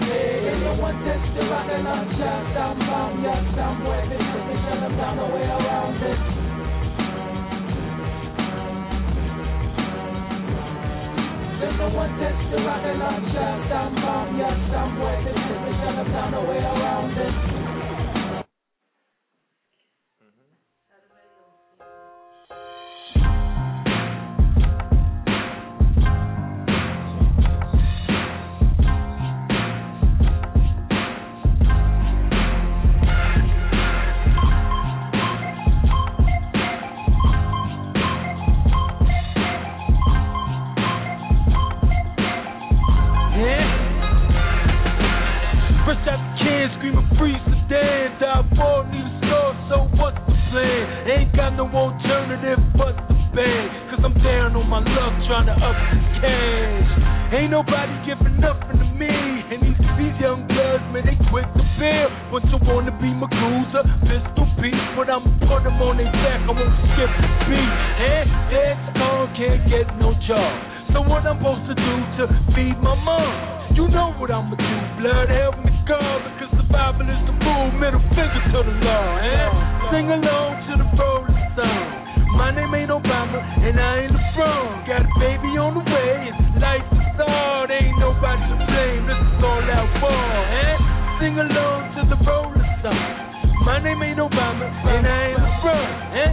[0.00, 0.44] made.
[0.62, 2.12] Phenomenon one, test the rock and launch,
[2.52, 4.04] some bomb, yeah, somewhere.
[4.12, 6.20] This shut them down the way around it.
[11.60, 12.58] There's no one test the
[13.00, 15.18] launch shot down bomb, yeah, somewhere.
[15.24, 17.71] This is the shut them down the way around it.
[46.62, 48.22] Can, screaming freeze the dance.
[48.22, 50.82] Our ball need a score, so what's the plan?
[51.10, 53.66] Ain't got no alternative but the bang.
[53.90, 56.90] Cause I'm down on my luck, trying to up the cash.
[57.34, 59.10] Ain't nobody giving nothing to me.
[59.10, 62.08] And these, these young bloods, man, they quick to bail.
[62.30, 66.52] Once I wanna be Magusa, pistol piece, but I'ma put them on their back, I
[66.54, 67.74] won't skip the beat.
[68.06, 70.54] And that's all, can't get no job.
[70.94, 72.24] So what I'm supposed to do to
[72.54, 73.61] feed my mom?
[73.72, 78.04] You know what I'ma do, blood, help me God, because survival is the rule, middle
[78.12, 79.48] finger to the law, eh?
[79.90, 81.88] Sing along to the rolling song.
[82.36, 84.86] My name ain't Obama, and I ain't LeBron.
[84.86, 89.20] Got a baby on the way, and life is hard, ain't nobody to blame, this
[89.24, 90.76] is all out war, eh?
[91.18, 93.08] Sing along to the rolling song.
[93.64, 96.32] My name ain't Obama, and I ain't LeBron, eh?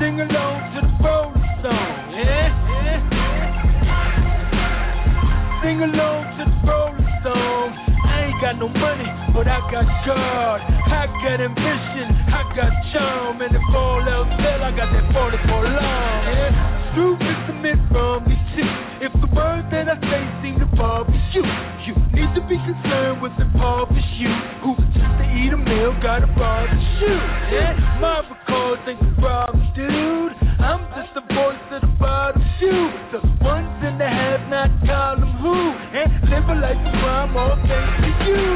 [0.00, 3.12] Sing along to the rolling song, eh?
[3.12, 3.17] eh?
[5.68, 7.68] Sing along to the rolling song.
[8.08, 9.04] I ain't got no money,
[9.36, 10.64] but I got God.
[10.64, 15.68] I got ambition, I got charm, and if all else fail, I got that 44
[15.68, 16.20] long.
[16.24, 16.96] Yeah.
[16.96, 18.72] Truth is the myth from me too.
[19.04, 21.44] If the words that I say seem to bother you,
[21.84, 24.32] you need to be concerned with the impoverished you
[24.64, 27.28] who just to eat a meal got a bar to shoot.
[27.52, 30.32] Yeah, my records ain't the problem, dude.
[30.64, 31.60] I'm just the voice
[32.58, 35.54] of the the ones in the have not call them who,
[35.94, 38.46] and live a life of crime all thanks to you.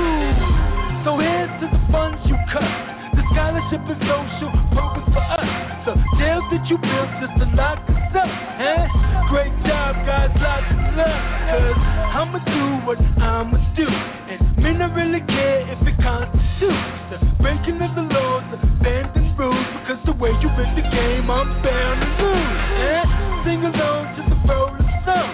[1.07, 2.67] So here's to the funds you cut.
[3.15, 5.51] The scholarship and social purpose for us.
[5.87, 8.83] The jails that you built just to lock us up, eh?
[9.31, 11.23] Great job, guys, lots of love.
[11.47, 11.79] Cause
[12.19, 13.87] I'ma do what I'ma do.
[13.87, 19.39] And men don't really care if it constitutes the breaking of the laws, the abandoned
[19.39, 19.67] rules.
[19.83, 23.32] Because the way you rip the game, I'm bound to lose, eh?
[23.43, 25.31] Sing along to the rolling song.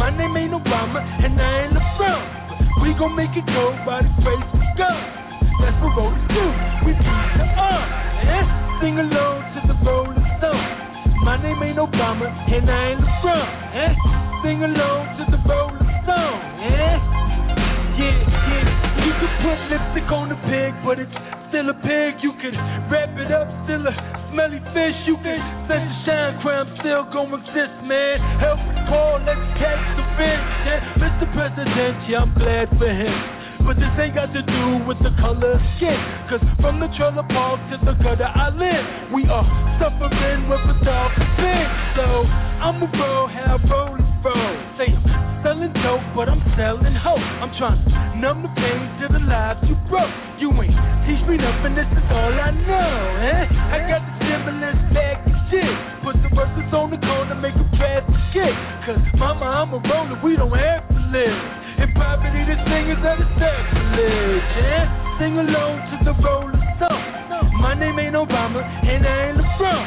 [0.00, 2.22] My name ain't Obama, and I ain't LeBron.
[2.48, 5.04] But we gon' make it go by the grace of God.
[5.60, 6.44] That's what rollers do.
[6.88, 7.88] We beat the arm,
[8.24, 8.44] eh?
[8.80, 10.64] Sing along to the rolling song.
[11.28, 13.92] My name ain't Obama, and I ain't LeBron, eh?
[14.40, 16.96] Sing along to the rolling song, eh?
[18.00, 18.16] Yeah,
[18.48, 19.04] yeah.
[19.04, 21.12] You can put lipstick on the pig, but it's
[21.52, 22.24] still a pig.
[22.24, 22.56] You can
[22.88, 23.92] wrap it up, still a
[24.32, 24.98] smelly fish.
[25.04, 25.36] You can
[25.68, 28.16] set the shine, crime still gonna exist, man.
[28.40, 30.44] Help us call, let's catch the fish.
[30.64, 31.28] Yeah, Mr.
[31.36, 33.16] President, yeah, I'm glad for him.
[33.68, 36.00] But this ain't got to do with the color of skin.
[36.32, 39.46] Cause from the trailer park to the gutter I live, we are
[39.76, 41.68] suffering with a dark spin.
[42.00, 42.26] So
[42.64, 44.54] I'ma roll how rollers roll.
[44.78, 47.22] Say I'm selling dope, but I'm selling hope.
[47.42, 47.90] I'm trying to
[48.22, 50.14] numb the pain to the lives you broke.
[50.38, 50.74] You ain't
[51.06, 53.44] teach me nothing, this is all I know, eh?
[53.50, 55.74] I got the stimulus back and shit.
[56.06, 58.54] Put the workers on the corner, make them trash the shit.
[58.86, 61.38] Cause mama, I'm a roller, we don't have to live.
[61.82, 64.86] In poverty, this thing is at a sacrilege, yeah?
[65.18, 67.02] Sing along to the rolling song.
[67.58, 69.86] My name ain't Obama, and I ain't LeBron.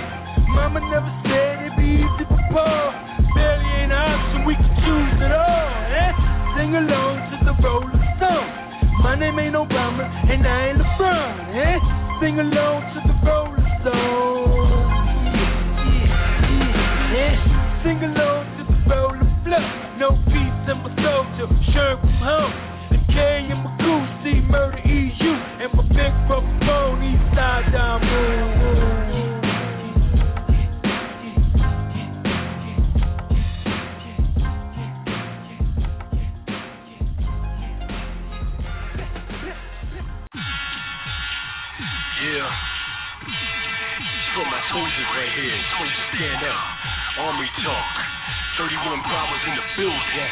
[0.55, 3.14] Mama never said it'd be easy for Paul.
[3.35, 5.67] Barely an option, we can choose it all.
[5.91, 6.11] Eh?
[6.55, 8.49] Sing along to the Rolling Stone.
[9.03, 11.31] My name ain't Obama, and I ain't LeBron.
[11.51, 11.77] Eh?
[12.23, 14.55] Sing along to the Rolling Stone.
[15.35, 17.83] Yeah, yeah, yeah.
[17.83, 19.67] Sing along to the Rolling Flow.
[19.99, 22.53] No peace in my soldier, sure from home.
[22.89, 23.19] The K
[23.51, 28.74] and my Goosey, murder EU, and my big brother phone, East Side Diamond.
[42.35, 42.51] here.
[44.35, 46.63] For my soldiers right here, soldiers stand up.
[47.23, 47.91] Army talk.
[48.59, 50.27] 31 brothers in the building.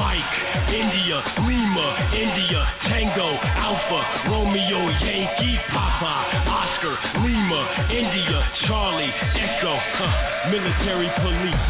[0.00, 0.36] Mike,
[0.72, 4.00] India, Lima, India, Tango, Alpha,
[4.32, 6.14] Romeo, Yankee, Papa,
[6.48, 7.62] Oscar, Lima,
[7.92, 10.12] India, Charlie, Echo, huh,
[10.48, 11.64] military police.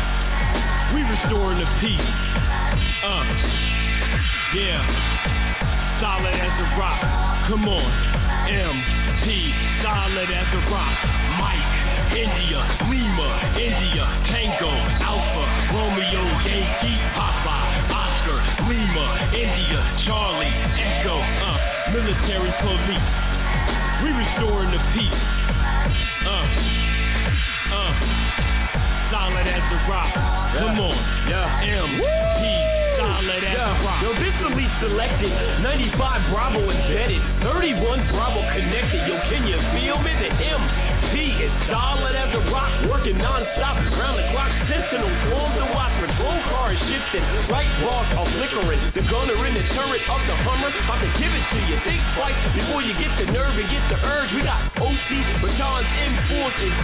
[0.95, 2.11] We restoring the peace.
[3.03, 3.25] Uh,
[4.55, 7.31] yeah, solid as a rock.
[7.51, 8.30] Come on.
[8.51, 9.27] MP,
[9.79, 10.99] solid as a rock.
[11.39, 11.71] Mike,
[12.19, 12.61] India,
[12.91, 14.75] Lima, India, Tango,
[15.07, 17.57] Alpha, Romeo, Yankee, Papa,
[17.95, 19.07] Oscar, Lima,
[19.39, 21.59] India, Charlie, Echo, uh,
[21.95, 23.11] military police.
[24.03, 25.23] We restoring the peace.
[26.27, 26.47] Uh,
[27.71, 27.93] uh,
[29.15, 30.11] solid as a rock.
[30.59, 30.99] Come on,
[31.31, 32.43] yeah, MP,
[32.99, 34.03] solid as a rock.
[34.03, 35.31] Yo, this elite selected.
[35.63, 37.23] 95 Bravo embedded.
[37.47, 37.60] 31
[41.67, 42.73] solid as a rock.
[42.87, 43.77] Working non-stop.
[43.99, 44.51] Round the clock.
[44.71, 45.95] Sentinel formed to watch.
[46.01, 47.25] Patrol car is shifting.
[47.51, 48.83] Right boss are flickering.
[48.95, 50.71] The gunner in the turret of the Hummer.
[50.71, 51.77] I can give it to you.
[51.87, 54.31] Think twice before you get the nerve and get the urge.
[54.35, 55.11] We got OC,
[55.43, 56.75] batons, M4s, and.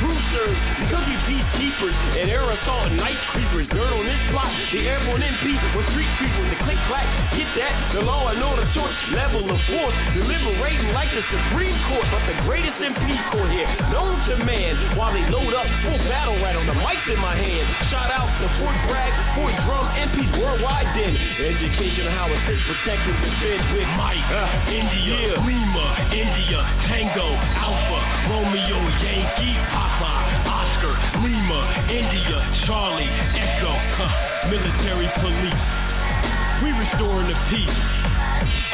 [0.87, 3.67] Because we peacekeepers and air assault and night creepers.
[3.75, 4.51] Dirt on this block.
[4.73, 5.45] The airborne MP
[5.75, 6.49] was street creepers.
[6.55, 7.09] The click clack.
[7.35, 7.75] Get that?
[7.99, 8.95] The law and order source.
[9.11, 9.97] Level of force.
[10.15, 12.07] Deliberating like the Supreme Court.
[12.15, 13.69] But the greatest MP court here.
[13.91, 14.95] Known to man.
[14.95, 15.67] While they load up.
[15.83, 17.67] Full battle right on the mic in my hand.
[17.91, 21.15] Shout out to Fort Bragg, Fort Drum, MPs worldwide then.
[21.57, 27.33] Education on how to stay protected and defend with Mike, uh, India, Lima, India, Tango,
[27.33, 30.13] Alpha, Romeo, Yankee, Papa,
[30.53, 30.93] Oscar,
[31.25, 32.39] Lima, India,
[32.69, 35.63] Charlie, Echo, huh, military police.
[36.61, 37.81] We restoring the peace.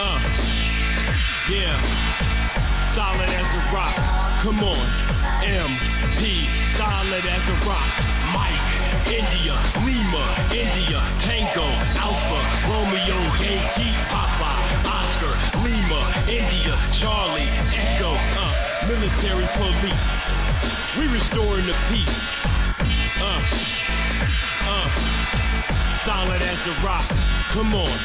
[0.03, 0.19] Uh,
[1.55, 1.79] yeah,
[2.99, 3.95] solid as a rock.
[4.43, 4.87] Come on,
[5.47, 6.19] MP,
[6.83, 7.95] solid as a rock.
[8.35, 8.72] Mike,
[9.07, 10.25] India, Lima,
[10.55, 11.69] India, Tango,
[11.99, 14.51] Alpha, Romeo, Yankee, Papa,
[14.87, 15.35] Oscar,
[15.65, 16.01] Lima,
[16.31, 20.05] India, Charlie, Echo, uh, military police.
[20.99, 22.21] We restoring the peace.
[23.23, 23.41] Uh,
[24.71, 25.42] uh,
[26.07, 27.07] solid as a rock.
[27.53, 27.99] Come on,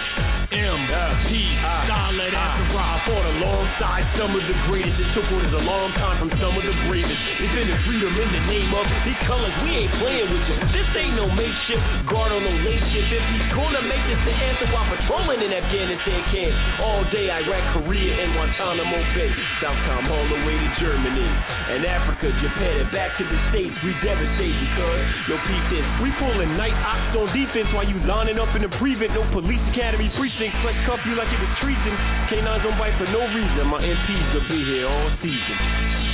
[0.51, 1.31] MP,
[1.63, 1.87] ah.
[1.87, 2.75] solid as a ah.
[2.75, 2.87] rock.
[2.87, 4.97] I fought alongside some of the greatest.
[4.99, 7.19] It took what is a long time from some of the bravest.
[7.39, 9.53] Defending freedom in the name of the colors.
[9.63, 10.57] We ain't playing with you.
[10.75, 13.07] This ain't no makeshift guard on no late shift.
[13.07, 16.53] If he's gonna make this the anthem while patrolling in Afghanistan camp
[16.83, 19.31] all day, Iraq, Korea, and Guantanamo Bay,
[19.63, 21.29] Southcom all the way to Germany
[21.71, 23.75] and Africa, Japan, and back to the states.
[23.81, 25.01] We devastate because
[25.31, 25.87] yo peep this.
[26.03, 29.15] We pulling night ops on defense while you lining up in the prevent.
[29.15, 30.55] No police academy precinct.
[30.63, 31.93] Let's cuff you like it was treason.
[32.31, 33.63] Canines don't bite for no reason.
[33.67, 35.57] My MPs will be here all season.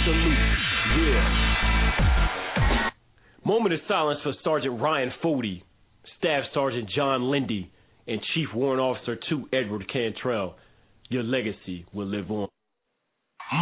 [0.05, 0.43] Salute.
[1.03, 1.53] Yeah.
[3.45, 5.63] Moment of silence for Sergeant Ryan Fody,
[6.17, 7.71] Staff Sergeant John Lindy,
[8.07, 10.55] and Chief Warrant Officer 2 Edward Cantrell.
[11.09, 12.47] Your legacy will live on.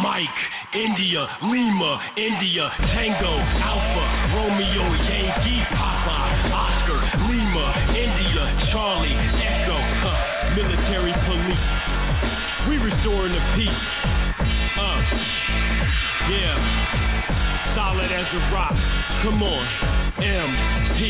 [0.00, 0.40] Mike,
[0.72, 2.64] India, Lima, India,
[2.96, 6.16] Tango, Alpha, Romeo, Yankee, Papa,
[6.48, 7.11] Oscar,
[7.52, 11.68] Lima, India, Charlie, Echo, huh, military police.
[12.64, 13.84] We restoring the peace.
[14.72, 15.00] Uh,
[16.32, 18.72] yeah, solid as a rock.
[19.20, 19.64] Come on,
[20.16, 21.00] MP,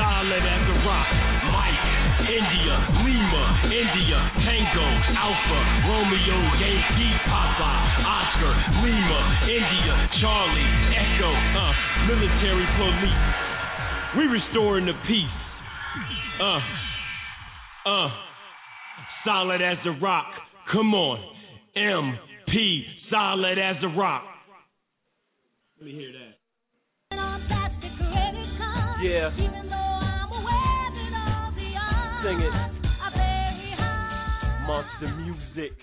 [0.00, 1.08] solid as a rock.
[1.52, 1.84] Mike,
[2.24, 2.74] India,
[3.04, 5.60] Lima, India, Tango, Alpha,
[5.92, 7.68] Romeo, Yankee, Papa,
[8.08, 9.94] Oscar, Lima, India,
[10.24, 11.72] Charlie, Echo, uh,
[12.08, 13.28] military police.
[14.16, 15.41] We restoring the peace.
[16.40, 16.60] Uh,
[17.86, 18.08] uh,
[19.24, 20.26] solid as a rock.
[20.72, 21.18] Come on,
[21.76, 24.24] MP, solid as a rock.
[25.78, 26.38] Let me hear that.
[29.02, 29.30] Yeah.
[32.22, 32.52] Sing it.
[34.66, 35.76] Monster music.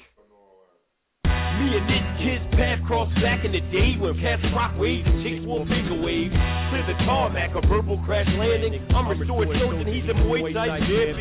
[1.59, 5.19] Me and this kid's path crossed back in the day when cats rock waves and
[5.27, 6.31] chicks wore bigger waves.
[6.71, 8.79] Clear the tarmac, a verbal crash landing.
[8.95, 11.19] I'm restored chosen, he's a Muay Thai champion.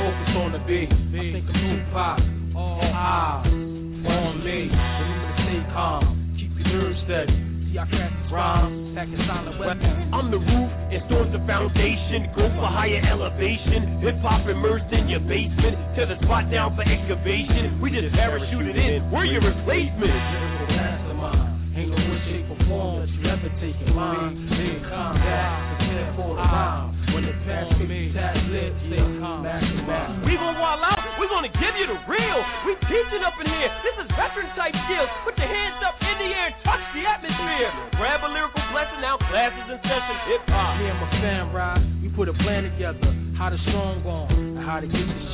[0.00, 0.60] Focus on the.
[0.64, 2.18] I think of Tupac.
[2.56, 4.72] All eyes on me.
[4.72, 6.34] Remember to stay calm.
[6.40, 7.55] Keep your nerves steady.
[7.66, 8.94] See, I craft these rhymes.
[8.94, 10.14] Packing silent weapons.
[10.14, 12.30] I'm the roof and stores the foundation.
[12.38, 13.98] Go for higher elevation.
[14.06, 15.74] Hip hop immersed in your basement.
[15.98, 17.82] Tear the spot down for excavation.
[17.82, 19.10] We just parachuted in.
[19.10, 21.05] We're your replacement.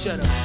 [0.04, 0.41] To get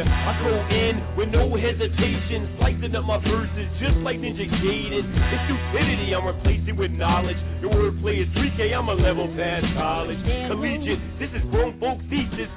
[0.00, 0.08] ya.
[0.08, 5.04] I go in with no hesitation, slicing up my verses just like Ninja Gaiden.
[5.04, 7.36] It's stupidity I'm replacing with knowledge.
[7.60, 10.20] Your wordplay is 3K, I'm a level past college.
[10.48, 12.48] Collegiate, this is grown folk thesis.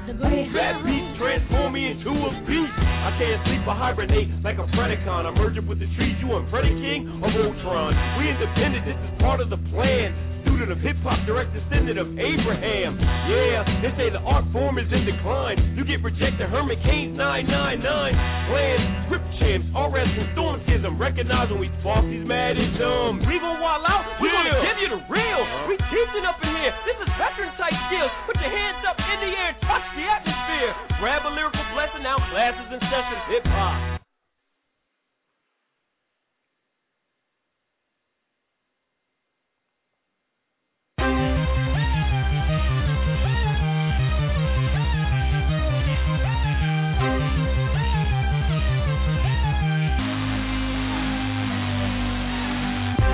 [0.55, 2.75] Bad beats transform me into a beast.
[2.79, 5.27] I can't sleep or hibernate like a Predacon.
[5.27, 7.91] I'm merging with the trees, you and Predator King or Voltron.
[8.19, 12.13] We independent, this is part of the plan student of hip hop, direct descendant of
[12.13, 13.01] Abraham.
[13.01, 15.57] Yeah, they say the art form is in decline.
[15.73, 17.81] You get rejected, Herman Cain's 999.
[17.81, 18.77] Plan,
[19.09, 21.01] script champs, RS and storm schism.
[21.01, 23.25] Recognize when we false, he's mad and dumb.
[23.25, 24.45] We gon' wall out, we Yeah.
[24.45, 25.41] gonna give you the real.
[25.65, 28.11] We teaching up in here, this is veteran type skills.
[28.29, 30.71] Put your hands up in the air and touch the atmosphere.
[31.01, 34.05] Grab a lyrical blessing, out classes and sessions, hip hop.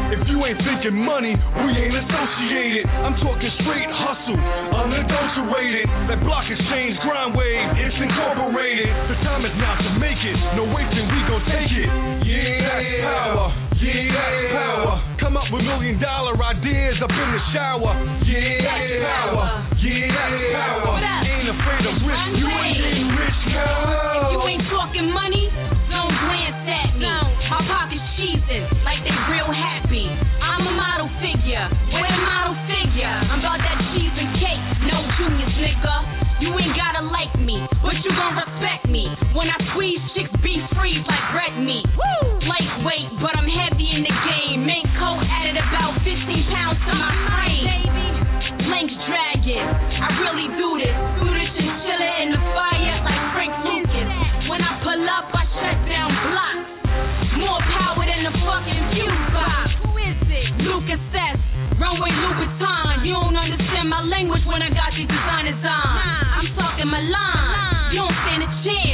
[0.10, 2.86] If you ain't thinking money, we ain't associated.
[3.06, 5.86] I'm talking straight hustle, unadulterated.
[6.10, 8.90] That block exchange grind wave, it's incorporated.
[9.06, 10.38] The time is now to make it.
[10.58, 11.90] No waiting, we gon' take it.
[12.26, 13.69] Yeah, that's power.
[13.80, 14.96] Yeah, that's power.
[15.24, 17.96] Come up with million dollar ideas up in the shower.
[18.28, 19.48] Yeah, that's power.
[19.80, 21.00] Yeah, that's power.
[21.00, 22.24] Ain't afraid of risk.
[22.36, 25.48] You ain't getting rich, If you ain't talking money,
[25.88, 27.08] don't glance at me.
[27.08, 30.12] My pockets cheesing like they real happy.
[30.44, 33.16] I'm a model figure, with a model figure.
[33.32, 35.96] I'm about that cheese and cake, no juniors, nigga.
[36.44, 39.08] You ain't gotta like me, but you gon' respect me.
[39.36, 41.84] When I squeeze chicks, be freeze like red meat.
[42.40, 43.49] Lightweight, but I'm
[44.00, 44.64] in the game.
[44.64, 46.16] Mink coat added about 15
[46.48, 48.16] pounds to my frame.
[48.72, 50.96] Links dragging, I really do this.
[51.20, 54.08] Do this chinchilla in the fire like Frank Lucas.
[54.48, 56.68] When I pull up, I shut down blocks.
[57.44, 59.68] More power than the fucking fuse box.
[59.84, 60.48] Who is it?
[60.64, 61.36] Lucas S.
[61.76, 63.04] Runway Louboutin.
[63.04, 66.40] You don't understand my language when I got these designers on.
[66.40, 67.92] I'm talking Milan.
[67.92, 68.89] You don't stand a chance.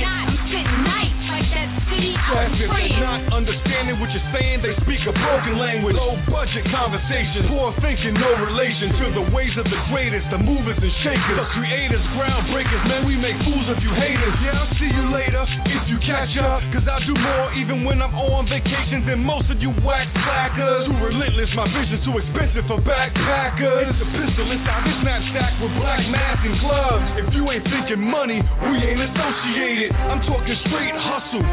[2.36, 2.92] City out Class in if France.
[2.92, 5.96] they're not understanding what you're saying, they speak a broken language.
[5.96, 10.78] Low budget conversation, poor thinking, no relation to the ways of the greatest, the movers
[10.80, 12.82] and shakers, the creators, groundbreakers.
[12.92, 14.36] Man, we make fools of you haters.
[14.44, 16.60] Yeah, I'll see you later if you catch up.
[16.76, 20.92] Cause I do more even when I'm on vacation than most of you whack slackers.
[20.92, 23.96] Too relentless, my vision too expensive for backpackers.
[23.96, 27.06] It's a pistol inside this knapsack with black mask and gloves.
[27.22, 29.90] If you ain't thinking money, we ain't associated.
[29.96, 31.44] I'm talking straight hustle,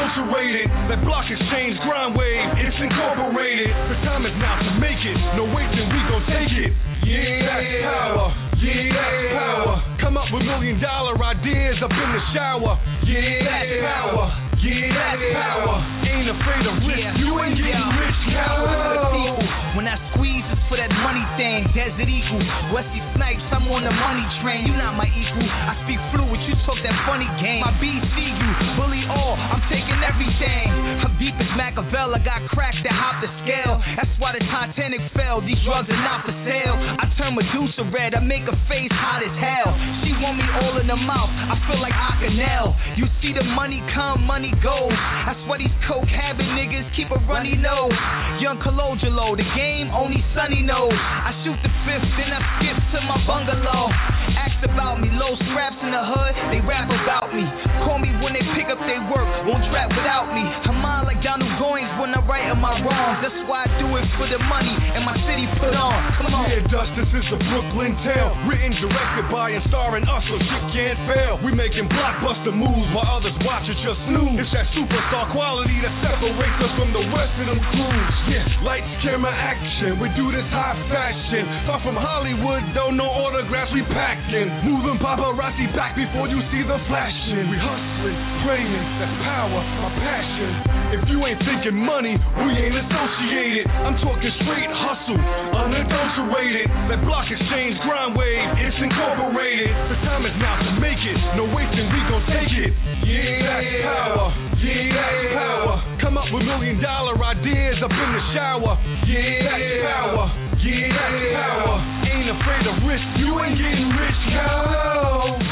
[0.00, 3.68] That block exchange grind wave, it's incorporated.
[3.68, 5.18] The time is now to make it.
[5.36, 6.72] No waiting, we gon' take it.
[7.04, 8.26] Yeah, that's power.
[8.58, 9.74] Yeah, that's power.
[10.00, 12.74] Come up with million dollar ideas up in the shower.
[13.06, 14.26] Yeah, that's power.
[14.58, 15.76] Yeah, that's power.
[16.10, 17.08] Ain't afraid of risk.
[17.20, 19.09] You ain't getting rich, coward.
[21.90, 21.98] Thing.
[21.98, 22.42] Desert Eagle,
[22.72, 24.66] Wesley Snipes, I'm on the money train.
[24.66, 25.46] You not my equal.
[25.46, 27.60] I speak fluid, you talk that funny game.
[27.60, 29.34] My BC, you bully all.
[29.34, 30.79] I'm taking everything.
[31.30, 33.78] Deep as Machiavelli, I got cracked that hop the scale.
[33.94, 35.38] That's why the Titanic fell.
[35.38, 36.74] These drugs are not for sale.
[36.74, 39.70] I turn Medusa red, I make her face hot as hell.
[40.02, 41.30] She want me all in the mouth.
[41.30, 42.74] I feel like Akinel.
[42.98, 44.90] You see the money come, money go.
[45.22, 47.94] That's why these coke habit niggas keep a runny nose.
[48.42, 50.98] Young Cologelo, the game only Sunny knows.
[50.98, 53.86] I shoot the fifth, then I skip to my bungalow.
[54.60, 57.48] About me, low scraps in the hood, they rap about me.
[57.88, 60.44] Call me when they pick up their work, won't without me.
[60.68, 62.20] I'm on like Goings when I
[62.60, 63.18] my wrongs.
[63.24, 65.96] That's why I do it for the money and my city put on.
[66.20, 66.52] Come on.
[66.52, 68.36] Yeah, Dust, this is a Brooklyn tale.
[68.44, 71.34] Written, directed by, and starring us, so shit can't fail.
[71.40, 74.36] We making blockbuster moves while others watch it just snooze.
[74.44, 78.14] It's that superstar quality that separates us from the rest of them crews.
[78.28, 79.96] Yeah, lights, camera, action.
[79.98, 81.48] We do this high fashion.
[81.64, 84.49] Far from Hollywood, though, no autographs we packing.
[84.60, 87.48] Moving paparazzi back before you see the flashing.
[87.48, 90.50] We hustling, praying, that's power, my passion.
[91.00, 93.64] If you ain't thinking money, we ain't associated.
[93.70, 95.20] I'm talking straight hustle,
[95.54, 96.66] unadulterated.
[96.92, 99.70] That block exchange grind wave, it's incorporated.
[99.90, 101.18] The time is now to make it.
[101.38, 102.70] No wasting, we gon' take it.
[103.06, 104.28] Yeah, that's power.
[104.60, 105.74] Yeah, that's power.
[106.04, 108.72] Come up with million dollar ideas up in the shower.
[109.06, 110.49] Yeah, that's power.
[110.62, 110.92] Yeah,
[111.40, 111.80] power.
[112.04, 113.06] Ain't afraid of risk.
[113.16, 115.49] You ain't getting rich, cow.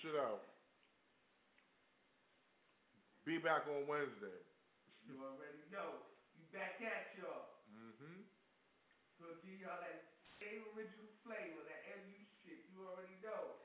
[0.00, 0.40] Shit out.
[3.28, 4.40] Be back on Wednesday.
[5.04, 6.00] You already know.
[6.32, 7.52] You back at y'all.
[7.68, 8.24] Mm-hmm.
[9.20, 10.08] Gonna give y'all that
[10.40, 12.64] same original flavor, that MU shit.
[12.72, 13.60] You already know.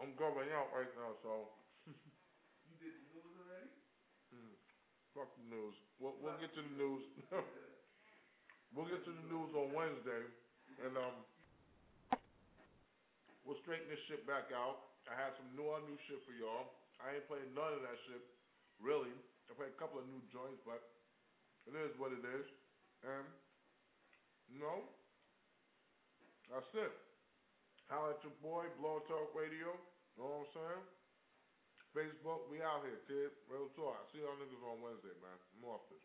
[0.00, 1.52] I'm going out right now, so
[1.84, 3.68] You did the news already?
[4.32, 4.54] hmm,
[5.12, 5.76] fuck the news.
[6.00, 7.04] We'll, we'll get to the news.
[8.72, 10.24] we'll get to the news on Wednesday,
[10.88, 11.20] and um,
[13.48, 14.92] we'll straighten this shit back out.
[15.08, 16.68] I had some new on new shit for y'all.
[17.00, 18.20] I ain't playing none of that shit,
[18.76, 19.08] really.
[19.48, 20.84] I played a couple of new joints, but
[21.64, 22.44] it is what it is.
[23.08, 23.24] And
[24.52, 24.84] you know,
[26.52, 26.92] that's it.
[27.88, 29.72] Holla at your boy, Blog Talk Radio.
[29.72, 30.84] You Know what I'm saying?
[31.96, 33.32] Facebook, we out here, kid.
[33.48, 33.96] Real talk.
[33.96, 35.36] I see y'all niggas on Wednesday, man.
[35.56, 36.04] I'm off this.